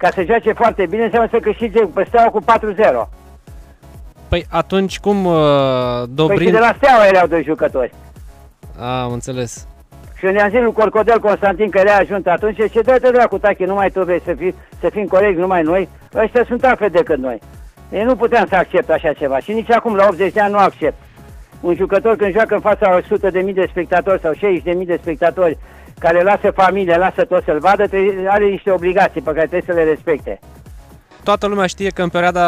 Ca 0.02 0.10
să 0.14 0.24
joace 0.24 0.52
foarte 0.54 0.86
bine, 0.86 1.04
înseamnă 1.04 1.30
să 1.32 1.40
câștige 1.40 1.80
pe 1.80 2.04
steaua 2.08 2.30
cu 2.30 2.42
4-0. 2.42 2.46
Păi 4.28 4.46
atunci 4.50 5.00
cum 5.00 5.26
uh, 5.26 5.34
Păi 5.34 6.04
și 6.04 6.14
Dobrin... 6.14 6.52
de 6.52 6.60
la 6.60 6.74
steaua 6.78 7.06
erau 7.08 7.28
doi 7.28 7.44
jucători. 7.44 7.94
A, 8.80 9.02
am 9.02 9.12
înțeles. 9.12 9.68
Și 10.16 10.22
când 10.22 10.36
i-am 10.36 10.50
zis 10.50 10.60
lui 10.60 10.72
Corcodel 10.72 11.20
Constantin 11.20 11.70
că 11.70 11.82
le-a 11.82 11.98
ajuns 11.98 12.26
atunci, 12.26 12.72
ce 12.72 12.82
dă-te 12.82 13.12
dracu, 13.12 13.38
tache, 13.38 13.66
numai 13.66 13.90
tu 13.90 14.04
vrei 14.04 14.22
să, 14.26 14.34
fii, 14.34 14.56
să 14.80 14.90
fim 14.90 15.06
corecți, 15.06 15.40
numai 15.40 15.62
noi, 15.62 15.90
ăștia 16.16 16.44
sunt 16.48 16.64
altfel 16.64 16.90
decât 16.90 17.18
noi. 17.18 17.40
Eu 17.92 18.04
nu 18.04 18.16
puteam 18.16 18.46
să 18.50 18.56
accept 18.56 18.90
așa 18.90 19.14
ceva 19.14 19.40
și 19.40 19.52
nici 19.52 19.72
acum, 19.72 19.96
la 19.96 20.08
80 20.10 20.34
de 20.34 20.40
ani, 20.40 20.52
nu 20.52 20.58
accept. 20.58 20.96
Un 21.60 21.76
jucător 21.76 22.16
când 22.16 22.34
joacă 22.34 22.54
în 22.54 22.62
fața 22.62 22.86
a 22.86 22.96
100 22.96 23.30
de 23.30 23.40
mii 23.40 23.54
de 23.54 23.68
spectatori 23.70 24.22
sau 24.22 24.34
60 24.34 24.64
de 24.64 24.72
mii 24.72 24.86
de 24.86 25.00
spectatori 25.02 25.58
care 26.02 26.24
lasă 26.24 26.52
familie, 26.56 26.96
lasă 26.98 27.26
tot 27.26 27.44
să-l 27.44 27.60
vadă, 27.60 27.88
trebuie- 27.88 28.28
are 28.30 28.46
niște 28.46 28.72
obligații 28.72 29.22
pe 29.22 29.32
care 29.32 29.48
trebuie 29.48 29.76
să 29.76 29.82
le 29.82 29.90
respecte. 29.90 30.40
Toată 31.24 31.48
lumea 31.48 31.66
știe 31.66 31.90
că 31.90 32.02
în 32.02 32.10
perioada 32.10 32.46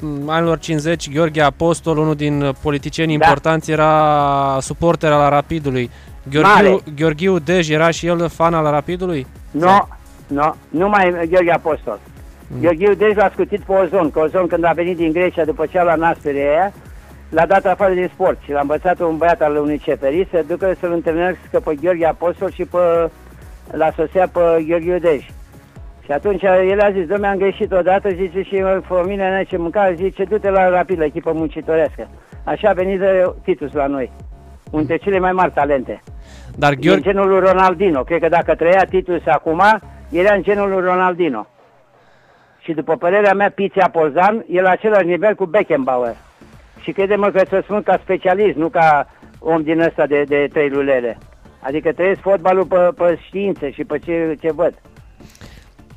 m, 0.00 0.28
anilor 0.28 0.58
50 0.58 1.10
Gheorghe 1.10 1.40
Apostol, 1.42 1.98
unul 1.98 2.14
din 2.14 2.52
politicienii 2.62 3.18
Da. 3.18 3.24
importanți, 3.26 3.70
era 3.70 4.58
suporter 4.60 5.12
al 5.12 5.30
Rapidului. 5.30 5.90
Gheorghiu, 6.30 6.52
Mare. 6.54 6.78
Gheorghiu 6.96 7.38
Dej 7.38 7.70
era 7.70 7.90
și 7.90 8.06
el 8.06 8.28
fan 8.28 8.54
al 8.54 8.70
Rapidului? 8.70 9.26
Nu, 9.50 9.88
nu, 10.26 10.54
numai 10.68 11.10
Gheorghe 11.30 11.52
Apostol. 11.52 11.98
Mm. 12.46 12.60
Gheorghe 12.60 12.94
deci 12.94 13.14
l-a 13.16 13.30
scutit 13.32 13.60
pe 13.60 13.72
Ozon, 13.72 14.10
că 14.10 14.18
Ozon 14.20 14.46
când 14.46 14.64
a 14.64 14.72
venit 14.74 14.96
din 14.96 15.12
Grecia 15.12 15.44
după 15.44 15.66
ce 15.66 15.78
a 15.78 15.82
luat 15.82 15.98
naspere 15.98 16.38
aia, 16.38 16.72
l-a 17.30 17.46
dat 17.46 17.64
afară 17.64 17.92
din 17.92 18.10
sport 18.12 18.38
și 18.42 18.52
l-a 18.52 18.60
învățat 18.60 19.00
un 19.00 19.16
băiat 19.16 19.40
al 19.40 19.56
unui 19.56 19.78
ceferi 19.78 20.28
să 20.30 20.44
ducă 20.48 20.76
să-l 20.80 20.92
întâlnească 20.92 21.60
pe 21.64 21.74
Gheorghe 21.80 22.06
Apostol 22.06 22.50
și 22.50 22.64
pe, 22.64 23.10
la 23.70 23.90
sosea 23.96 24.28
pe 24.28 24.64
Gheorghe 24.66 24.94
Udej. 24.94 25.26
Și 26.04 26.14
atunci 26.14 26.42
el 26.42 26.80
a 26.80 26.90
zis, 26.90 27.06
domnule, 27.06 27.26
am 27.26 27.38
greșit 27.38 27.72
odată, 27.72 28.08
zice, 28.08 28.42
și 28.42 28.64
pe 28.88 29.02
mine 29.06 29.40
n 29.40 29.44
ce 29.44 29.56
mânca, 29.56 29.92
zice, 29.92 30.24
du-te 30.24 30.50
la 30.50 30.68
rapid, 30.68 30.98
la 30.98 31.04
echipă 31.04 31.32
muncitorească. 31.32 32.08
Așa 32.44 32.68
a 32.68 32.72
venit 32.72 32.98
de 32.98 33.32
Titus 33.42 33.72
la 33.72 33.86
noi. 33.86 34.12
Unul 34.70 34.86
dintre 34.86 35.04
cele 35.04 35.18
mai 35.18 35.32
mari 35.32 35.52
talente. 35.52 36.02
Dar 36.56 36.74
Din 36.74 36.80
Gheorghe, 36.80 37.02
genul 37.02 37.28
lui 37.28 37.40
Ronaldino. 37.40 38.02
Cred 38.02 38.20
că 38.20 38.28
dacă 38.28 38.54
trăia 38.54 38.84
Titus 38.84 39.26
acum, 39.26 39.62
era 40.10 40.34
în 40.34 40.42
genul 40.42 40.68
lui 40.68 40.80
Ronaldino. 40.80 41.46
Și 42.58 42.72
după 42.72 42.96
părerea 42.96 43.34
mea, 43.34 43.50
Pizia 43.50 43.88
Polzan 43.92 44.44
e 44.48 44.60
la 44.60 44.70
același 44.70 45.06
nivel 45.06 45.34
cu 45.34 45.44
Beckenbauer. 45.44 46.16
Și 46.82 46.92
crede-mă 46.92 47.30
că 47.30 47.42
să 47.48 47.60
spun 47.62 47.82
ca 47.82 47.98
specialist, 48.02 48.56
nu 48.56 48.68
ca 48.68 49.06
om 49.38 49.62
din 49.62 49.80
ăsta 49.80 50.06
de, 50.06 50.22
de 50.22 50.48
trei 50.52 50.68
lulele. 50.68 51.18
Adică 51.60 51.92
trăiesc 51.92 52.20
fotbalul 52.20 52.64
pe, 52.64 52.76
pe 52.96 53.18
știință 53.26 53.68
și 53.68 53.84
pe 53.84 53.98
ce, 53.98 54.36
ce 54.40 54.52
văd. 54.52 54.74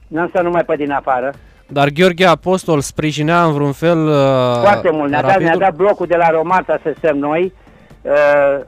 N-am 0.07 0.27
stat 0.27 0.43
numai 0.43 0.63
pe 0.63 0.75
din 0.75 0.91
afară. 0.91 1.31
dar 1.67 1.87
Gheorghe 1.89 2.25
Apostol 2.25 2.79
sprijinea 2.79 3.43
în 3.43 3.53
vreun 3.53 3.71
fel 3.71 4.07
uh, 4.07 4.13
Foarte 4.61 4.89
mult. 4.91 5.09
Ne-a 5.09 5.21
dat, 5.21 5.29
ne-a 5.29 5.37
Rapidul? 5.37 5.59
dat 5.59 5.75
blocul 5.75 6.05
de 6.05 6.15
la 6.15 6.29
Romarta 6.29 6.79
să 6.83 6.93
stăm 6.97 7.17
noi. 7.17 7.53
Uh, 8.01 8.11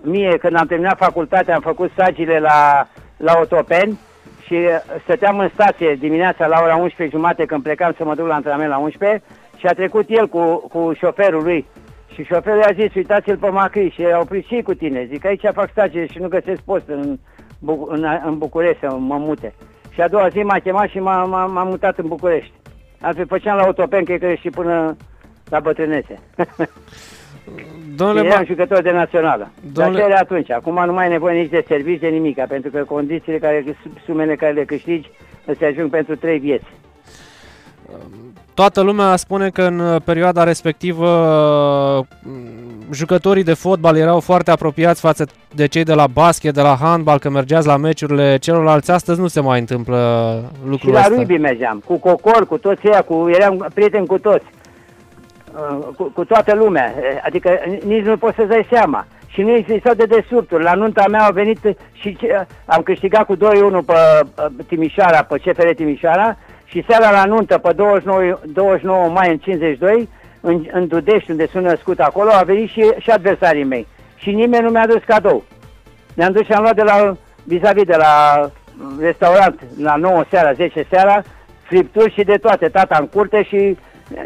mie, 0.01 0.37
când 0.37 0.55
am 0.55 0.65
terminat 0.67 0.97
facultatea, 0.97 1.55
am 1.55 1.61
făcut 1.61 1.91
stagiile 1.91 2.39
la, 2.39 2.87
la 3.17 3.37
Otopeni 3.41 3.99
și 4.45 4.53
uh, 4.53 4.69
stăteam 5.03 5.39
în 5.39 5.49
stație 5.53 5.97
dimineața 5.99 6.45
la 6.47 6.59
ora 6.63 6.75
11 6.75 7.17
jumate 7.17 7.45
când 7.45 7.63
plecam 7.63 7.93
să 7.97 8.03
mă 8.05 8.15
duc 8.15 8.27
la 8.27 8.33
antrenament 8.35 8.69
la 8.69 8.77
11 8.77 9.21
și 9.57 9.65
a 9.65 9.73
trecut 9.73 10.05
el 10.07 10.27
cu, 10.27 10.67
cu 10.71 10.91
șoferul 10.97 11.43
lui. 11.43 11.65
Și 12.13 12.23
șoferul 12.23 12.59
i-a 12.59 12.75
zis, 12.85 12.93
uitați-l 12.95 13.37
pe 13.37 13.49
Macri 13.49 13.89
și 13.89 14.03
a 14.05 14.19
oprit 14.19 14.45
și 14.45 14.61
cu 14.61 14.73
tine. 14.73 15.05
Zic, 15.11 15.25
aici 15.25 15.41
fac 15.53 15.69
stagie 15.71 16.05
și 16.05 16.19
nu 16.19 16.27
găsesc 16.27 16.61
post 16.61 16.87
în, 16.87 17.17
Bu- 17.59 17.87
în, 17.89 18.05
în 18.25 18.37
București 18.37 18.79
să 18.79 18.95
mă 18.99 19.17
mute. 19.17 19.53
Și 19.91 20.01
a 20.01 20.07
doua 20.07 20.27
zi 20.27 20.37
m-a 20.39 20.59
chemat 20.59 20.89
și 20.89 20.99
m-a, 20.99 21.23
m-a, 21.23 21.45
m-a 21.45 21.63
mutat 21.63 21.97
în 21.97 22.07
București. 22.07 22.51
Altfel 23.01 23.25
făceam 23.27 23.57
la 23.57 23.67
Otopeni, 23.67 24.05
cred 24.05 24.19
că 24.19 24.33
și 24.33 24.49
până 24.49 24.95
la 25.49 25.59
bătrânețe. 25.59 26.19
Domnule, 27.95 28.27
Eram 28.27 28.43
Ma- 28.43 28.47
jucător 28.47 28.81
de 28.81 28.91
națională. 28.91 29.51
Dar 29.61 29.85
Domnule- 29.85 29.99
ce 30.05 30.09
era 30.11 30.19
atunci? 30.19 30.51
Acum 30.51 30.85
nu 30.85 30.93
mai 30.93 31.05
e 31.05 31.09
nevoie 31.09 31.41
nici 31.41 31.49
de 31.49 31.63
servici, 31.67 31.99
de 31.99 32.07
nimic, 32.07 32.45
pentru 32.47 32.71
că 32.71 32.83
condițiile 32.83 33.37
care, 33.39 33.63
sumele 34.05 34.35
care 34.35 34.51
le 34.51 34.65
câștigi, 34.65 35.09
îți 35.45 35.63
ajung 35.63 35.89
pentru 35.89 36.15
trei 36.15 36.39
vieți. 36.39 36.65
Toată 38.53 38.81
lumea 38.81 39.15
spune 39.15 39.49
că 39.49 39.61
în 39.61 39.79
uh, 39.79 40.01
perioada 40.05 40.43
respectivă 40.43 41.07
uh, 41.99 42.05
jucătorii 42.91 43.43
de 43.43 43.53
fotbal 43.53 43.97
erau 43.97 44.19
foarte 44.19 44.51
apropiați 44.51 45.01
față 45.01 45.25
de 45.55 45.67
cei 45.67 45.83
de 45.83 45.93
la 45.93 46.07
basket, 46.07 46.53
de 46.53 46.61
la 46.61 46.77
handbal, 46.81 47.19
că 47.19 47.29
mergeați 47.29 47.67
la 47.67 47.77
meciurile 47.77 48.37
celorlalți. 48.37 48.91
Astăzi 48.91 49.19
nu 49.19 49.27
se 49.27 49.39
mai 49.41 49.59
întâmplă 49.59 49.97
Și 50.63 50.69
lucrul 50.69 50.93
la 50.93 50.99
ăsta. 50.99 51.13
rugby 51.15 51.37
mergeam, 51.37 51.81
cu 51.85 51.97
Cocor, 51.97 52.47
cu 52.47 52.57
toți 52.57 52.87
ăia, 52.87 53.01
cu, 53.01 53.29
eram 53.33 53.67
prieteni 53.73 54.05
cu 54.07 54.17
toți, 54.19 54.45
Uh, 55.55 55.85
cu, 55.97 56.03
cu 56.13 56.25
toată 56.25 56.55
lumea, 56.55 56.93
Eh, 56.97 57.19
adică 57.25 57.49
nici 57.85 58.03
nu 58.03 58.17
poți 58.17 58.35
să-ți 58.35 58.47
dai 58.47 58.67
seama. 58.71 59.05
Și 59.27 59.41
nu 59.41 59.51
existau 59.51 59.93
de 59.93 60.03
desubturi. 60.05 60.63
La 60.63 60.73
nunta 60.73 61.03
mea 61.09 61.23
au 61.23 61.33
venit 61.33 61.59
și 61.91 62.15
ce- 62.15 62.47
am 62.65 62.81
câștigat 62.81 63.25
cu 63.25 63.35
2-1 63.35 63.37
pe 63.85 63.93
uh, 63.93 64.45
Timișoara, 64.67 65.23
pe 65.23 65.37
CFR 65.37 65.67
Timișoara 65.75 66.37
și 66.73 66.83
seara 66.87 67.11
la 67.11 67.25
nuntă 67.25 67.57
pe 67.57 67.71
29, 67.73 68.39
29 68.45 69.07
mai 69.09 69.29
în 69.29 69.37
52, 69.37 70.09
în, 70.41 70.65
în 70.71 70.87
Dudești, 70.87 71.31
unde 71.31 71.47
sunt 71.47 71.63
născut 71.63 71.99
acolo, 71.99 72.29
au 72.29 72.45
venit 72.45 72.69
și, 72.69 72.91
și 72.97 73.09
adversarii 73.09 73.63
mei. 73.63 73.87
Și 74.15 74.31
nimeni 74.31 74.63
nu 74.63 74.69
mi-a 74.69 74.87
dus 74.87 75.01
cadou. 75.07 75.43
Ne-am 76.13 76.31
dus 76.31 76.45
și 76.45 76.51
am 76.51 76.61
luat 76.61 76.75
de 76.75 76.81
la, 76.83 77.15
vis-a-vis 77.43 77.83
de 77.83 77.95
la 77.95 78.13
restaurant, 78.99 79.59
la 79.81 79.95
9 79.95 80.23
seara, 80.29 80.53
10 80.53 80.85
seara, 80.89 81.21
fripturi 81.61 82.13
și 82.13 82.23
de 82.23 82.35
toate, 82.37 82.67
tata 82.67 82.97
în 82.99 83.07
curte 83.07 83.43
și 83.43 83.77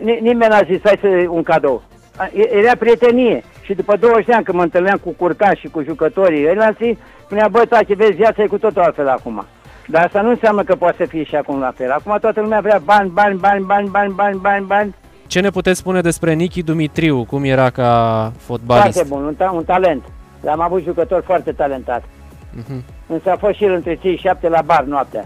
ni- 0.02 0.20
nimeni 0.22 0.52
n-a 0.52 0.62
zis, 0.70 0.80
hai 0.84 0.98
să 1.02 1.08
un 1.30 1.43
cadou. 1.43 1.82
A- 2.18 2.30
e- 2.34 2.56
Era 2.58 2.72
prietenie 2.80 3.43
și 3.62 3.74
după 3.74 3.95
20 3.95 4.26
de 4.26 4.34
ani 4.34 4.43
când 4.43 4.58
mă 4.58 4.64
întâlneam 4.64 4.98
cu 4.98 5.10
curcan 5.18 5.56
și 5.56 5.68
cu 5.68 5.82
jucătorii 5.84 6.48
ăilalți, 6.48 6.98
spunea, 7.26 7.48
băi, 7.48 7.68
taci, 7.68 7.93
vezi, 7.95 8.12
viața 8.12 8.43
e 8.43 8.48
cu 8.48 8.58
totul 8.58 8.82
altfel 8.82 9.08
acum. 9.08 9.45
Dar 9.88 10.04
asta 10.06 10.22
nu 10.22 10.30
înseamnă 10.30 10.64
că 10.64 10.76
poate 10.76 10.96
să 11.00 11.06
fie 11.06 11.24
și 11.24 11.36
acum 11.36 11.60
la 11.60 11.72
fel. 11.76 11.92
Acum 11.92 12.18
toată 12.22 12.42
lumea 12.42 12.60
vrea 12.60 12.80
bani, 12.86 13.10
bani, 13.10 13.38
bani, 13.40 13.64
bani, 13.66 13.90
bani, 13.90 14.14
bani, 14.14 14.38
bani, 14.40 14.66
bani. 14.66 14.96
Ce 15.28 15.40
ne 15.40 15.50
puteți 15.50 15.80
spune 15.80 16.02
despre 16.02 16.34
Nichi 16.34 16.64
Dumitriu? 16.64 17.24
Cum 17.24 17.44
era 17.44 17.70
ca 17.70 18.32
fotbalist? 18.38 18.84
Foarte 18.94 19.10
bun, 19.10 19.24
un, 19.26 19.36
ta- 19.36 19.52
un 19.54 19.64
talent. 19.64 20.04
L-am 20.42 20.62
avut 20.62 20.84
jucător 20.84 21.24
foarte 21.26 21.52
talentat. 21.52 22.04
Mhm. 22.52 22.84
Însă 23.08 23.32
a 23.32 23.36
fost 23.36 23.56
și 23.56 23.64
el 23.64 23.74
între 23.74 23.96
cei 23.96 24.18
șapte 24.18 24.50
la 24.50 24.62
bar 24.62 24.84
noaptea. 24.84 25.26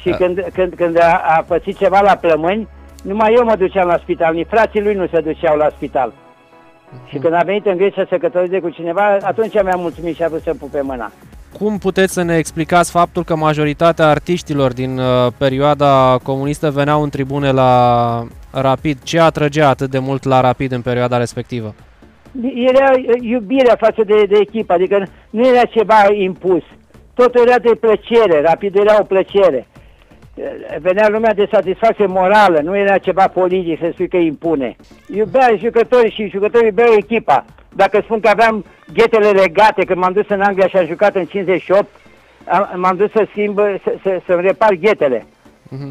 Și 0.00 0.08
Da. 0.10 0.16
când, 0.16 0.46
când, 0.52 0.74
când 0.74 0.98
a, 1.02 1.22
a 1.36 1.44
pățit 1.46 1.76
ceva 1.78 2.00
la 2.00 2.14
plămâni, 2.16 2.68
numai 3.02 3.34
eu 3.36 3.44
mă 3.44 3.56
duceam 3.56 3.86
la 3.88 3.96
spital, 3.96 4.34
nici 4.34 4.46
frații 4.50 4.82
lui 4.82 4.94
nu 4.94 5.06
se 5.06 5.20
duceau 5.20 5.56
la 5.56 5.68
spital. 5.76 6.12
Și 7.08 7.18
când 7.18 7.34
a 7.34 7.42
venit 7.44 7.66
în 7.66 7.76
Grecia 7.76 8.06
să 8.08 8.16
cătălăze 8.18 8.60
cu 8.60 8.70
cineva, 8.70 9.16
atunci 9.22 9.62
mi-a 9.62 9.74
mulțumit 9.76 10.14
și 10.14 10.22
a 10.24 10.28
vrut 10.28 10.42
să-mi 10.42 10.58
pupe 10.58 10.80
mâna. 10.80 11.10
Cum 11.58 11.78
puteți 11.78 12.12
să 12.12 12.22
ne 12.22 12.36
explicați 12.36 12.90
faptul 12.90 13.24
că 13.24 13.36
majoritatea 13.36 14.08
artiștilor 14.08 14.72
din 14.72 14.98
uh, 14.98 15.26
perioada 15.38 16.18
comunistă 16.22 16.70
veneau 16.70 17.02
în 17.02 17.08
tribune 17.08 17.50
la 17.50 18.24
Rapid? 18.50 19.02
Ce 19.02 19.20
atrăgea 19.20 19.68
atât 19.68 19.90
de 19.90 19.98
mult 19.98 20.24
la 20.24 20.40
Rapid 20.40 20.72
în 20.72 20.80
perioada 20.80 21.16
respectivă? 21.16 21.74
Era 22.54 22.90
iubirea 23.20 23.76
față 23.78 24.02
de, 24.06 24.24
de 24.28 24.38
echipă, 24.40 24.72
adică 24.72 25.06
nu 25.30 25.46
era 25.46 25.64
ceva 25.64 26.06
impus. 26.12 26.62
Totul 27.14 27.48
era 27.48 27.58
de 27.58 27.74
plăcere, 27.74 28.40
rapid 28.40 28.76
era 28.76 28.96
o 29.00 29.04
plăcere. 29.04 29.66
Venea 30.80 31.08
lumea 31.08 31.34
de 31.34 31.48
satisfacție 31.52 32.06
morală, 32.06 32.60
nu 32.60 32.76
era 32.76 32.98
ceva 32.98 33.28
politic 33.28 33.78
să 33.80 33.88
spui 33.92 34.08
că 34.08 34.16
impune. 34.16 34.76
Iubea 35.14 35.48
jucătorii 35.58 36.10
și 36.10 36.28
jucătorii 36.28 36.66
iubeau 36.66 36.92
echipa. 36.96 37.44
Dacă 37.74 38.00
spun 38.02 38.20
că 38.20 38.28
aveam 38.28 38.64
ghetele 38.94 39.28
legate, 39.30 39.84
când 39.84 39.98
m-am 40.00 40.12
dus 40.12 40.28
în 40.28 40.40
Anglia 40.40 40.66
și 40.66 40.76
am 40.76 40.86
jucat 40.86 41.14
în 41.14 41.24
58, 41.24 41.86
am, 42.44 42.68
m-am 42.76 42.96
dus 42.96 43.10
să 43.10 43.26
schimb, 43.30 43.58
să, 43.58 43.94
să, 44.02 44.20
să 44.26 44.34
repar 44.34 44.72
ghetele 44.74 45.26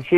și 0.02 0.18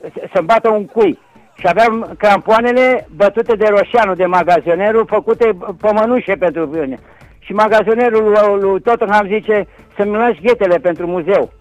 să- 0.00 0.28
să-mi 0.34 0.46
bată 0.46 0.68
un 0.68 0.86
cui. 0.86 1.18
Și 1.58 1.66
aveam 1.68 2.14
crampoanele 2.18 3.06
bătute 3.16 3.56
de 3.56 3.66
Roșianu, 3.68 4.14
de 4.14 4.26
magazionerul, 4.26 5.06
făcute 5.06 5.56
pe 5.80 5.90
mănușe 5.92 6.34
pentru 6.34 6.66
mine. 6.66 6.98
Și 7.38 7.52
magazionerul 7.52 8.22
lui, 8.24 8.60
lui 8.60 8.80
Tottenham 8.80 9.26
zice 9.26 9.66
să-mi 9.96 10.16
lași 10.16 10.40
ghetele 10.42 10.76
pentru 10.78 11.06
muzeu. 11.06 11.52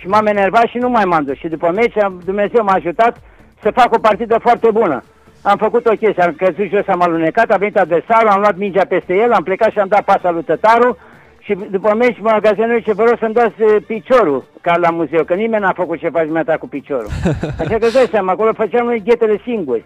Și 0.00 0.06
m-am 0.08 0.26
enervat 0.26 0.66
și 0.66 0.78
nu 0.78 0.88
mai 0.88 1.04
m-am 1.04 1.24
dus. 1.24 1.36
Și 1.36 1.48
după 1.48 1.70
meci, 1.74 1.96
am- 1.98 2.20
Dumnezeu 2.24 2.64
m-a 2.64 2.72
ajutat 2.72 3.16
să 3.62 3.70
fac 3.70 3.94
o 3.94 3.98
partidă 3.98 4.38
foarte 4.38 4.68
bună. 4.70 5.02
Am 5.42 5.56
făcut 5.56 5.86
o 5.86 5.90
chestie, 6.00 6.22
am 6.22 6.34
căzut 6.36 6.68
jos, 6.68 6.86
am 6.88 7.02
alunecat, 7.02 7.50
a 7.50 7.56
venit 7.56 7.76
adversarul, 7.78 8.28
am 8.28 8.40
luat 8.40 8.56
mingea 8.56 8.84
peste 8.88 9.14
el, 9.14 9.32
am 9.32 9.42
plecat 9.42 9.70
și 9.70 9.78
am 9.78 9.88
dat 9.88 10.04
pasa 10.04 10.30
lui 10.30 10.42
Tătaru 10.42 10.96
și 11.40 11.56
după 11.70 11.94
meci 11.94 12.18
magazionul 12.20 12.78
zice, 12.78 12.92
vă 12.92 13.04
rog 13.04 13.16
să-mi 13.18 13.34
dați 13.34 13.62
eh, 13.62 13.76
piciorul 13.86 14.44
ca 14.60 14.76
la 14.76 14.90
muzeu, 14.90 15.24
că 15.24 15.34
nimeni 15.34 15.62
n-a 15.62 15.72
făcut 15.72 15.98
ce 15.98 16.08
faci 16.08 16.24
dumneata 16.24 16.56
cu 16.56 16.68
piciorul. 16.68 17.10
Așa 17.60 17.76
că 17.78 17.84
îți 17.84 17.94
dai 17.94 18.08
seama, 18.10 18.32
acolo 18.32 18.52
făceam 18.52 18.86
noi 18.86 19.02
ghetele 19.04 19.40
singuri. 19.44 19.84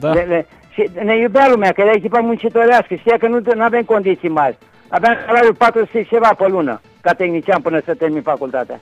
Da. 0.00 0.12
Le, 0.12 0.20
le, 0.20 0.46
și 0.70 0.90
ne 1.04 1.16
iubea 1.18 1.48
lumea, 1.48 1.72
că 1.72 1.80
era 1.80 1.92
echipa 1.92 2.18
muncitorească, 2.18 2.94
știa 2.94 3.16
că 3.18 3.28
nu 3.28 3.40
avem 3.58 3.82
condiții 3.82 4.28
mari. 4.28 4.58
Aveam 4.88 5.16
salariul 5.26 5.54
400 5.54 6.02
și 6.02 6.08
ceva 6.08 6.30
pe 6.38 6.46
lună, 6.48 6.80
ca 7.00 7.12
tehnician 7.12 7.60
până 7.60 7.80
să 7.84 7.94
termin 7.94 8.22
facultatea. 8.22 8.80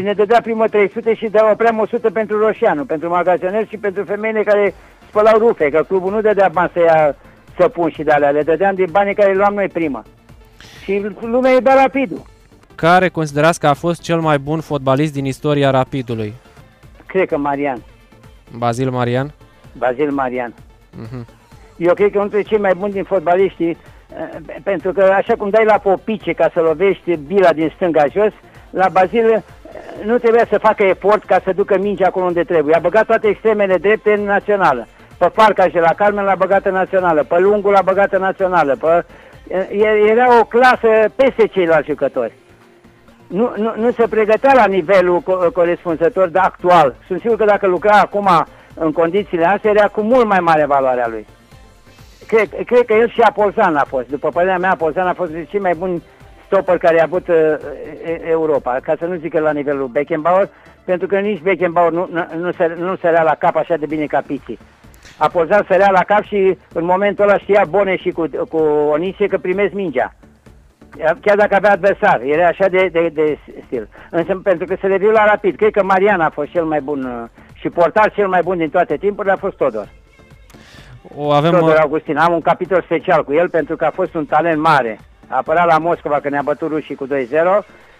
Și 0.00 0.06
ne 0.06 0.12
dădea 0.12 0.40
primă 0.40 0.66
300 0.68 1.14
și 1.14 1.22
dădea 1.22 1.50
opream 1.50 1.78
100 1.78 2.10
pentru 2.10 2.38
Roșianu, 2.38 2.84
pentru 2.84 3.08
magazioner 3.08 3.66
și 3.68 3.76
pentru 3.76 4.04
femeile 4.04 4.42
care 4.42 4.74
spălau 5.08 5.38
rufe, 5.38 5.68
că 5.70 5.84
clubul 5.88 6.12
nu 6.12 6.20
dădea 6.20 6.48
bani 6.52 6.70
să 6.72 6.78
ia 6.80 7.16
săpun 7.58 7.90
și 7.90 8.02
de 8.02 8.10
alea, 8.10 8.30
le 8.30 8.42
dădeam 8.42 8.74
din 8.74 8.86
banii 8.90 9.14
care 9.14 9.28
le 9.30 9.36
luam 9.36 9.54
noi 9.54 9.68
prima. 9.68 10.04
Și 10.84 11.06
lumea 11.20 11.52
iubea 11.52 11.74
rapidul. 11.74 12.22
Care 12.74 13.08
considerați 13.08 13.60
că 13.60 13.66
a 13.66 13.74
fost 13.74 14.00
cel 14.02 14.20
mai 14.20 14.38
bun 14.38 14.60
fotbalist 14.60 15.12
din 15.12 15.24
istoria 15.24 15.70
Rapidului? 15.70 16.34
Cred 17.06 17.28
că 17.28 17.36
Marian, 17.38 17.82
Bazil 18.56 18.90
Marian? 18.90 19.32
Bazil 19.78 20.10
Marian. 20.10 20.54
Mhm. 20.96 21.26
Eu 21.76 21.94
cred 21.94 22.10
că 22.10 22.18
unul 22.18 22.30
dintre 22.30 22.48
cei 22.48 22.58
mai 22.58 22.72
buni 22.78 22.92
din 22.92 23.04
fotbaliștii, 23.04 23.68
eh, 23.68 23.76
pe- 24.46 24.60
pentru 24.62 24.92
că 24.92 25.02
așa 25.02 25.34
cum 25.36 25.50
dai 25.50 25.64
la 25.64 25.78
popice 25.78 26.32
ca 26.32 26.50
să 26.54 26.60
lovești 26.60 27.16
bila 27.16 27.52
din 27.52 27.72
stânga 27.74 28.04
jos, 28.12 28.32
la 28.70 28.88
Bazil 28.88 29.30
eh, 29.32 29.42
nu 30.04 30.18
trebuia 30.18 30.46
să 30.50 30.58
facă 30.58 30.82
efort 30.82 31.24
ca 31.24 31.40
să 31.44 31.52
ducă 31.52 31.78
mingea 31.78 32.06
acolo 32.06 32.24
unde 32.24 32.44
trebuie. 32.44 32.74
A 32.74 32.78
băgat 32.78 33.06
toate 33.06 33.28
extremele 33.28 33.76
drepte 33.76 34.12
în 34.12 34.24
națională. 34.24 34.86
Pe 35.18 35.30
Farcaș 35.34 35.72
de 35.72 35.80
la 35.80 35.94
Carmen 35.96 36.24
l-a 36.24 36.34
băgat 36.34 36.66
în 36.66 36.72
națională, 36.72 37.24
pe 37.24 37.38
Lungul 37.38 37.70
l-a 37.72 37.82
băgat 37.82 38.12
în 38.12 38.20
națională, 38.20 38.76
pe... 38.80 39.04
eh, 39.48 40.08
Era 40.08 40.38
o 40.40 40.44
clasă 40.44 40.88
peste 41.16 41.46
ceilalți 41.46 41.88
jucători. 41.88 42.32
Nu, 43.26 43.52
nu, 43.56 43.72
nu 43.76 43.90
se 43.90 44.06
pregătea 44.08 44.52
la 44.54 44.64
nivelul 44.66 45.20
co- 45.22 45.52
corespunzător 45.52 46.28
de 46.28 46.38
actual. 46.38 46.94
Sunt 47.06 47.20
sigur 47.20 47.36
că 47.36 47.44
dacă 47.44 47.66
lucra 47.66 47.98
acum 47.98 48.28
în 48.74 48.92
condițiile 48.92 49.44
astea, 49.46 49.70
era 49.70 49.88
cu 49.88 50.00
mult 50.00 50.26
mai 50.26 50.38
mare 50.40 50.64
valoarea 50.64 51.08
lui 51.08 51.26
cred, 52.30 52.48
cred 52.66 52.84
că 52.86 52.94
el 52.94 53.08
și 53.08 53.20
Apolzan 53.20 53.76
a 53.76 53.84
fost. 53.88 54.08
După 54.08 54.28
părerea 54.28 54.58
mea, 54.58 54.70
Apolzan 54.70 55.06
a 55.06 55.12
fost 55.12 55.30
cel 55.48 55.60
mai 55.60 55.74
bun 55.74 56.02
stopper 56.50 56.78
care 56.78 57.00
a 57.00 57.04
avut 57.04 57.28
uh, 57.28 57.36
e- 58.04 58.28
Europa, 58.28 58.78
ca 58.82 58.94
să 58.98 59.04
nu 59.04 59.14
zic 59.14 59.30
că 59.32 59.40
la 59.40 59.52
nivelul 59.52 59.86
Beckenbauer, 59.86 60.48
pentru 60.84 61.06
că 61.06 61.18
nici 61.18 61.42
Beckenbauer 61.42 61.92
nu, 61.92 62.08
nu, 62.12 62.26
nu, 62.38 62.52
se, 62.52 62.76
nu 62.78 62.96
sărea 62.96 63.22
la 63.22 63.34
cap 63.34 63.56
așa 63.56 63.76
de 63.76 63.86
bine 63.86 64.06
ca 64.06 64.22
Pizzi. 64.26 64.58
Apolzan 65.16 65.64
sărea 65.68 65.90
la 65.90 66.04
cap 66.04 66.22
și 66.22 66.58
în 66.72 66.84
momentul 66.84 67.24
ăla 67.24 67.38
știa 67.38 67.64
Bone 67.68 67.96
și 67.96 68.10
cu, 68.10 68.30
cu 68.48 68.56
Onisie 68.90 69.26
că 69.26 69.38
primesc 69.38 69.72
mingea. 69.72 70.14
Chiar 71.20 71.36
dacă 71.36 71.54
avea 71.54 71.72
adversar, 71.72 72.20
era 72.20 72.46
așa 72.46 72.68
de, 72.68 72.88
de, 72.92 73.10
de 73.14 73.38
stil. 73.66 73.88
Însă 74.10 74.40
pentru 74.42 74.66
că 74.66 74.76
se 74.80 74.86
reviu 74.86 75.10
la 75.10 75.24
rapid, 75.24 75.56
cred 75.56 75.70
că 75.70 75.82
Marian 75.84 76.20
a 76.20 76.30
fost 76.30 76.50
cel 76.50 76.64
mai 76.64 76.80
bun 76.80 77.04
uh, 77.04 77.28
și 77.54 77.68
portar 77.68 78.12
cel 78.12 78.28
mai 78.28 78.42
bun 78.42 78.58
din 78.58 78.70
toate 78.70 78.96
timpurile 78.96 79.32
a 79.32 79.36
fost 79.36 79.56
Todor. 79.56 79.88
O 81.16 81.30
avem, 81.30 81.50
Todor 81.50 81.74
uh, 81.74 81.80
Augustin. 81.80 82.16
Am 82.16 82.32
un 82.32 82.40
capitol 82.40 82.82
special 82.82 83.24
cu 83.24 83.32
el 83.32 83.48
pentru 83.48 83.76
că 83.76 83.84
a 83.84 83.90
fost 83.90 84.14
un 84.14 84.24
talent 84.24 84.60
mare. 84.60 84.98
A 85.30 85.36
apărat 85.36 85.66
la 85.66 85.78
Moscova 85.78 86.20
când 86.20 86.32
ne-a 86.32 86.42
bătut 86.44 86.68
rușii 86.70 86.94
cu 86.94 87.06
2-0 87.06 87.10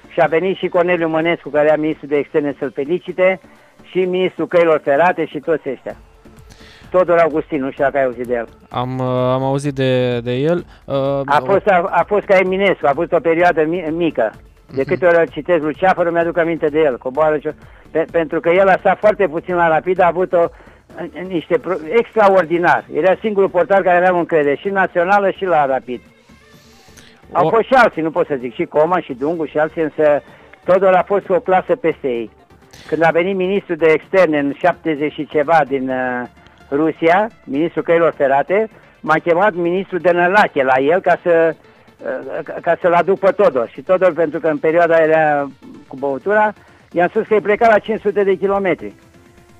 și 0.08 0.20
a 0.20 0.26
venit 0.26 0.56
și 0.56 0.68
Corneliu 0.68 1.08
Mănescu, 1.08 1.48
care 1.48 1.66
era 1.66 1.76
ministru 1.76 2.06
de 2.06 2.16
externe 2.16 2.54
să-l 2.58 2.72
felicite, 2.74 3.40
și 3.82 3.98
ministrul 3.98 4.46
căilor 4.46 4.80
ferate 4.84 5.24
și 5.26 5.38
toți 5.38 5.68
ăștia. 5.70 5.96
Todor 6.90 7.18
Augustin, 7.18 7.60
nu 7.62 7.70
știu 7.70 7.84
dacă 7.84 7.96
ai 7.96 8.04
auzit 8.04 8.26
de 8.26 8.34
el. 8.34 8.48
am, 8.68 8.98
uh, 8.98 9.04
am 9.06 9.42
auzit 9.42 9.74
de, 9.74 10.20
de 10.20 10.32
el. 10.32 10.64
Uh, 10.84 10.94
A 11.24 11.42
fost, 11.44 11.66
a, 11.66 11.88
a 11.90 12.04
fost 12.06 12.24
ca 12.24 12.36
Eminescu, 12.38 12.86
a 12.86 12.88
avut 12.90 13.12
o 13.12 13.20
perioadă 13.20 13.64
mi- 13.64 13.86
mică. 13.90 14.32
De 14.74 14.84
câte 14.84 15.06
ori 15.06 15.16
îl 15.18 15.26
citesc 15.26 15.62
lui 15.62 15.74
Ceafăr, 15.74 16.10
mi-aduc 16.12 16.38
aminte 16.38 16.66
de 16.68 16.78
el. 16.78 16.98
Coboară 16.98 17.38
ce... 17.38 17.54
Pe, 17.90 18.04
pentru 18.12 18.40
că 18.40 18.48
el 18.50 18.68
a 18.68 18.76
stat 18.78 18.98
foarte 18.98 19.26
puțin 19.28 19.54
la 19.54 19.68
Rapid, 19.68 20.00
a 20.00 20.06
avut 20.06 20.32
o, 20.32 20.44
în- 20.96 21.10
în 21.20 21.26
niște 21.26 21.58
pro... 21.58 21.74
extraordinar. 21.98 22.84
Era 22.94 23.16
singurul 23.20 23.48
portar 23.48 23.82
care 23.82 23.96
avea 23.96 24.18
încredere 24.18 24.56
și 24.56 24.68
națională 24.68 25.30
și 25.30 25.44
la 25.44 25.66
Rapid. 25.66 26.00
Au 27.32 27.46
O- 27.46 27.50
fost 27.50 27.64
și 27.66 27.74
alții, 27.74 28.02
nu 28.02 28.10
pot 28.10 28.26
să 28.26 28.34
zic, 28.38 28.54
și 28.54 28.64
Coma 28.64 29.00
și 29.00 29.12
Dungu 29.14 29.44
și 29.44 29.58
alții, 29.58 29.82
însă 29.82 30.22
Todor 30.64 30.94
a 30.94 31.02
fost 31.02 31.26
cu 31.26 31.32
o 31.32 31.40
clasă 31.40 31.76
peste 31.76 32.08
ei. 32.08 32.30
Când 32.86 33.02
a 33.04 33.10
venit 33.10 33.36
ministrul 33.36 33.76
de 33.76 33.86
externe 33.90 34.38
în 34.38 34.52
70 34.58 35.12
și 35.12 35.26
ceva 35.26 35.60
din 35.68 35.88
uh, 35.88 36.26
Rusia, 36.70 37.28
ministrul 37.44 37.82
căilor 37.82 38.12
ferate, 38.16 38.68
m-a 39.00 39.14
chemat 39.14 39.54
ministrul 39.54 39.98
de 39.98 40.10
Nălache 40.10 40.62
la 40.62 40.78
el 40.80 41.00
ca 41.00 41.18
să 41.22 41.54
uh, 41.54 42.38
ca- 42.44 42.56
ca 42.62 42.76
să-l 42.80 42.92
aduc 42.92 43.18
pe 43.18 43.30
Todor. 43.30 43.68
Și 43.68 43.80
Todor, 43.82 44.12
pentru 44.12 44.40
că 44.40 44.48
în 44.48 44.58
perioada 44.58 44.94
aia 44.94 45.04
era 45.04 45.46
cu 45.88 45.96
băutura, 45.96 46.52
i-am 46.92 47.08
spus 47.08 47.26
că 47.26 47.34
e 47.34 47.40
plecat 47.40 47.70
la 47.70 47.78
500 47.78 48.24
de 48.24 48.34
kilometri. 48.34 48.92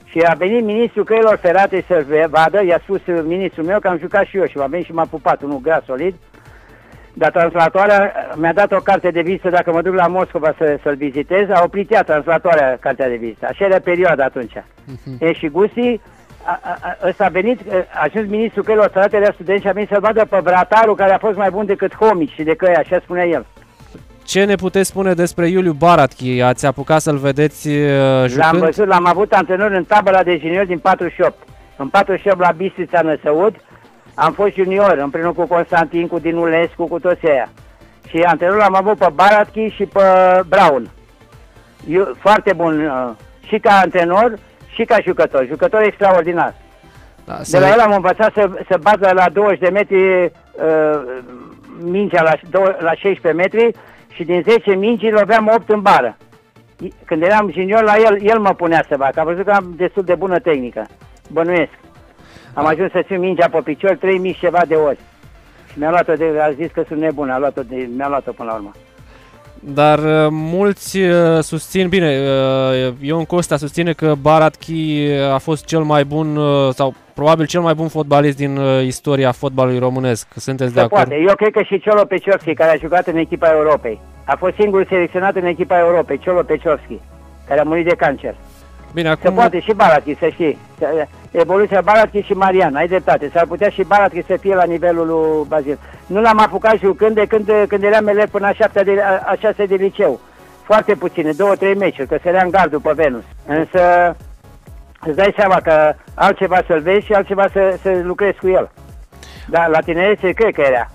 Și 0.05 0.19
a 0.21 0.35
venit 0.35 0.65
ministrul 0.65 1.05
căilor 1.05 1.37
ferate 1.37 1.85
să-l 1.87 2.05
ve- 2.09 2.27
vadă, 2.31 2.65
i-a 2.65 2.79
spus 2.83 3.07
uh, 3.07 3.21
ministrul 3.25 3.65
meu 3.65 3.79
că 3.79 3.89
am 3.89 3.99
jucat 3.99 4.25
și 4.25 4.37
eu 4.37 4.47
și 4.47 4.57
m-a 4.57 4.67
venit 4.67 4.85
și 4.87 4.93
m-a 4.93 5.07
pupat, 5.11 5.43
unul 5.43 5.61
gras 5.63 5.85
solid. 5.85 6.15
Dar 7.21 7.31
translatoarea 7.31 8.13
mi-a 8.35 8.53
dat 8.53 8.73
o 8.73 8.77
carte 8.77 9.11
de 9.11 9.21
vizită 9.21 9.49
dacă 9.51 9.73
mă 9.73 9.83
duc 9.83 9.95
la 9.95 10.07
Moscova 10.07 10.55
să, 10.59 10.79
să-l 10.83 10.97
vizitez. 10.97 11.49
A 11.51 11.63
oprit 11.65 11.93
ea 11.93 12.03
translatoarea 12.03 12.77
cartea 12.81 13.09
de 13.09 13.17
vizită. 13.17 13.47
Așa 13.49 13.65
era 13.65 13.79
perioada 13.79 14.25
atunci. 14.25 14.53
E, 15.19 15.33
și 15.33 15.49
Gusti, 15.49 16.01
a, 16.45 16.61
a, 16.63 16.79
a, 16.81 17.09
ăsta 17.09 17.25
a 17.25 17.29
venit, 17.29 17.61
a 17.95 18.09
ajuns 18.13 18.31
ministrul 18.31 18.65
căilor 18.65 18.91
ferate 18.93 19.19
de 19.19 19.31
studenți 19.35 19.63
și 19.63 19.69
a 19.69 19.73
venit 19.73 19.89
să 19.89 19.99
vadă 20.01 20.25
pe 20.31 20.41
bratarul 20.43 20.95
care 20.95 21.13
a 21.13 21.19
fost 21.19 21.37
mai 21.37 21.51
bun 21.51 21.67
decât 21.67 21.95
Homici 21.95 22.33
și 22.33 22.43
de 22.43 22.55
căi, 22.55 22.75
așa 22.75 23.01
spunea 23.03 23.27
el. 23.27 23.47
ce 24.25 24.45
ne 24.45 24.55
puteți 24.55 24.89
spune 24.89 25.13
despre 25.15 25.49
Iuliu 25.49 25.73
Baratchi? 25.73 26.41
Ați 26.41 26.67
apucat 26.67 27.01
să-l 27.01 27.17
vedeți 27.17 27.69
uh, 27.69 27.75
L-am 27.81 28.29
jucând? 28.29 28.63
văzut, 28.63 28.87
l-am 28.87 29.07
avut 29.07 29.33
antrenor 29.33 29.71
în 29.71 29.85
tabăra 29.85 30.23
de 30.23 30.39
junior 30.41 30.67
din 30.67 30.79
48. 30.79 31.35
În 31.77 31.89
48 31.89 32.41
la 32.41 32.51
Bistrița 32.57 33.01
Năsăud 33.01 33.55
am 34.21 34.33
fost 34.33 34.55
junior 34.55 34.99
împreună 35.03 35.33
cu 35.33 35.47
Constantin, 35.47 36.07
cu 36.07 36.19
Dinulescu, 36.19 36.87
cu 36.87 36.99
toți 36.99 37.27
ăia. 37.27 37.49
Și 38.09 38.17
antrenor 38.21 38.57
l-am 38.57 38.75
avut 38.75 38.99
pe 38.99 39.07
Baratchi 39.15 39.67
și 39.69 39.85
pe 39.85 40.01
Brown. 40.49 40.91
Eu, 41.89 42.15
foarte 42.19 42.53
bun 42.53 42.85
uh, 42.87 43.11
și 43.47 43.59
ca 43.59 43.73
antrenor 43.83 44.35
și 44.75 44.85
ca 44.85 44.97
jucător. 45.05 45.47
Jucător 45.47 45.83
extraordinar. 45.83 46.55
Da, 47.25 47.37
De 47.37 47.45
să- 47.45 47.59
la 47.59 47.69
el 47.69 47.79
am 47.81 47.93
învățat 47.93 48.33
să, 48.33 48.51
să 48.69 48.79
bată 48.83 49.11
la 49.15 49.29
20 49.33 49.59
de 49.59 49.69
metri 49.69 50.25
uh, 50.25 50.31
mingea 51.83 52.23
la, 52.23 52.33
dou- 52.51 52.77
la 52.79 52.93
16 52.95 53.43
metri 53.43 53.71
și 54.13 54.25
din 54.25 54.43
10 54.49 54.75
mingi 54.75 55.11
loveam 55.11 55.51
8 55.55 55.69
în 55.71 55.81
bară. 55.81 56.17
I- 56.83 56.93
Când 57.05 57.23
eram 57.23 57.51
junior 57.53 57.83
la 57.83 57.95
el, 57.97 58.19
el 58.23 58.39
mă 58.39 58.55
punea 58.55 58.85
să 58.89 58.97
fac. 58.99 59.17
Am 59.17 59.25
văzut 59.27 59.45
că 59.45 59.51
am 59.51 59.73
destul 59.77 60.03
de 60.03 60.15
bună 60.15 60.39
tehnică. 60.39 60.87
Bănuiesc. 61.31 61.73
Am 62.55 62.67
ajuns 62.67 62.91
să 62.91 63.03
țin 63.07 63.19
mingea 63.19 63.49
pe 63.49 63.61
picior 63.65 63.97
3000 63.97 64.33
și 64.33 64.39
ceva 64.39 64.63
de 64.69 64.75
ori. 64.75 64.99
Și 65.73 65.79
mi-a 65.79 65.91
luat-o 65.91 66.13
de, 66.13 66.25
a 66.43 66.51
zis 66.53 66.71
că 66.73 66.83
sunt 66.89 67.01
nebun, 67.01 67.31
a 67.31 67.39
luat-o 67.39 67.63
de, 67.63 67.89
mi-a 67.97 68.09
luat-o 68.09 68.33
până 68.33 68.49
la 68.49 68.55
urmă. 68.55 68.71
Dar 69.63 69.99
uh, 69.99 70.27
mulți 70.31 70.99
uh, 70.99 71.39
susțin, 71.41 71.89
bine, 71.89 72.19
uh, 72.87 72.93
Ion 73.01 73.25
Costa 73.25 73.57
susține 73.57 73.93
că 73.93 74.15
Baratchi 74.21 75.09
a 75.33 75.39
fost 75.39 75.65
cel 75.65 75.81
mai 75.83 76.05
bun 76.05 76.37
uh, 76.37 76.73
sau 76.75 76.95
probabil 77.15 77.47
cel 77.47 77.61
mai 77.61 77.75
bun 77.75 77.89
fotbalist 77.89 78.37
din 78.37 78.57
uh, 78.57 78.83
istoria 78.85 79.33
fotbalului 79.33 79.79
românesc. 79.79 80.27
Sunteți 80.37 80.73
de 80.75 80.79
Se 80.79 80.85
acord? 80.85 81.03
poate. 81.09 81.23
Eu 81.29 81.35
cred 81.35 81.53
că 81.53 81.63
și 81.63 81.81
Ciolo 81.81 82.05
Peciovski, 82.05 82.55
care 82.55 82.71
a 82.71 82.77
jucat 82.81 83.07
în 83.07 83.17
echipa 83.17 83.49
Europei, 83.51 84.01
a 84.25 84.37
fost 84.37 84.55
singurul 84.55 84.87
selecționat 84.89 85.37
în 85.37 85.45
echipa 85.45 85.79
Europei, 85.79 86.19
Ciolo 86.19 86.43
Peciovski, 86.43 86.99
care 87.49 87.61
a 87.61 87.63
murit 87.63 87.85
de 87.85 87.95
cancer. 87.95 88.35
Bine, 88.93 89.09
Se 89.09 89.27
acum 89.27 89.35
poate 89.35 89.61
și 89.61 89.73
Baratchi, 89.73 90.19
să 90.19 90.29
știi. 90.33 90.59
Evoluția 91.31 91.81
Baratchi 91.81 92.21
și 92.21 92.33
Marian, 92.33 92.75
ai 92.75 92.89
dreptate. 92.89 93.31
S-ar 93.35 93.47
putea 93.47 93.69
și 93.69 93.83
Baratchi 93.83 94.27
să 94.27 94.37
fie 94.41 94.55
la 94.55 94.65
nivelul 94.65 95.07
lui 95.07 95.47
Bazil. 95.49 95.79
Nu 96.07 96.21
l-am 96.21 96.39
apucat 96.41 96.79
jucând 96.79 97.15
de 97.15 97.27
când, 97.27 97.51
când 97.69 97.83
eram 97.83 98.07
elev 98.07 98.29
până 98.29 98.47
a, 98.47 98.53
șaptea 98.53 98.85
de, 98.85 99.01
a, 99.03 99.23
a 99.25 99.35
șase 99.39 99.65
de 99.65 99.75
liceu. 99.75 100.21
Foarte 100.63 100.95
puține, 100.95 101.33
două, 101.33 101.55
trei 101.55 101.75
meciuri, 101.75 102.09
că 102.09 102.19
se 102.23 102.41
în 102.43 102.51
gardul 102.51 102.81
pe 102.81 102.93
Venus. 102.95 103.23
Însă 103.47 104.17
îți 105.01 105.17
dai 105.17 105.35
seama 105.37 105.61
că 105.61 105.95
altceva 106.15 106.61
să-l 106.67 106.81
vezi 106.81 107.07
și 107.07 107.13
altceva 107.13 107.49
să, 107.53 107.79
să 107.83 108.01
lucrezi 108.03 108.39
cu 108.39 108.49
el. 108.49 108.71
Da, 109.49 109.67
la 109.67 109.81
tinerețe 109.81 110.33
cred 110.33 110.55
că 110.55 110.61
era. 110.61 110.91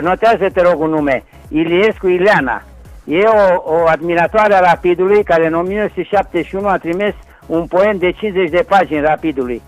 Notează, 0.00 0.48
te 0.52 0.62
rog, 0.62 0.80
un 0.80 0.90
nume. 0.90 1.24
Iliescu 1.48 2.08
Ileana. 2.08 2.62
E 3.04 3.22
o, 3.24 3.72
o 3.72 3.84
admiratoare 3.86 4.54
a 4.54 4.60
Rapidului 4.60 5.22
care 5.24 5.46
în 5.46 5.54
1971 5.54 6.68
a 6.68 6.76
trimis 6.76 7.14
un 7.50 7.66
poem 7.66 7.96
de 7.98 8.10
50 8.10 8.50
de 8.50 8.64
pagini 8.68 9.00
Rapidului. 9.00 9.62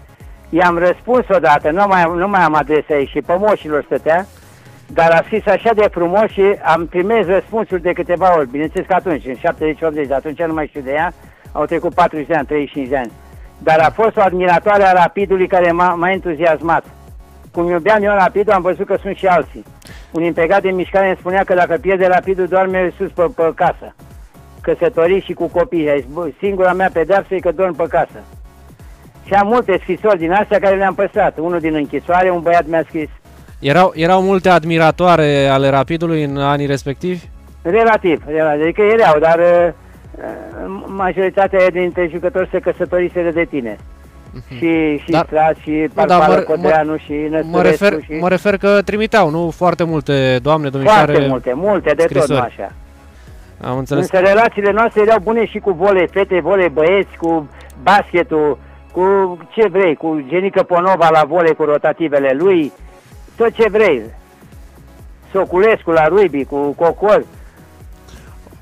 I-am 0.48 0.78
răspuns 0.78 1.24
odată, 1.28 1.70
nu 1.70 1.84
mai, 1.86 2.12
nu 2.16 2.28
mai 2.28 2.40
am 2.40 2.54
adresa 2.54 2.94
ei 2.94 3.06
și 3.06 3.20
pe 3.20 3.36
moșilor 3.38 3.82
stătea, 3.84 4.26
dar 4.86 5.10
a 5.10 5.22
scris 5.24 5.46
așa 5.46 5.72
de 5.74 5.88
frumos 5.90 6.30
și 6.30 6.42
am 6.64 6.86
primit 6.86 7.26
răspunsuri 7.26 7.82
de 7.82 7.92
câteva 7.92 8.36
ori. 8.36 8.50
Bineînțeles 8.50 8.86
că 8.86 8.94
atunci, 8.94 9.26
în 9.26 9.34
70-80, 9.34 10.06
de 10.06 10.14
atunci 10.14 10.42
nu 10.42 10.54
mai 10.54 10.66
știu 10.66 10.80
de 10.80 10.90
ea, 10.90 11.12
au 11.52 11.64
trecut 11.64 11.94
40 11.94 12.26
de 12.26 12.34
ani, 12.34 12.46
35 12.46 12.88
de 12.88 12.96
ani. 12.96 13.12
Dar 13.58 13.78
a 13.78 13.90
fost 13.90 14.16
o 14.16 14.20
admiratoare 14.20 14.82
a 14.82 14.92
Rapidului 14.92 15.46
care 15.46 15.72
m-a, 15.72 15.94
m-a 15.94 16.10
entuziasmat. 16.10 16.84
Cum 17.52 17.68
iubeam 17.68 18.02
eu 18.02 18.14
Rapidul, 18.14 18.52
am 18.52 18.62
văzut 18.62 18.86
că 18.86 18.96
sunt 19.00 19.16
și 19.16 19.26
alții. 19.26 19.64
Un 20.10 20.22
impegat 20.22 20.62
de 20.62 20.70
mișcare 20.70 21.06
îmi 21.06 21.16
spunea 21.18 21.44
că 21.44 21.54
dacă 21.54 21.78
pierde 21.80 22.06
Rapidul, 22.06 22.46
doarme 22.46 22.92
sus 22.96 23.10
pe, 23.10 23.22
pe 23.36 23.52
casă. 23.54 23.94
Căsătorit 24.62 25.22
și 25.22 25.32
cu 25.32 25.46
copii. 25.46 25.90
A 25.90 25.94
zis, 25.96 26.04
"Bă, 26.12 26.28
Singura 26.38 26.72
mea 26.72 26.90
pedeapsă 26.92 27.34
e 27.34 27.38
că 27.38 27.52
dorm 27.52 27.74
pe 27.76 27.84
casă. 27.88 28.20
Și 29.26 29.32
am 29.32 29.46
multe 29.46 29.78
scrisori 29.82 30.18
din 30.18 30.32
astea 30.32 30.58
care 30.58 30.76
le-am 30.76 30.94
păstrat. 30.94 31.38
Unul 31.38 31.60
din 31.60 31.74
închisoare, 31.74 32.30
un 32.30 32.40
băiat 32.40 32.66
mi-a 32.66 32.84
scris. 32.88 33.08
erau, 33.60 33.92
erau 33.94 34.22
multe 34.22 34.48
admiratoare 34.48 35.46
ale 35.46 35.68
Rapidului 35.68 36.22
în 36.22 36.36
anii 36.36 36.66
respectivi? 36.66 37.24
Relativ, 37.62 38.22
relativ. 38.26 38.62
Adică 38.62 38.82
erau, 38.82 39.18
dar 39.18 39.38
uh, 39.38 39.72
majoritatea 40.86 41.70
dintre 41.70 42.08
jucători 42.12 42.48
se 42.52 42.58
căsătoriseră 42.60 43.30
de 43.30 43.44
tine. 43.44 43.76
Și, 44.56 44.98
și 45.04 45.10
Dar- 45.10 45.24
Strat, 45.26 45.56
și 45.62 45.88
dar 45.94 46.06
Parpală 46.06 46.34
mă- 46.34 46.40
Codreanu, 46.40 46.96
și 46.96 47.12
Mă 47.12 47.36
Năsturescu, 47.36 47.84
refer, 47.84 48.00
și... 48.02 48.12
mă 48.20 48.28
refer 48.28 48.56
că 48.56 48.82
trimiteau, 48.84 49.30
nu? 49.30 49.50
Foarte 49.50 49.84
multe 49.84 50.38
doamne, 50.42 50.68
domnișoare. 50.68 51.12
Foarte 51.12 51.28
multe, 51.28 51.52
multe 51.54 51.88
de 51.96 52.02
tot, 52.02 52.10
scrisori. 52.10 52.38
nu 52.38 52.44
așa. 52.44 52.72
Am 53.62 53.78
înțeles. 53.78 54.10
Însă 54.10 54.26
relațiile 54.26 54.70
noastre 54.70 55.00
erau 55.00 55.18
bune 55.22 55.46
și 55.46 55.58
cu 55.58 55.70
volei 55.70 56.06
fete, 56.06 56.40
volei 56.40 56.68
băieți, 56.68 57.16
cu 57.16 57.48
basketul, 57.82 58.58
cu 58.92 59.38
ce 59.50 59.68
vrei, 59.68 59.94
cu 59.94 60.24
Genică 60.28 60.62
Ponova 60.62 61.08
la 61.10 61.24
volei 61.24 61.54
cu 61.54 61.64
rotativele 61.64 62.32
lui, 62.32 62.72
tot 63.36 63.52
ce 63.52 63.68
vrei. 63.68 64.02
Soculescu 65.32 65.90
la 65.90 66.08
rugby, 66.08 66.44
cu 66.44 66.56
Cocol, 66.56 67.24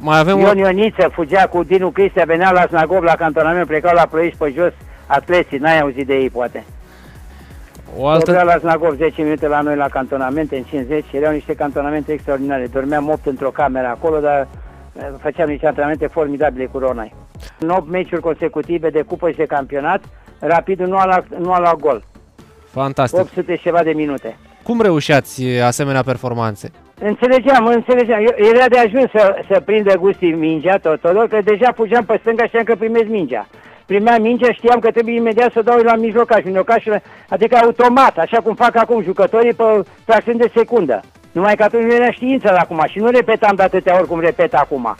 Mai 0.02 0.18
avem 0.18 0.38
Ion 0.38 0.56
o... 0.56 0.58
Ioniță 0.58 1.08
fugea 1.12 1.46
cu 1.46 1.62
Dinu 1.62 1.90
Cristea, 1.90 2.24
venea 2.26 2.50
la 2.50 2.66
Snagov 2.66 3.02
la 3.02 3.14
cantonament, 3.14 3.66
plecau 3.66 3.94
la 3.94 4.06
Ploiești 4.10 4.38
pe 4.38 4.52
jos, 4.56 4.72
atleții, 5.06 5.58
n-ai 5.58 5.80
auzit 5.80 6.06
de 6.06 6.14
ei 6.14 6.30
poate. 6.30 6.64
o 7.96 8.06
Altă... 8.06 8.30
altă... 8.30 8.44
la 8.44 8.58
Snagov 8.58 8.96
10 8.96 9.22
minute 9.22 9.46
la 9.46 9.60
noi 9.60 9.76
la 9.76 9.88
cantonamente 9.88 10.56
în 10.56 10.62
50 10.62 11.04
și 11.08 11.16
erau 11.16 11.32
niște 11.32 11.54
cantonamente 11.54 12.12
extraordinare. 12.12 12.66
Dormeam 12.72 13.08
8 13.08 13.26
într-o 13.26 13.50
cameră 13.50 13.86
acolo, 13.86 14.18
dar 14.18 14.40
eh, 14.40 14.46
făceam 15.20 15.48
niște 15.48 15.66
antrenamente 15.66 16.06
formidabile 16.06 16.66
cu 16.66 16.78
Ronai. 16.78 17.14
În 17.58 17.68
8 17.68 17.88
meciuri 17.90 18.20
consecutive 18.20 18.90
de 18.90 19.02
cupă 19.02 19.30
și 19.30 19.36
de 19.36 19.44
campionat, 19.44 20.02
Rapidul 20.40 20.86
nu 20.86 20.96
a 20.96 21.04
luat, 21.04 21.24
nu 21.38 21.52
a 21.52 21.58
luat 21.58 21.76
gol. 21.76 22.02
Fantastic. 22.70 23.20
800 23.20 23.56
și 23.56 23.62
ceva 23.62 23.82
de 23.82 23.92
minute. 23.92 24.36
Cum 24.62 24.80
reușeați 24.80 25.44
asemenea 25.44 26.02
performanțe? 26.02 26.70
Înțelegeam, 27.00 27.66
înțelegeam. 27.66 28.20
Eu, 28.20 28.46
era 28.54 28.68
de 28.68 28.78
ajuns 28.78 29.10
să, 29.10 29.34
să 29.50 29.60
prindă 29.60 29.96
gustii 29.96 30.32
mingea 30.32 30.76
Totodor, 30.76 31.28
că 31.28 31.38
deja 31.44 31.72
fugeam 31.72 32.04
pe 32.04 32.18
stânga, 32.20 32.46
știam 32.46 32.64
că 32.64 32.74
primesc 32.74 33.06
mingea. 33.06 33.46
Primeam 33.90 34.22
mingea, 34.22 34.52
știam 34.52 34.78
că 34.80 34.90
trebuie 34.90 35.14
imediat 35.14 35.52
să 35.52 35.62
dau 35.62 35.78
la 35.78 35.94
mijlocaș, 35.94 36.42
mijlocașul, 36.44 37.02
adică 37.28 37.56
automat, 37.56 38.18
așa 38.18 38.40
cum 38.40 38.54
fac 38.54 38.76
acum 38.76 39.02
jucătorii 39.02 39.52
pe 39.52 39.64
fracțiuni 40.04 40.38
de 40.38 40.50
secundă. 40.54 41.00
Numai 41.32 41.56
că 41.56 41.62
atunci 41.62 41.82
nu 41.82 41.94
era 41.94 42.10
știință 42.10 42.50
la 42.52 42.58
acum 42.58 42.82
și 42.88 42.98
nu 42.98 43.08
repetam 43.10 43.54
de 43.54 43.62
atâtea 43.62 43.98
ori 43.98 44.06
cum 44.06 44.20
repet 44.20 44.54
acum. 44.54 44.96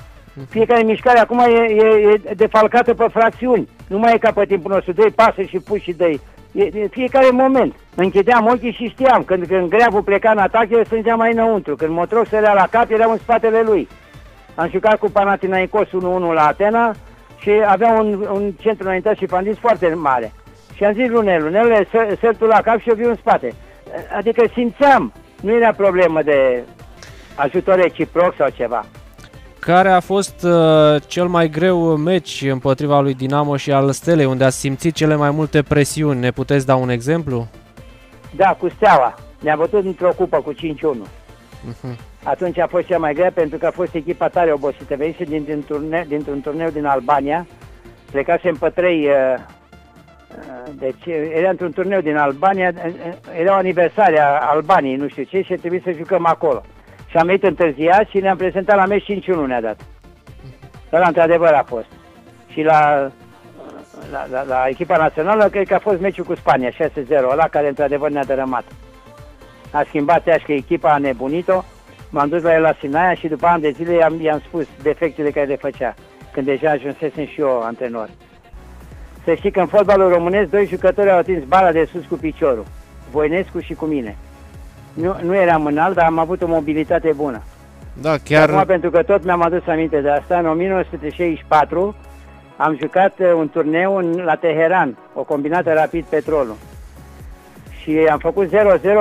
Fiecare 0.49 0.83
mișcare 0.83 1.19
acum 1.19 1.39
e, 1.39 1.73
e, 1.73 2.21
e 2.29 2.35
defalcată 2.35 2.95
pe 2.95 3.07
fracțiuni. 3.13 3.69
Nu 3.89 3.99
mai 3.99 4.15
e 4.15 4.19
ca 4.19 4.33
pe 4.33 4.45
timpul 4.45 4.73
nostru, 4.73 4.93
doi 4.93 5.11
pase 5.11 5.47
și 5.47 5.59
puși 5.59 5.83
și 5.83 5.93
doi. 5.93 6.21
E, 6.53 6.63
e 6.63 6.87
fiecare 6.91 7.31
moment. 7.33 7.75
Închideam 7.95 8.47
ochii 8.47 8.73
și 8.73 8.89
știam. 8.89 9.23
Când, 9.23 9.47
când 9.47 9.69
greavul 9.69 10.03
pleca 10.03 10.31
în 10.31 10.39
atac, 10.39 10.71
eu 10.71 10.85
strângeam 10.85 11.19
mai 11.19 11.33
înăuntru. 11.33 11.77
Când 11.77 11.91
Motroc 11.91 12.27
sărea 12.27 12.53
la 12.53 12.67
cap, 12.71 12.91
eram 12.91 13.11
în 13.11 13.19
spatele 13.19 13.63
lui. 13.67 13.89
Am 14.55 14.69
jucat 14.71 14.99
cu 14.99 15.11
Panathinaikos 15.11 15.87
1-1 15.87 15.91
la 16.35 16.47
Atena 16.47 16.95
și 17.41 17.51
avea 17.67 17.93
un, 17.93 18.29
un 18.33 18.53
centru 18.61 18.87
înaintat 18.87 19.17
și 19.17 19.27
fandis 19.27 19.57
foarte 19.59 19.95
mare. 19.95 20.33
Și 20.75 20.85
am 20.85 20.93
zis 20.93 21.09
Lunel, 21.09 21.43
Lunel, 21.43 21.89
săr 22.21 22.37
tu 22.37 22.45
la 22.45 22.61
cap 22.61 22.81
și 22.81 22.89
eu 22.89 22.95
viu 22.95 23.09
în 23.09 23.17
spate. 23.17 23.55
Adică 24.17 24.45
simțeam, 24.53 25.13
nu 25.43 25.55
era 25.55 25.73
problemă 25.73 26.23
de 26.23 26.63
ajutor 27.35 27.75
reciproc 27.75 28.35
sau 28.37 28.49
ceva. 28.49 28.85
Care 29.59 29.91
a 29.91 30.01
fost 30.01 30.43
uh, 30.43 31.03
cel 31.07 31.27
mai 31.27 31.49
greu 31.49 31.97
meci 31.97 32.43
împotriva 32.43 33.01
lui 33.01 33.15
Dinamo 33.15 33.57
și 33.57 33.73
al 33.73 33.91
Stelei, 33.91 34.25
unde 34.25 34.45
a 34.45 34.49
simțit 34.49 34.95
cele 34.95 35.15
mai 35.15 35.31
multe 35.31 35.63
presiuni? 35.63 36.21
Ne 36.21 36.31
puteți 36.31 36.67
da 36.67 36.75
un 36.75 36.89
exemplu? 36.89 37.49
Da, 38.37 38.57
cu 38.59 38.69
Steaua. 38.69 39.15
Ne-a 39.41 39.57
bătut 39.57 39.85
într-o 39.85 40.13
cupă 40.17 40.37
cu 40.37 40.55
5-1. 40.55 40.57
Uh-huh. 41.69 41.97
Atunci 42.23 42.59
a 42.59 42.67
fost 42.67 42.87
cea 42.87 42.99
mai 42.99 43.15
grea 43.15 43.31
pentru 43.31 43.59
că 43.59 43.67
a 43.67 43.71
fost 43.71 43.95
echipa 43.95 44.29
tare 44.29 44.53
obosită. 44.53 44.97
Venise 44.97 45.25
din, 45.25 45.45
din 45.45 45.65
turne, 45.67 46.05
dintr-un 46.09 46.41
turneu 46.41 46.71
din 46.71 46.85
Albania. 46.85 47.47
Plecasem 48.11 48.57
pe 48.57 48.69
trei... 48.69 49.07
Uh, 49.07 49.35
uh, 49.35 50.73
deci 50.75 51.07
era 51.35 51.51
într-un 51.51 51.73
turneu 51.73 52.01
din 52.01 52.17
Albania, 52.17 52.73
uh, 52.75 52.93
era 53.39 53.53
o 53.53 53.57
aniversare 53.57 54.21
a 54.21 54.39
Albaniei, 54.39 54.97
nu 54.97 55.09
știu 55.09 55.23
ce, 55.23 55.43
și 55.43 55.55
trebuie 55.55 55.81
să 55.85 55.91
jucăm 55.91 56.27
acolo. 56.27 56.63
Și 57.07 57.17
am 57.17 57.27
venit 57.27 57.43
întârziat 57.43 58.09
și 58.09 58.19
ne-am 58.19 58.37
prezentat 58.37 58.77
la 58.77 58.87
meci 58.87 59.23
5-1 59.23 59.47
ne-a 59.47 59.61
dat. 59.61 59.81
Dar 60.91 61.07
într-adevăr 61.07 61.53
a 61.53 61.65
fost. 61.67 61.87
Și 62.47 62.63
la, 62.63 63.11
la, 64.11 64.27
la, 64.31 64.43
la 64.43 64.67
echipa 64.69 64.97
națională, 64.97 65.49
cred 65.49 65.67
că 65.67 65.75
a 65.75 65.79
fost 65.79 66.01
meciul 66.01 66.25
cu 66.25 66.35
Spania, 66.35 66.71
6-0, 66.71 66.75
ăla 67.31 67.49
care 67.49 67.69
într-adevăr 67.69 68.11
ne-a 68.11 68.25
dărâmat. 68.25 68.65
A 69.73 69.85
schimbat 69.87 70.25
că 70.45 70.53
echipa, 70.53 70.93
a 70.93 70.99
nebunit-o, 70.99 71.65
m-am 72.11 72.29
dus 72.29 72.43
la 72.43 72.55
el 72.55 72.61
la 72.61 72.77
Sinaia 72.81 73.15
și 73.15 73.29
după 73.29 73.47
ani 73.47 73.63
de 73.63 73.71
zile 73.71 73.93
i-am, 73.93 74.21
i-am 74.21 74.43
spus 74.47 74.67
defectele 74.83 75.31
care 75.31 75.47
le 75.47 75.57
făcea, 75.57 75.95
când 76.33 76.47
deja 76.47 76.71
ajunsesem 76.71 77.27
și 77.27 77.41
eu 77.41 77.61
antrenor. 77.63 78.09
Să 79.25 79.35
știi 79.35 79.51
că 79.51 79.61
în 79.61 79.67
fotbalul 79.67 80.13
românesc, 80.13 80.51
doi 80.51 80.67
jucători 80.67 81.11
au 81.11 81.19
atins 81.19 81.45
bara 81.45 81.73
de 81.73 81.89
sus 81.93 82.05
cu 82.09 82.15
piciorul, 82.15 82.65
Voinescu 83.11 83.61
și 83.61 83.75
cu 83.75 83.85
mine. 83.85 84.17
Nu, 84.93 85.17
nu 85.23 85.35
eram 85.35 85.67
înalt, 85.67 85.95
dar 85.95 86.07
am 86.07 86.19
avut 86.19 86.43
o 86.43 86.47
mobilitate 86.47 87.13
bună. 87.17 87.43
Da, 88.01 88.17
chiar... 88.25 88.51
Acum, 88.51 88.65
pentru 88.65 88.91
că 88.91 89.03
tot 89.03 89.25
mi-am 89.25 89.43
adus 89.43 89.67
aminte 89.67 90.01
de 90.01 90.11
asta, 90.11 90.39
în 90.39 90.47
1964 90.47 91.95
am 92.57 92.77
jucat 92.81 93.19
uh, 93.19 93.33
un 93.37 93.49
turneu 93.49 93.97
în, 93.97 94.13
la 94.25 94.35
Teheran, 94.35 94.99
o 95.15 95.23
combinată 95.23 95.73
rapid 95.73 96.05
petrolul. 96.05 96.57
Și 97.83 98.09
am 98.11 98.19
făcut 98.19 98.49
0-0 98.49 98.53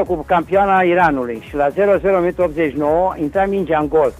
cu 0.07 0.23
campioana 0.27 0.81
Iranului 0.81 1.43
și 1.47 1.55
la 1.55 1.67
0-0 1.69 1.73
89 2.37 3.13
intra 3.17 3.45
mingea 3.45 3.79
în 3.79 3.87
gol. 3.87 4.13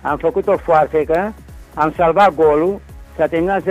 Am 0.00 0.16
făcut 0.16 0.46
o 0.46 0.56
foarfecă, 0.56 1.32
am 1.74 1.92
salvat 1.96 2.34
golul, 2.34 2.80
s-a 3.16 3.26
terminat 3.26 3.62
0-0 3.62 3.64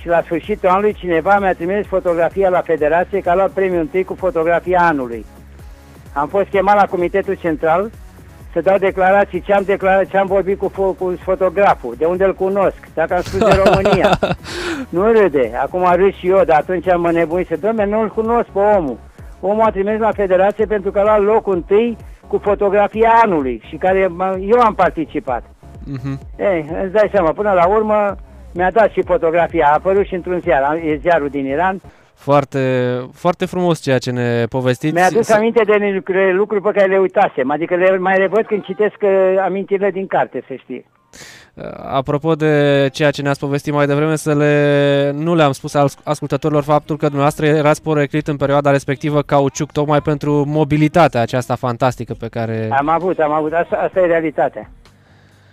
și 0.00 0.08
la 0.08 0.22
sfârșitul 0.22 0.68
anului 0.68 0.92
cineva 0.92 1.38
mi-a 1.38 1.54
trimis 1.54 1.86
fotografia 1.86 2.48
la 2.48 2.60
federație 2.60 3.20
că 3.20 3.30
a 3.30 3.34
luat 3.34 3.50
premiul 3.50 3.80
întâi 3.80 4.04
cu 4.04 4.14
fotografia 4.14 4.80
anului. 4.80 5.24
Am 6.12 6.28
fost 6.28 6.48
chemat 6.48 6.76
la 6.76 6.86
Comitetul 6.86 7.34
Central 7.34 7.90
să 8.52 8.60
dau 8.60 8.78
declarații 8.78 9.40
ce 9.40 9.52
am 9.52 9.62
declarat, 9.66 10.06
ce 10.06 10.16
am 10.16 10.26
vorbit 10.26 10.58
cu, 10.58 10.70
fo- 10.70 10.98
cu 10.98 11.14
fotograful, 11.22 11.94
de 11.98 12.04
unde 12.04 12.24
îl 12.24 12.34
cunosc, 12.34 12.76
dacă 12.94 13.14
am 13.14 13.20
spus 13.20 13.38
de 13.38 13.62
România. 13.64 14.18
nu 14.88 15.12
râde, 15.12 15.52
acum 15.62 15.92
râd 15.94 16.14
și 16.14 16.28
eu, 16.28 16.44
dar 16.44 16.58
atunci 16.58 16.88
am 16.88 17.08
nebunit 17.12 17.46
să 17.46 17.56
domne, 17.60 17.84
nu-l 17.84 18.08
cunosc 18.08 18.48
pe 18.48 18.58
omul. 18.58 18.98
Omul 19.44 19.64
a 19.64 19.70
trimis 19.70 19.98
la 19.98 20.12
federație 20.12 20.66
pentru 20.66 20.90
că 20.90 20.98
a 20.98 21.02
luat 21.02 21.22
locul 21.22 21.54
întâi 21.54 21.96
cu 22.26 22.38
fotografia 22.38 23.12
anului 23.22 23.62
și 23.68 23.76
care 23.76 23.98
eu 24.40 24.60
am 24.60 24.74
participat. 24.74 25.42
Uh-huh. 25.42 26.18
Ei, 26.38 26.66
îți 26.82 26.92
dai 26.92 27.08
seama, 27.12 27.32
până 27.32 27.52
la 27.52 27.66
urmă 27.66 28.16
mi-a 28.54 28.70
dat 28.70 28.90
și 28.90 29.02
fotografia, 29.02 29.66
a 29.66 29.74
apărut 29.74 30.06
și 30.06 30.14
într-un 30.14 30.40
ziar, 30.40 30.74
e 30.74 30.96
ziarul 30.96 31.28
din 31.28 31.46
Iran, 31.46 31.80
foarte, 32.14 32.60
foarte 33.12 33.46
frumos 33.46 33.80
ceea 33.80 33.98
ce 33.98 34.10
ne 34.10 34.44
povestiți. 34.44 34.94
Mi-a 34.94 35.06
adus 35.06 35.30
aminte 35.30 35.62
de 35.64 36.30
lucruri 36.32 36.62
pe 36.62 36.70
care 36.70 36.88
le 36.88 36.98
uitasem, 36.98 37.50
adică 37.50 37.74
le 37.74 37.98
mai 37.98 38.16
revăd 38.16 38.46
când 38.46 38.64
citesc 38.64 38.96
uh, 39.02 39.10
amintirile 39.44 39.90
din 39.90 40.06
carte, 40.06 40.42
să 40.46 40.54
știi. 40.54 40.84
Uh, 41.54 41.64
apropo 41.76 42.34
de 42.34 42.88
ceea 42.92 43.10
ce 43.10 43.22
ne-ați 43.22 43.40
povestit 43.40 43.72
mai 43.72 43.86
devreme, 43.86 44.16
să 44.16 44.34
le, 44.34 45.10
nu 45.14 45.34
le-am 45.34 45.52
spus 45.52 45.74
ascultătorilor 46.04 46.62
faptul 46.62 46.96
că 46.96 47.04
dumneavoastră 47.04 47.46
erați 47.46 47.82
poreclit 47.82 48.28
în 48.28 48.36
perioada 48.36 48.70
respectivă 48.70 49.22
cauciuc 49.22 49.72
tocmai 49.72 50.00
pentru 50.00 50.44
mobilitatea 50.46 51.20
aceasta 51.20 51.54
fantastică 51.54 52.14
pe 52.18 52.28
care... 52.28 52.68
Am 52.78 52.88
avut, 52.88 53.18
am 53.18 53.32
avut, 53.32 53.52
asta, 53.52 53.76
asta 53.76 54.00
e 54.00 54.06
realitatea. 54.06 54.70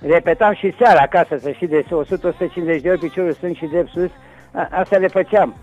Repetam 0.01 0.53
și 0.53 0.73
seara 0.77 0.99
acasă, 1.01 1.37
să 1.41 1.51
știți, 1.51 1.71
de 1.71 1.85
100-150 2.77 2.81
de 2.81 2.89
ori 2.89 2.99
piciorul 2.99 3.33
stâng 3.33 3.55
și 3.55 3.65
drept 3.65 3.89
sus, 3.89 4.09
asta 4.71 4.97
le 4.97 5.07
făceam 5.07 5.55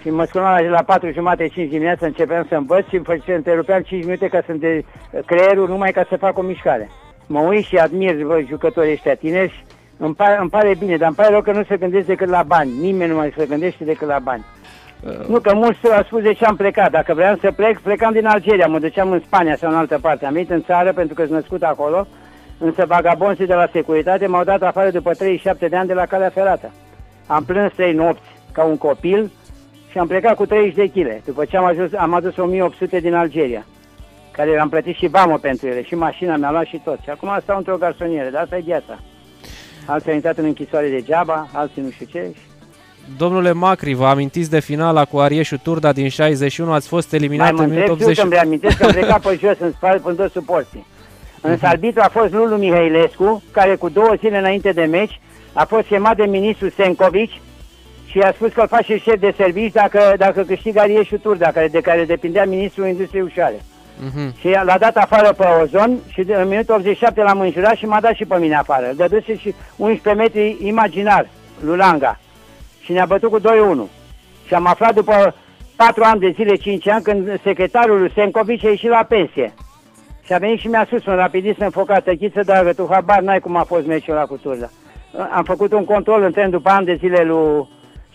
și 0.00 0.10
mă 0.10 0.24
spuneam 0.24 0.64
la 0.64 0.82
4 0.82 1.12
jumate, 1.12 1.48
5 1.48 1.68
dimineața 1.70 2.06
începeam 2.06 2.46
să 2.48 2.54
învăț 2.54 2.86
și 2.88 2.94
îmi 2.94 3.04
făcea, 3.04 3.34
întrerupeam 3.34 3.82
5 3.82 4.04
minute 4.04 4.28
ca 4.28 4.42
să 4.46 4.52
de 4.52 4.84
creierul 5.26 5.68
numai 5.68 5.92
ca 5.92 6.06
să 6.08 6.16
fac 6.16 6.38
o 6.38 6.42
mișcare. 6.42 6.90
Mă 7.26 7.40
uit 7.40 7.64
și 7.64 7.76
admir 7.76 8.24
bă, 8.24 8.40
jucătorii 8.48 8.92
ăștia 8.92 9.14
tineri 9.14 9.64
îmi 9.96 10.14
pare, 10.14 10.38
îmi 10.40 10.50
pare 10.50 10.74
bine, 10.78 10.96
dar 10.96 11.06
îmi 11.06 11.16
pare 11.16 11.30
rău 11.30 11.42
că 11.42 11.52
nu 11.52 11.64
se 11.64 11.76
gândesc 11.76 12.06
decât 12.06 12.28
la 12.28 12.42
bani. 12.42 12.70
Nimeni 12.80 13.10
nu 13.10 13.16
mai 13.16 13.32
se 13.36 13.46
gândește 13.46 13.84
decât 13.84 14.08
la 14.08 14.18
bani. 14.18 14.44
Uh. 15.00 15.26
Nu, 15.28 15.38
că 15.38 15.54
mulți 15.54 15.92
au 15.92 16.02
spus 16.02 16.22
de 16.22 16.32
ce 16.32 16.44
am 16.44 16.56
plecat. 16.56 16.90
Dacă 16.90 17.14
vreau 17.14 17.36
să 17.40 17.52
plec, 17.52 17.80
plecam 17.80 18.12
din 18.12 18.26
Algeria, 18.26 18.66
mă 18.66 18.78
duceam 18.78 19.10
în 19.10 19.22
Spania 19.26 19.56
sau 19.56 19.70
în 19.70 19.76
altă 19.76 19.98
parte. 19.98 20.26
Am 20.26 20.32
venit 20.32 20.50
în 20.50 20.62
țară 20.62 20.92
pentru 20.92 21.14
că 21.14 21.22
sunt 21.22 21.34
născut 21.34 21.62
acolo, 21.62 22.06
însă 22.58 22.84
vagabonții 22.86 23.46
de 23.46 23.54
la 23.54 23.68
securitate 23.72 24.26
m-au 24.26 24.44
dat 24.44 24.62
afară 24.62 24.90
după 24.90 25.14
37 25.14 25.68
de 25.68 25.76
ani 25.76 25.88
de 25.88 25.94
la 25.94 26.06
calea 26.06 26.30
ferată. 26.30 26.72
Am 27.26 27.44
plâns 27.44 27.72
trei 27.72 27.92
nopți 27.92 28.30
ca 28.52 28.64
un 28.64 28.76
copil, 28.76 29.30
și 29.92 29.98
am 29.98 30.06
plecat 30.06 30.34
cu 30.34 30.46
30 30.46 30.74
de 30.74 31.00
kg. 31.00 31.24
După 31.24 31.44
ce 31.44 31.56
am, 31.56 31.64
ajuns, 31.64 31.92
am 31.92 32.14
adus 32.14 32.36
1800 32.36 33.00
din 33.00 33.14
Algeria, 33.14 33.66
care 34.32 34.58
am 34.58 34.68
plătit 34.68 34.96
și 34.96 35.06
vamă 35.06 35.38
pentru 35.38 35.66
ele, 35.66 35.82
și 35.82 35.94
mașina 35.94 36.36
mi-a 36.36 36.50
luat 36.50 36.66
și 36.66 36.80
tot. 36.84 36.98
Și 37.02 37.10
acum 37.10 37.38
stau 37.42 37.56
într-o 37.56 37.76
garsonieră, 37.76 38.30
dar 38.30 38.42
asta 38.42 38.56
e 38.56 38.60
viața. 38.60 38.98
Alții 39.86 40.08
au 40.08 40.14
intrat 40.14 40.38
în 40.38 40.44
închisoare 40.44 40.88
degeaba, 40.88 41.48
alții 41.52 41.82
nu 41.82 41.90
știu 41.90 42.06
ce. 42.06 42.34
Domnule 43.16 43.52
Macri, 43.52 43.94
vă 43.94 44.06
amintiți 44.06 44.50
de 44.50 44.60
finala 44.60 45.04
cu 45.04 45.18
Arieșu 45.18 45.58
Turda 45.58 45.92
din 45.92 46.08
61, 46.08 46.72
ați 46.72 46.88
fost 46.88 47.12
eliminat 47.12 47.52
Mai 47.52 47.64
în 47.64 47.70
minutul 47.70 47.92
80. 47.92 48.16
Mai 48.16 48.28
mă 48.28 48.36
amintesc 48.36 48.76
că 48.76 48.84
am 48.84 48.92
plecat 48.92 49.20
pe 49.20 49.38
jos 49.40 49.56
în 49.58 49.72
spate 49.72 49.98
până 49.98 50.14
toți 50.14 50.32
suporții. 50.32 50.86
Însă 51.40 51.66
arbitru 51.66 52.00
a 52.04 52.08
fost 52.08 52.32
Lulu 52.32 52.56
Mihailescu, 52.56 53.42
care 53.50 53.74
cu 53.74 53.88
două 53.88 54.14
zile 54.18 54.38
înainte 54.38 54.72
de 54.72 54.84
meci 54.84 55.20
a 55.52 55.64
fost 55.64 55.86
chemat 55.86 56.16
de 56.16 56.24
ministrul 56.24 56.72
Sencovici 56.76 57.40
și 58.06 58.18
a 58.18 58.32
spus 58.32 58.52
că 58.52 58.60
îl 58.60 58.68
face 58.68 58.96
șef 58.96 59.20
de 59.20 59.34
servici 59.36 59.72
dacă, 59.72 60.14
dacă 60.16 60.42
câștigă 60.42 60.80
Arieșu 60.80 61.18
Turda, 61.18 61.50
care, 61.50 61.68
de 61.68 61.80
care 61.80 62.04
depindea 62.04 62.44
ministrul 62.44 62.86
industriei 62.86 63.22
ușoare. 63.22 63.64
Uh-huh. 63.98 64.40
Și 64.40 64.48
l-a 64.64 64.78
dat 64.78 64.96
afară 64.96 65.32
pe 65.32 65.46
Ozon 65.62 65.98
și 66.12 66.20
în 66.20 66.48
minutul 66.48 66.74
87 66.74 67.22
l-am 67.22 67.40
înjurat 67.40 67.74
și 67.74 67.86
m-a 67.86 68.00
dat 68.00 68.14
și 68.14 68.24
pe 68.24 68.36
mine 68.38 68.56
afară. 68.56 68.88
Îl 68.88 68.96
dăduse 68.96 69.36
și 69.36 69.54
11 69.76 70.22
metri 70.22 70.66
imaginar, 70.66 71.28
Lulanga. 71.64 72.18
Și 72.80 72.92
ne-a 72.92 73.06
bătut 73.06 73.30
cu 73.30 73.40
2-1. 73.40 73.42
Și 74.46 74.54
am 74.54 74.66
aflat 74.66 74.94
după 74.94 75.34
4 75.76 76.02
ani 76.04 76.20
de 76.20 76.32
zile, 76.34 76.54
5 76.54 76.88
ani, 76.88 77.02
când 77.02 77.40
secretarul 77.42 77.98
lui 77.98 78.12
Sencovici 78.14 78.64
a 78.64 78.68
ieșit 78.68 78.88
la 78.88 79.06
pensie. 79.08 79.54
Și 80.24 80.32
a 80.32 80.38
venit 80.38 80.58
și 80.58 80.68
mi-a 80.68 80.84
spus 80.84 81.06
un 81.06 81.14
rapidist 81.14 81.60
înfocat, 81.60 82.04
tăchiță, 82.04 82.40
dar 82.44 82.74
tu 82.74 82.88
habar 82.90 83.20
n-ai 83.20 83.40
cum 83.40 83.56
a 83.56 83.62
fost 83.62 83.86
meciul 83.86 84.14
ăla 84.14 84.24
cu 84.24 84.36
Turda. 84.36 84.70
Am 85.34 85.44
făcut 85.44 85.72
un 85.72 85.84
control 85.84 86.22
în 86.22 86.32
tren 86.32 86.50
după 86.50 86.70
ani 86.70 86.86
de 86.86 86.94
zile 86.94 87.22
lui 87.22 87.68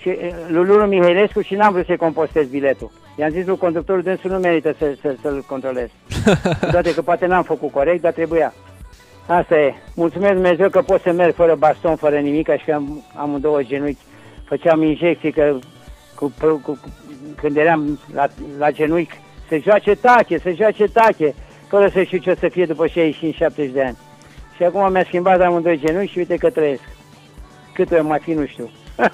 și 0.07 0.17
lui 0.47 0.65
Lulu 0.65 0.85
Mihailescu 0.85 1.41
și 1.41 1.55
n-am 1.55 1.73
vrut 1.73 1.85
să-i 1.85 1.97
compostez 1.97 2.47
biletul. 2.47 2.91
I-am 3.15 3.31
zis 3.31 3.45
lui 3.45 3.57
conductorul 3.57 4.01
dânsul 4.01 4.31
nu 4.31 4.37
merită 4.37 4.75
să, 4.77 4.95
să, 5.01 5.15
să-l 5.21 5.43
controlez. 5.47 5.87
Toate 6.71 6.93
că 6.93 7.01
poate 7.01 7.25
n-am 7.25 7.43
făcut 7.43 7.71
corect, 7.71 8.01
dar 8.01 8.11
trebuia. 8.11 8.53
Asta 9.25 9.55
e. 9.55 9.73
Mulțumesc 9.95 10.33
Dumnezeu 10.33 10.69
că 10.69 10.81
pot 10.81 11.01
să 11.01 11.11
merg 11.11 11.33
fără 11.33 11.55
baston, 11.55 11.95
fără 11.95 12.17
nimic, 12.19 12.49
și 12.63 12.71
am, 12.71 13.03
am 13.15 13.37
două 13.39 13.63
genunchi. 13.63 14.01
Făceam 14.45 14.83
injecții 14.83 15.31
că 15.31 15.57
cu, 16.15 16.33
cu, 16.41 16.61
cu, 16.65 16.79
când 17.35 17.57
eram 17.57 17.99
la, 18.13 18.27
la 18.57 18.71
genunchi 18.71 19.19
să 19.47 19.57
joace 19.57 19.95
tache, 19.95 20.39
să 20.39 20.51
joace 20.51 20.83
tache, 20.83 21.33
fără 21.67 21.89
să 21.93 22.03
știu 22.03 22.17
ce 22.17 22.31
o 22.31 22.35
să 22.35 22.47
fie 22.47 22.65
după 22.65 22.87
65-70 22.87 22.91
de 23.73 23.83
ani. 23.83 23.97
Și 24.55 24.63
acum 24.63 24.91
mi-a 24.91 25.03
schimbat 25.03 25.41
amândoi 25.41 25.79
genunchi 25.85 26.11
și 26.11 26.17
uite 26.17 26.35
că 26.35 26.49
trăiesc. 26.49 26.81
Cât 27.73 27.91
o 27.91 28.03
mai 28.03 28.19
fi, 28.19 28.31
nu 28.31 28.45
știu. 28.45 28.69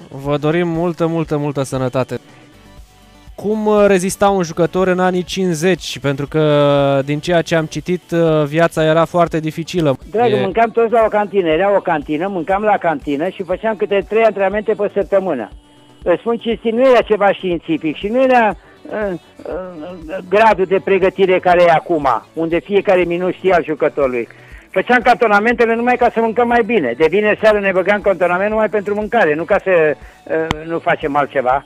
Vă 0.08 0.36
dorim 0.36 0.68
multă, 0.68 1.06
multă, 1.06 1.36
multă 1.36 1.62
sănătate. 1.62 2.20
Cum 3.34 3.66
uh, 3.66 3.84
rezista 3.86 4.28
un 4.28 4.42
jucător 4.42 4.86
în 4.86 4.98
anii 4.98 5.22
50? 5.22 5.98
Pentru 5.98 6.26
că 6.26 7.00
din 7.04 7.18
ceea 7.18 7.42
ce 7.42 7.54
am 7.54 7.64
citit, 7.64 8.02
uh, 8.10 8.44
viața 8.44 8.84
era 8.84 9.04
foarte 9.04 9.40
dificilă. 9.40 9.96
Dragă, 10.10 10.34
E- 10.36 10.40
mâncam 10.40 10.70
toți 10.70 10.92
la 10.92 11.02
o 11.04 11.08
cantină, 11.08 11.48
era 11.48 11.76
o 11.76 11.80
cantină, 11.80 12.28
mâncam 12.28 12.62
la 12.62 12.76
cantină 12.76 13.28
și 13.28 13.42
făceam 13.42 13.76
câte 13.76 14.04
trei 14.08 14.22
antrenamente 14.22 14.72
pe 14.74 14.90
săptămână. 14.94 15.48
Îți 16.02 16.20
spun 16.20 16.36
cinstit, 16.36 16.72
nu 16.72 16.88
era 16.88 17.00
ceva 17.00 17.32
științific 17.32 17.96
și 17.96 18.06
nu 18.06 18.22
era 18.22 18.56
uh, 18.82 19.12
uh, 19.12 20.16
gradul 20.28 20.64
de 20.64 20.80
pregătire 20.84 21.38
care 21.38 21.62
e 21.62 21.70
acum, 21.70 22.08
unde 22.32 22.58
fiecare 22.58 23.02
minut 23.04 23.34
știa 23.34 23.54
al 23.54 23.64
jucătorului. 23.64 24.28
Făceam 24.74 25.00
cantonamentele 25.02 25.74
numai 25.74 25.96
ca 25.96 26.10
să 26.14 26.20
mâncăm 26.20 26.48
mai 26.48 26.62
bine. 26.62 26.94
De 26.96 27.06
vineri 27.10 27.38
seara 27.42 27.58
ne 27.58 27.72
băgam 27.72 28.00
cantonament 28.00 28.50
numai 28.50 28.68
pentru 28.68 28.94
mâncare, 28.94 29.34
nu 29.34 29.44
ca 29.44 29.56
să 29.64 29.96
uh, 30.24 30.66
nu 30.66 30.78
facem 30.78 31.16
altceva. 31.16 31.64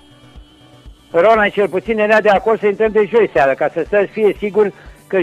Rona 1.11 1.49
cel 1.49 1.69
puțin 1.69 1.99
era 1.99 2.21
de 2.21 2.29
acord 2.29 2.61
să 2.61 2.67
intrăm 2.67 2.91
de 2.93 3.09
joi 3.09 3.31
seara, 3.33 3.55
ca 3.55 3.71
să 3.73 3.85
să 3.89 4.07
fie 4.11 4.35
sigur 4.39 4.73
că, 5.07 5.19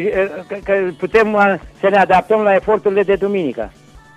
că, 0.47 0.55
că 0.63 0.73
putem 0.97 1.33
uh, 1.33 1.53
să 1.79 1.89
ne 1.89 1.97
adaptăm 1.97 2.41
la 2.41 2.55
eforturile 2.55 3.03
de 3.03 3.15
duminică. 3.15 3.71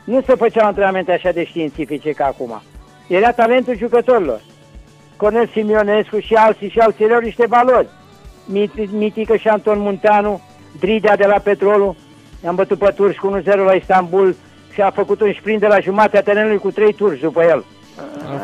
Nu 0.05 0.21
se 0.27 0.35
făceau 0.35 0.67
antrenamente 0.67 1.13
așa 1.13 1.31
de 1.31 1.45
științifice 1.45 2.11
ca 2.11 2.25
acum. 2.25 2.63
Era 3.09 3.33
talentul 3.33 3.77
jucătorilor. 3.77 4.41
Cornel 5.17 5.49
Simionescu 5.53 6.19
și 6.19 6.35
alții 6.35 6.69
și 6.69 6.79
alții 6.79 7.05
erau 7.05 7.21
niște 7.21 7.47
valori. 7.47 7.89
Mit- 8.47 8.91
Mitică 8.91 9.37
și 9.37 9.49
Anton 9.49 9.79
Munteanu, 9.79 10.41
Dridea 10.81 11.17
de 11.17 11.27
la 11.27 11.39
Petrolul, 11.39 11.97
i-am 12.45 12.55
bătut 12.55 12.79
pe 12.79 12.93
turci 12.95 13.17
cu 13.19 13.41
1-0 13.41 13.45
la 13.45 13.73
Istanbul 13.73 14.37
și 14.73 14.81
a 14.81 14.91
făcut 14.91 15.21
un 15.21 15.33
sprint 15.33 15.61
de 15.61 15.67
la 15.67 15.81
jumatea 15.81 16.23
terenului 16.23 16.59
cu 16.59 16.71
3 16.71 16.93
turci 16.93 17.21
după 17.21 17.43
el. 17.43 17.65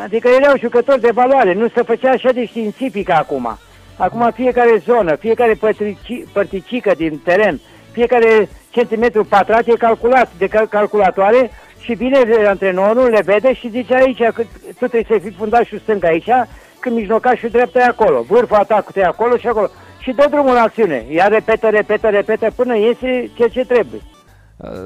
Adică 0.03 0.27
erau 0.27 0.57
jucători 0.57 1.01
de 1.01 1.11
valoare, 1.13 1.53
nu 1.53 1.67
se 1.67 1.81
făcea 1.81 2.09
așa 2.09 2.31
de 2.31 2.45
științifică 2.45 3.13
acum. 3.13 3.57
Acum 3.97 4.31
fiecare 4.33 4.81
zonă, 4.85 5.15
fiecare 5.15 5.53
pătrici, 5.53 6.23
părticică 6.33 6.93
din 6.97 7.21
teren, 7.23 7.59
fiecare 7.91 8.49
centimetru 8.69 9.23
pătrat 9.23 9.67
e 9.67 9.73
calculat 9.77 10.31
de 10.37 10.47
cal- 10.47 10.67
calculatoare 10.67 11.51
și 11.79 11.93
vine 11.93 12.19
antrenorul, 12.47 13.09
le 13.09 13.21
vede 13.25 13.53
și 13.53 13.69
zice 13.69 13.95
aici 13.95 14.17
că 14.17 14.43
tu 14.79 14.87
trebuie 14.87 15.05
să 15.07 15.17
fii 15.21 15.35
fundașul 15.37 15.79
stâng 15.79 16.03
aici, 16.03 16.29
când 16.79 16.95
mijlocașul 16.95 17.49
dreapta 17.49 17.79
e 17.79 17.83
acolo, 17.83 18.21
vârful 18.21 18.55
atacului 18.55 19.01
e 19.01 19.05
acolo 19.05 19.37
și 19.37 19.47
acolo. 19.47 19.69
Și 20.05 20.11
dă 20.11 20.27
drumul 20.29 20.53
la 20.53 20.61
acțiune. 20.61 21.05
Ea 21.09 21.27
repetă, 21.27 21.69
repetă, 21.69 22.07
repetă 22.09 22.47
până 22.55 22.77
iese 22.77 23.29
ceea 23.35 23.47
ce 23.47 23.65
trebuie. 23.65 24.01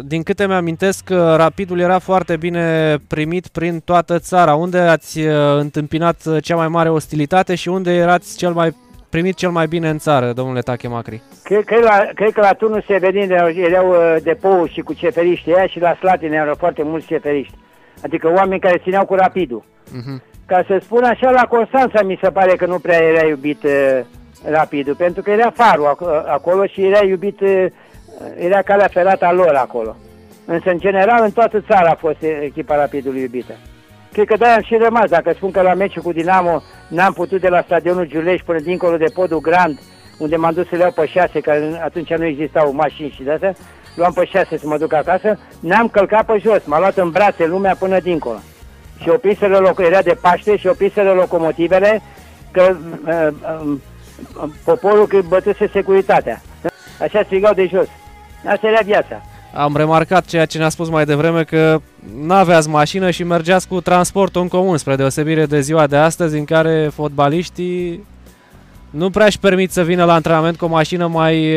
Din 0.02 0.24
câte 0.24 0.48
mi-amintesc, 0.48 1.10
uh, 1.12 1.18
Rapidul 1.18 1.80
era 1.80 2.00
foarte 2.00 2.38
bine 2.38 2.96
primit 3.08 3.48
prin 3.48 3.80
toată 3.80 4.20
țara. 4.20 4.56
Unde 4.56 4.78
ați 4.78 5.20
uh, 5.20 5.34
întâmpinat 5.58 6.26
uh, 6.26 6.44
cea 6.44 6.56
mai 6.56 6.68
mare 6.68 6.90
ostilitate 6.90 7.56
și 7.56 7.70
unde 7.70 7.96
erați 7.96 8.38
cel 8.38 8.52
mai 8.52 8.76
primit 9.10 9.36
cel 9.36 9.50
mai 9.50 9.68
bine 9.68 9.90
în 9.90 9.98
țară, 9.98 10.34
domnule 10.34 10.62
Tache 10.62 10.88
Macri? 10.88 11.22
Cred, 11.44 11.64
cred, 11.64 11.84
la, 11.84 12.10
cred 12.16 12.32
că 12.32 12.42
la 12.42 12.54
turnul 12.54 12.84
Severin 12.88 13.32
erau, 13.32 13.50
erau 13.50 13.90
uh, 13.90 14.16
depouri 14.24 14.74
și 14.74 14.82
cu 14.82 14.94
ceferiști 14.94 15.52
ăia 15.52 15.68
și 15.68 15.80
la 15.80 15.96
Slatin 15.96 16.34
erau 16.34 16.56
foarte 16.58 16.84
mulți 16.84 17.06
ceferiști. 17.06 17.58
Adică 18.04 18.32
oameni 18.36 18.60
care 18.60 18.82
țineau 18.84 19.06
cu 19.06 19.16
rapidul. 19.16 19.64
Mhm. 19.92 20.22
Ca 20.46 20.64
să 20.68 20.80
spun 20.82 21.04
așa, 21.04 21.32
la 21.32 21.44
Constanța 21.44 22.02
mi 22.02 22.20
se 22.22 22.30
pare 22.30 22.56
că 22.56 22.66
nu 22.66 22.80
prea 22.80 22.98
era 22.98 23.28
iubit 23.28 23.64
uh, 23.64 24.00
rapidul, 24.44 24.96
pentru 24.96 25.22
că 25.22 25.32
era 25.32 25.52
farul 25.52 25.96
ac- 25.96 26.28
acolo 26.28 26.66
și 26.66 26.86
era 26.86 27.04
iubit, 27.04 27.42
uh, 27.42 27.66
era 28.38 28.62
calea 28.62 28.88
ferată 28.88 29.26
a 29.26 29.32
lor 29.32 29.56
acolo. 29.56 29.96
Însă, 30.46 30.70
în 30.70 30.80
general, 30.80 31.24
în 31.24 31.32
toată 31.32 31.64
țara 31.68 31.90
a 31.90 31.96
fost 31.96 32.18
echipa 32.42 32.76
rapidului 32.76 33.22
iubită. 33.22 33.54
Cred 34.12 34.28
că 34.28 34.36
de-aia 34.38 34.56
am 34.56 34.62
și 34.62 34.76
rămas. 34.76 35.10
Dacă 35.10 35.32
spun 35.36 35.52
că 35.52 35.62
la 35.62 35.74
meciul 35.74 36.02
cu 36.02 36.12
Dinamo 36.12 36.62
n-am 36.88 37.14
putut 37.14 37.42
de 37.42 37.48
la 37.48 37.62
stadionul 37.62 38.08
Giulești 38.08 38.46
până 38.46 38.60
dincolo 38.60 38.98
de 38.98 39.12
podul 39.14 39.40
Grand, 39.40 39.80
unde 40.18 40.36
m-am 40.36 40.54
dus 40.54 40.68
să 40.68 40.76
le 40.76 40.82
iau 40.82 40.92
pe 40.92 41.06
șase, 41.06 41.40
că 41.40 41.54
atunci 41.84 42.14
nu 42.14 42.26
existau 42.26 42.74
mașini 42.74 43.14
și 43.16 43.24
de 43.24 43.32
astea, 43.32 43.56
luam 43.96 44.14
pe 44.14 44.26
șase 44.26 44.58
să 44.58 44.68
mă 44.68 44.78
duc 44.78 44.94
acasă, 44.94 45.40
n-am 45.60 45.88
călcat 45.88 46.26
pe 46.26 46.38
jos, 46.38 46.66
m-a 46.66 46.80
luat 46.80 46.98
în 46.98 47.10
brațe 47.10 47.46
lumea 47.46 47.76
până 47.80 48.00
dincolo. 48.00 48.40
Și 49.02 49.10
opriseră 49.10 49.58
loc, 49.58 49.80
era 49.80 50.02
de 50.02 50.18
Paște 50.22 50.58
și 50.58 50.68
opriseră 50.68 51.12
locomotivele 51.12 52.02
că 52.52 52.76
uh, 53.08 53.28
uh, 53.64 53.78
poporul 54.64 55.08
că 55.08 55.20
bătuse 55.28 55.70
securitatea. 55.74 56.42
Așa 57.02 57.22
strigau 57.26 57.54
de 57.54 57.68
jos. 57.72 57.88
Asta 58.46 58.68
era 58.68 58.80
viața. 58.84 59.22
Am 59.54 59.76
remarcat 59.76 60.26
ceea 60.26 60.46
ce 60.46 60.58
ne-a 60.58 60.70
spus 60.70 60.90
mai 60.90 61.06
devreme 61.06 61.44
că 61.44 61.82
n-aveați 62.22 62.70
mașină 62.70 63.12
și 63.12 63.24
mergeați 63.24 63.68
cu 63.68 63.82
transportul 63.82 64.42
în 64.42 64.48
comun, 64.48 64.78
spre 64.78 64.96
deosebire 64.96 65.46
de 65.46 65.60
ziua 65.60 65.88
de 65.88 65.96
astăzi 65.96 66.38
în 66.38 66.46
care 66.46 66.90
fotbaliștii 66.94 68.04
nu 68.90 69.10
prea 69.10 69.26
își 69.26 69.40
permit 69.40 69.72
să 69.72 69.84
vină 69.84 70.06
la 70.06 70.14
antrenament 70.14 70.58
cu 70.58 70.66
o 70.66 70.68
mașină 70.68 71.08
mai, 71.08 71.54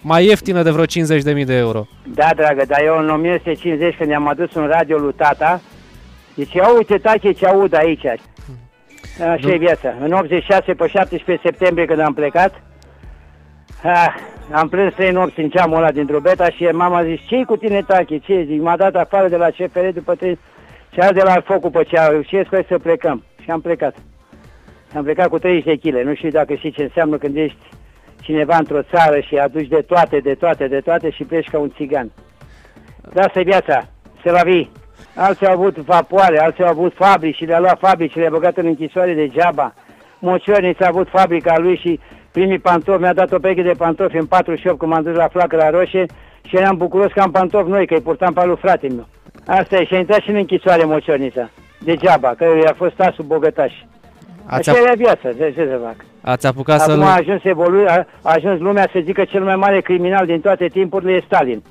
mai 0.00 0.24
ieftină 0.24 0.62
de 0.62 0.70
vreo 0.70 0.84
50.000 0.84 1.44
de 1.44 1.54
euro. 1.54 1.86
Da, 2.14 2.28
dragă, 2.36 2.62
dar 2.66 2.80
eu 2.84 2.98
în 2.98 3.10
1950 3.10 3.94
când 3.96 4.10
i-am 4.10 4.28
adus 4.28 4.54
un 4.54 4.66
radio 4.66 4.96
lui 4.96 5.12
tata, 5.16 5.60
deci 6.34 6.52
ia 6.52 6.76
uite 6.76 6.98
tache 6.98 7.32
ce 7.32 7.46
aud 7.46 7.74
aici. 7.74 8.06
Așa 9.30 9.52
e 9.52 9.56
viața. 9.56 9.94
În 10.00 10.12
86 10.12 10.74
pe 10.74 10.86
17 10.86 11.48
septembrie 11.48 11.86
când 11.86 12.00
am 12.00 12.14
plecat, 12.14 12.62
ah, 13.82 14.14
am 14.50 14.68
plâns 14.68 14.94
trei 14.94 15.10
nopți 15.10 15.40
în 15.40 15.48
ceamul 15.48 15.76
ăla 15.76 15.90
din 15.90 16.06
drobeta 16.06 16.50
și 16.50 16.64
mama 16.64 16.96
a 16.98 17.04
zis, 17.04 17.20
ce 17.26 17.44
cu 17.44 17.56
tine 17.56 17.82
tache? 17.86 18.18
Ce? 18.18 18.44
Zic, 18.46 18.60
m-a 18.60 18.76
dat 18.76 18.94
afară 18.94 19.28
de 19.28 19.36
la 19.36 19.50
CFR 19.50 19.88
după 19.94 20.14
trei... 20.14 20.38
Și 20.90 21.12
de 21.12 21.22
la 21.22 21.40
focul 21.44 21.70
pe 21.70 21.82
cea, 21.82 22.20
și 22.26 22.44
hai 22.50 22.64
să 22.68 22.78
plecăm. 22.78 23.24
Și 23.42 23.50
am 23.50 23.60
plecat. 23.60 23.94
Am 24.94 25.04
plecat 25.04 25.28
cu 25.28 25.38
30 25.38 25.64
de 25.64 25.90
kg. 25.90 25.94
Nu 25.94 26.14
știu 26.14 26.30
dacă 26.30 26.54
știi 26.54 26.70
ce 26.70 26.82
înseamnă 26.82 27.16
când 27.16 27.36
ești 27.36 27.58
cineva 28.20 28.56
într-o 28.56 28.82
țară 28.82 29.20
și 29.20 29.36
aduci 29.36 29.68
de 29.68 29.80
toate, 29.86 30.18
de 30.18 30.34
toate, 30.34 30.66
de 30.66 30.80
toate 30.80 31.10
și 31.10 31.24
pleci 31.24 31.48
ca 31.48 31.58
un 31.58 31.70
țigan. 31.70 32.10
Da, 33.12 33.22
asta 33.22 33.40
e 33.40 33.42
viața. 33.42 33.88
Se 34.22 34.30
la 34.30 34.42
vii. 34.42 34.70
Alții 35.20 35.46
au 35.46 35.52
avut 35.52 35.76
vapoare, 35.76 36.38
alții 36.40 36.64
au 36.64 36.70
avut 36.70 36.92
fabrici 36.94 37.36
și 37.36 37.44
le-a 37.44 37.58
luat 37.60 37.78
fabrici 37.78 38.10
și 38.10 38.18
le-a 38.18 38.30
băgat 38.30 38.56
în 38.56 38.66
închisoare 38.66 39.14
degeaba. 39.14 39.74
Mociorniț 40.18 40.80
a 40.80 40.86
avut 40.86 41.08
fabrica 41.08 41.58
lui 41.58 41.76
și 41.76 42.00
primii 42.32 42.58
pantofi, 42.58 43.00
mi-a 43.00 43.12
dat 43.12 43.32
o 43.32 43.38
pereche 43.38 43.62
de 43.62 43.72
pantofi 43.76 44.16
în 44.16 44.26
48 44.26 44.78
când 44.78 44.92
m-am 44.92 45.02
dus 45.02 45.14
la 45.16 45.28
Flacăra 45.28 45.70
Roșie 45.70 46.06
și 46.48 46.56
eram 46.56 46.76
bucuros 46.76 47.12
că 47.12 47.20
am 47.20 47.30
pantofi 47.30 47.70
noi, 47.70 47.86
că 47.86 47.94
îi 47.94 48.00
purtam 48.00 48.32
pe 48.32 48.40
al 48.40 48.46
lui 48.48 48.56
frate 48.56 48.88
meu. 48.88 49.06
Asta 49.46 49.76
e, 49.76 49.84
și 49.84 49.94
a 49.94 49.98
intrat 49.98 50.20
și 50.20 50.30
în 50.30 50.36
închisoare 50.36 50.84
Mociornița. 50.84 51.50
Degeaba, 51.78 52.34
că 52.36 52.44
i-a 52.64 52.74
fost 52.76 52.94
tasul 52.94 53.24
bogătaș. 53.24 53.72
Ați, 54.46 54.68
Așa 54.70 54.78
ap- 54.78 54.82
era 54.84 54.92
viața, 54.94 55.28
ce, 55.32 55.52
ce 55.56 55.66
să 55.70 55.78
fac? 55.84 55.94
ați 56.20 56.46
apucat 56.46 56.80
Acum 56.80 57.02
a 57.02 57.06
să-l... 57.14 57.20
ajuns, 57.20 57.40
evolu- 57.44 57.84
a, 57.86 57.92
a 58.22 58.32
ajuns 58.34 58.60
lumea 58.60 58.88
să 58.92 59.00
zică 59.04 59.24
cel 59.24 59.42
mai 59.44 59.56
mare 59.56 59.80
criminal 59.80 60.26
din 60.26 60.40
toate 60.40 60.66
timpurile 60.66 61.12
e 61.12 61.22
Stalin. 61.26 61.62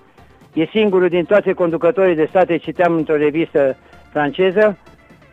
E 0.58 0.66
singurul 0.72 1.08
din 1.10 1.26
toate 1.26 1.54
conducătorii 1.54 2.16
de 2.16 2.26
state, 2.30 2.58
citeam 2.58 2.94
într-o 2.94 3.16
revistă 3.16 3.78
franceză, 4.12 4.78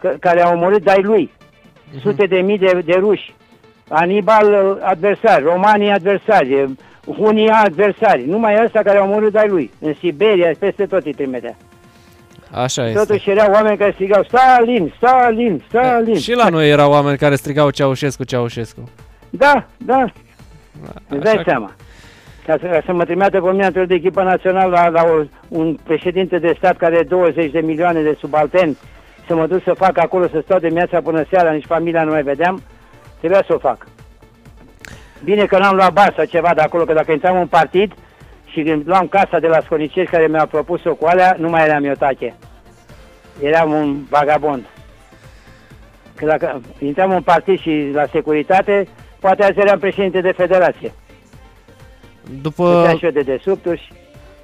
că, 0.00 0.14
care 0.20 0.42
a 0.42 0.50
omorât 0.52 0.82
dai 0.82 1.02
lui. 1.02 1.30
Sute 2.02 2.26
de 2.26 2.36
mii 2.40 2.58
de, 2.58 2.82
de 2.84 2.94
ruși. 2.98 3.34
Anibal 3.88 4.52
uh, 4.52 4.76
adversari, 4.82 5.44
romanii 5.44 5.90
adversari, 5.90 6.54
uh, 6.62 6.70
hunii 7.16 7.48
adversari. 7.48 8.24
Numai 8.26 8.60
ăsta 8.64 8.82
care 8.82 8.98
a 8.98 9.02
omorât 9.02 9.32
dai 9.32 9.48
lui. 9.48 9.70
În 9.80 9.94
Siberia, 9.98 10.50
peste 10.58 10.86
tot 10.86 11.04
îi 11.04 11.14
trimitea. 11.14 11.56
Așa 12.50 12.86
este. 12.86 12.98
Totuși 12.98 13.30
erau 13.30 13.52
oameni 13.52 13.76
care 13.76 13.90
strigau 13.90 14.22
Stalin, 14.24 14.92
Stalin, 14.96 15.62
Stalin. 15.68 16.18
Și 16.18 16.32
la 16.34 16.48
noi 16.48 16.70
erau 16.70 16.90
oameni 16.90 17.18
care 17.18 17.34
strigau 17.34 17.70
Ceaușescu, 17.70 18.24
Ceaușescu. 18.24 18.88
Da, 19.30 19.66
da, 19.76 20.04
Îți 21.08 21.20
dai 21.22 21.32
Așa 21.32 21.42
că- 21.42 21.48
seama. 21.50 21.72
Ca 22.46 22.56
să, 22.60 22.66
ca 22.66 22.80
să 22.86 22.92
mă 22.92 23.04
trimită 23.04 23.40
pe 23.40 23.50
mine 23.50 23.66
într-o 23.66 23.84
de 23.84 23.94
echipă 23.94 24.22
națională 24.22 24.70
la, 24.70 24.88
la 24.88 25.02
o, 25.02 25.22
un 25.48 25.76
președinte 25.84 26.38
de 26.38 26.54
stat 26.56 26.76
care 26.76 26.94
are 26.94 27.04
20 27.04 27.50
de 27.50 27.60
milioane 27.60 28.02
de 28.02 28.16
subalterni, 28.20 28.78
să 29.26 29.34
mă 29.34 29.46
duc 29.46 29.62
să 29.62 29.72
fac 29.72 29.98
acolo, 29.98 30.26
să 30.26 30.40
stau 30.44 30.58
de 30.58 30.66
dimineața 30.66 31.00
până 31.00 31.24
seara, 31.30 31.52
nici 31.52 31.66
familia 31.66 32.04
nu 32.04 32.10
mai 32.10 32.22
vedeam, 32.22 32.62
trebuia 33.18 33.42
să 33.46 33.54
o 33.54 33.58
fac. 33.58 33.86
Bine 35.24 35.46
că 35.46 35.58
n-am 35.58 35.74
luat 35.74 35.92
bani 35.92 36.12
sau 36.16 36.24
ceva 36.24 36.54
de 36.54 36.60
acolo, 36.60 36.84
că 36.84 36.92
dacă 36.92 37.12
intram 37.12 37.40
în 37.40 37.46
partid 37.46 37.92
și 38.46 38.62
când 38.62 38.86
luam 38.86 39.06
casa 39.06 39.38
de 39.38 39.46
la 39.46 39.60
Sconicești 39.60 40.10
care 40.10 40.26
mi-a 40.26 40.46
propus-o 40.46 40.94
cu 40.94 41.06
alea, 41.06 41.36
nu 41.38 41.48
mai 41.48 41.64
eram 41.64 41.84
eu 41.84 41.94
tache. 41.94 42.34
Eram 43.42 43.72
un 43.72 43.96
vagabond. 44.10 44.64
Că 46.14 46.26
dacă 46.26 46.60
intram 46.78 47.10
în 47.10 47.22
partid 47.22 47.60
și 47.60 47.90
la 47.92 48.06
securitate, 48.12 48.86
poate 49.20 49.42
azi 49.42 49.58
eram 49.58 49.78
președinte 49.78 50.20
de 50.20 50.32
federație. 50.32 50.92
După, 52.42 52.64
Puteam 52.64 52.98
și 52.98 53.04
eu 53.04 53.10
de 53.10 53.20
desubturi 53.20 53.80
și 53.80 53.92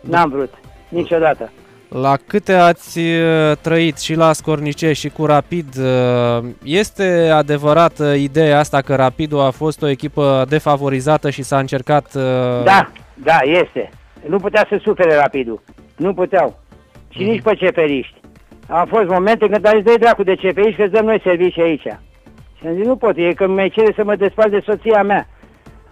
n-am 0.01 0.31
vrut. 0.31 0.55
Niciodată. 0.89 1.51
La 1.89 2.17
câte 2.27 2.53
ați 2.53 2.99
uh, 2.99 3.57
trăit 3.61 3.99
și 3.99 4.15
la 4.15 4.33
Scornice 4.33 4.93
și 4.93 5.09
cu 5.09 5.27
Rapid, 5.27 5.77
uh, 5.79 6.45
este 6.65 7.31
adevărată 7.33 8.15
ideea 8.15 8.59
asta 8.59 8.81
că 8.81 8.95
Rapidul 8.95 9.41
a 9.41 9.51
fost 9.51 9.83
o 9.83 9.89
echipă 9.89 10.45
defavorizată 10.49 11.31
și 11.31 11.43
s-a 11.43 11.59
încercat... 11.59 12.15
uh, 12.15 12.23
Da, 12.65 12.91
da, 13.15 13.39
este. 13.43 13.91
Nu 14.29 14.37
putea 14.37 14.67
să 14.69 14.79
sufere 14.83 15.15
rapidul. 15.15 15.63
Nu 15.97 16.15
puteau. 16.15 16.59
Și 17.09 17.23
nici 17.23 17.43
pe 17.43 17.55
ceperiști. 17.55 18.21
Au 18.69 18.87
fost 18.89 19.09
momente 19.09 19.49
când 19.49 19.67
a 19.67 19.71
zis, 19.71 19.83
dă 19.83 19.95
dracu 19.99 20.23
de 20.23 20.35
ceperiști 20.35 20.77
că 20.77 20.83
îți 20.83 20.93
dăm 20.93 21.05
noi 21.05 21.21
servicii 21.25 21.63
aici. 21.63 21.81
Și 22.59 22.67
am 22.67 22.75
zis, 22.75 22.87
nu 22.87 22.97
pot, 22.97 23.17
e 23.17 23.33
că 23.33 23.47
mi 23.49 23.71
cere 23.71 23.93
să 23.97 24.05
mă 24.05 24.17
despart 24.17 24.51
de 24.51 24.63
soția 24.67 25.03
mea. 25.03 25.29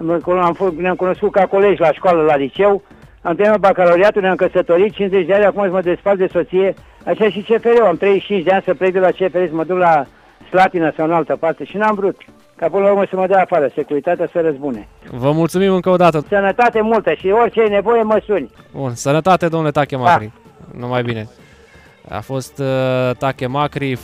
Am, 0.00 0.22
am 0.38 0.52
fost, 0.52 0.72
ne-am 0.72 0.96
cunoscut 0.96 1.32
ca 1.32 1.46
colegi 1.46 1.80
la 1.80 1.92
școală, 1.92 2.22
la 2.22 2.36
liceu, 2.36 2.82
am 3.22 3.34
terminat 3.34 3.60
bacalaureatul, 3.60 4.22
ne-am 4.22 4.36
căsătorit, 4.36 4.92
50 4.92 5.26
de 5.26 5.34
ani, 5.34 5.44
acum 5.44 5.62
să 5.62 5.70
mă 5.70 5.80
despart 5.80 6.18
de 6.18 6.28
soție. 6.32 6.74
Așa 7.06 7.30
și 7.30 7.40
CFR-ul, 7.40 7.86
am 7.86 7.96
35 7.96 8.44
de 8.44 8.50
ani 8.50 8.62
să 8.66 8.74
plec 8.74 8.92
de 8.92 8.98
la 8.98 9.10
CFR, 9.10 9.38
să 9.48 9.54
mă 9.54 9.64
duc 9.64 9.78
la 9.78 10.06
Slatina 10.48 10.92
sau 10.96 11.06
în 11.06 11.12
altă 11.12 11.36
parte 11.36 11.64
și 11.64 11.76
n-am 11.76 11.94
vrut. 11.94 12.16
Ca 12.56 12.68
până 12.68 12.84
la 12.84 12.90
urmă 12.90 13.04
să 13.10 13.16
mă 13.16 13.26
dea 13.26 13.40
afară, 13.42 13.70
securitatea 13.74 14.28
să 14.32 14.40
răzbune. 14.40 14.88
Vă 15.10 15.32
mulțumim 15.32 15.74
încă 15.74 15.90
o 15.90 15.96
dată. 15.96 16.24
Sănătate 16.28 16.80
multă 16.80 17.12
și 17.12 17.28
orice 17.28 17.60
e 17.60 17.68
nevoie 17.68 18.02
mă 18.02 18.22
suni. 18.26 18.50
Bun, 18.72 18.94
sănătate, 18.94 19.48
domnule 19.48 19.70
Tache 19.70 19.96
Macri. 19.96 20.32
Numai 20.78 21.02
bine. 21.02 21.28
A 22.08 22.20
fost 22.20 22.58
uh, 22.58 23.16
Tache 23.18 23.46
Macri, 23.46 23.96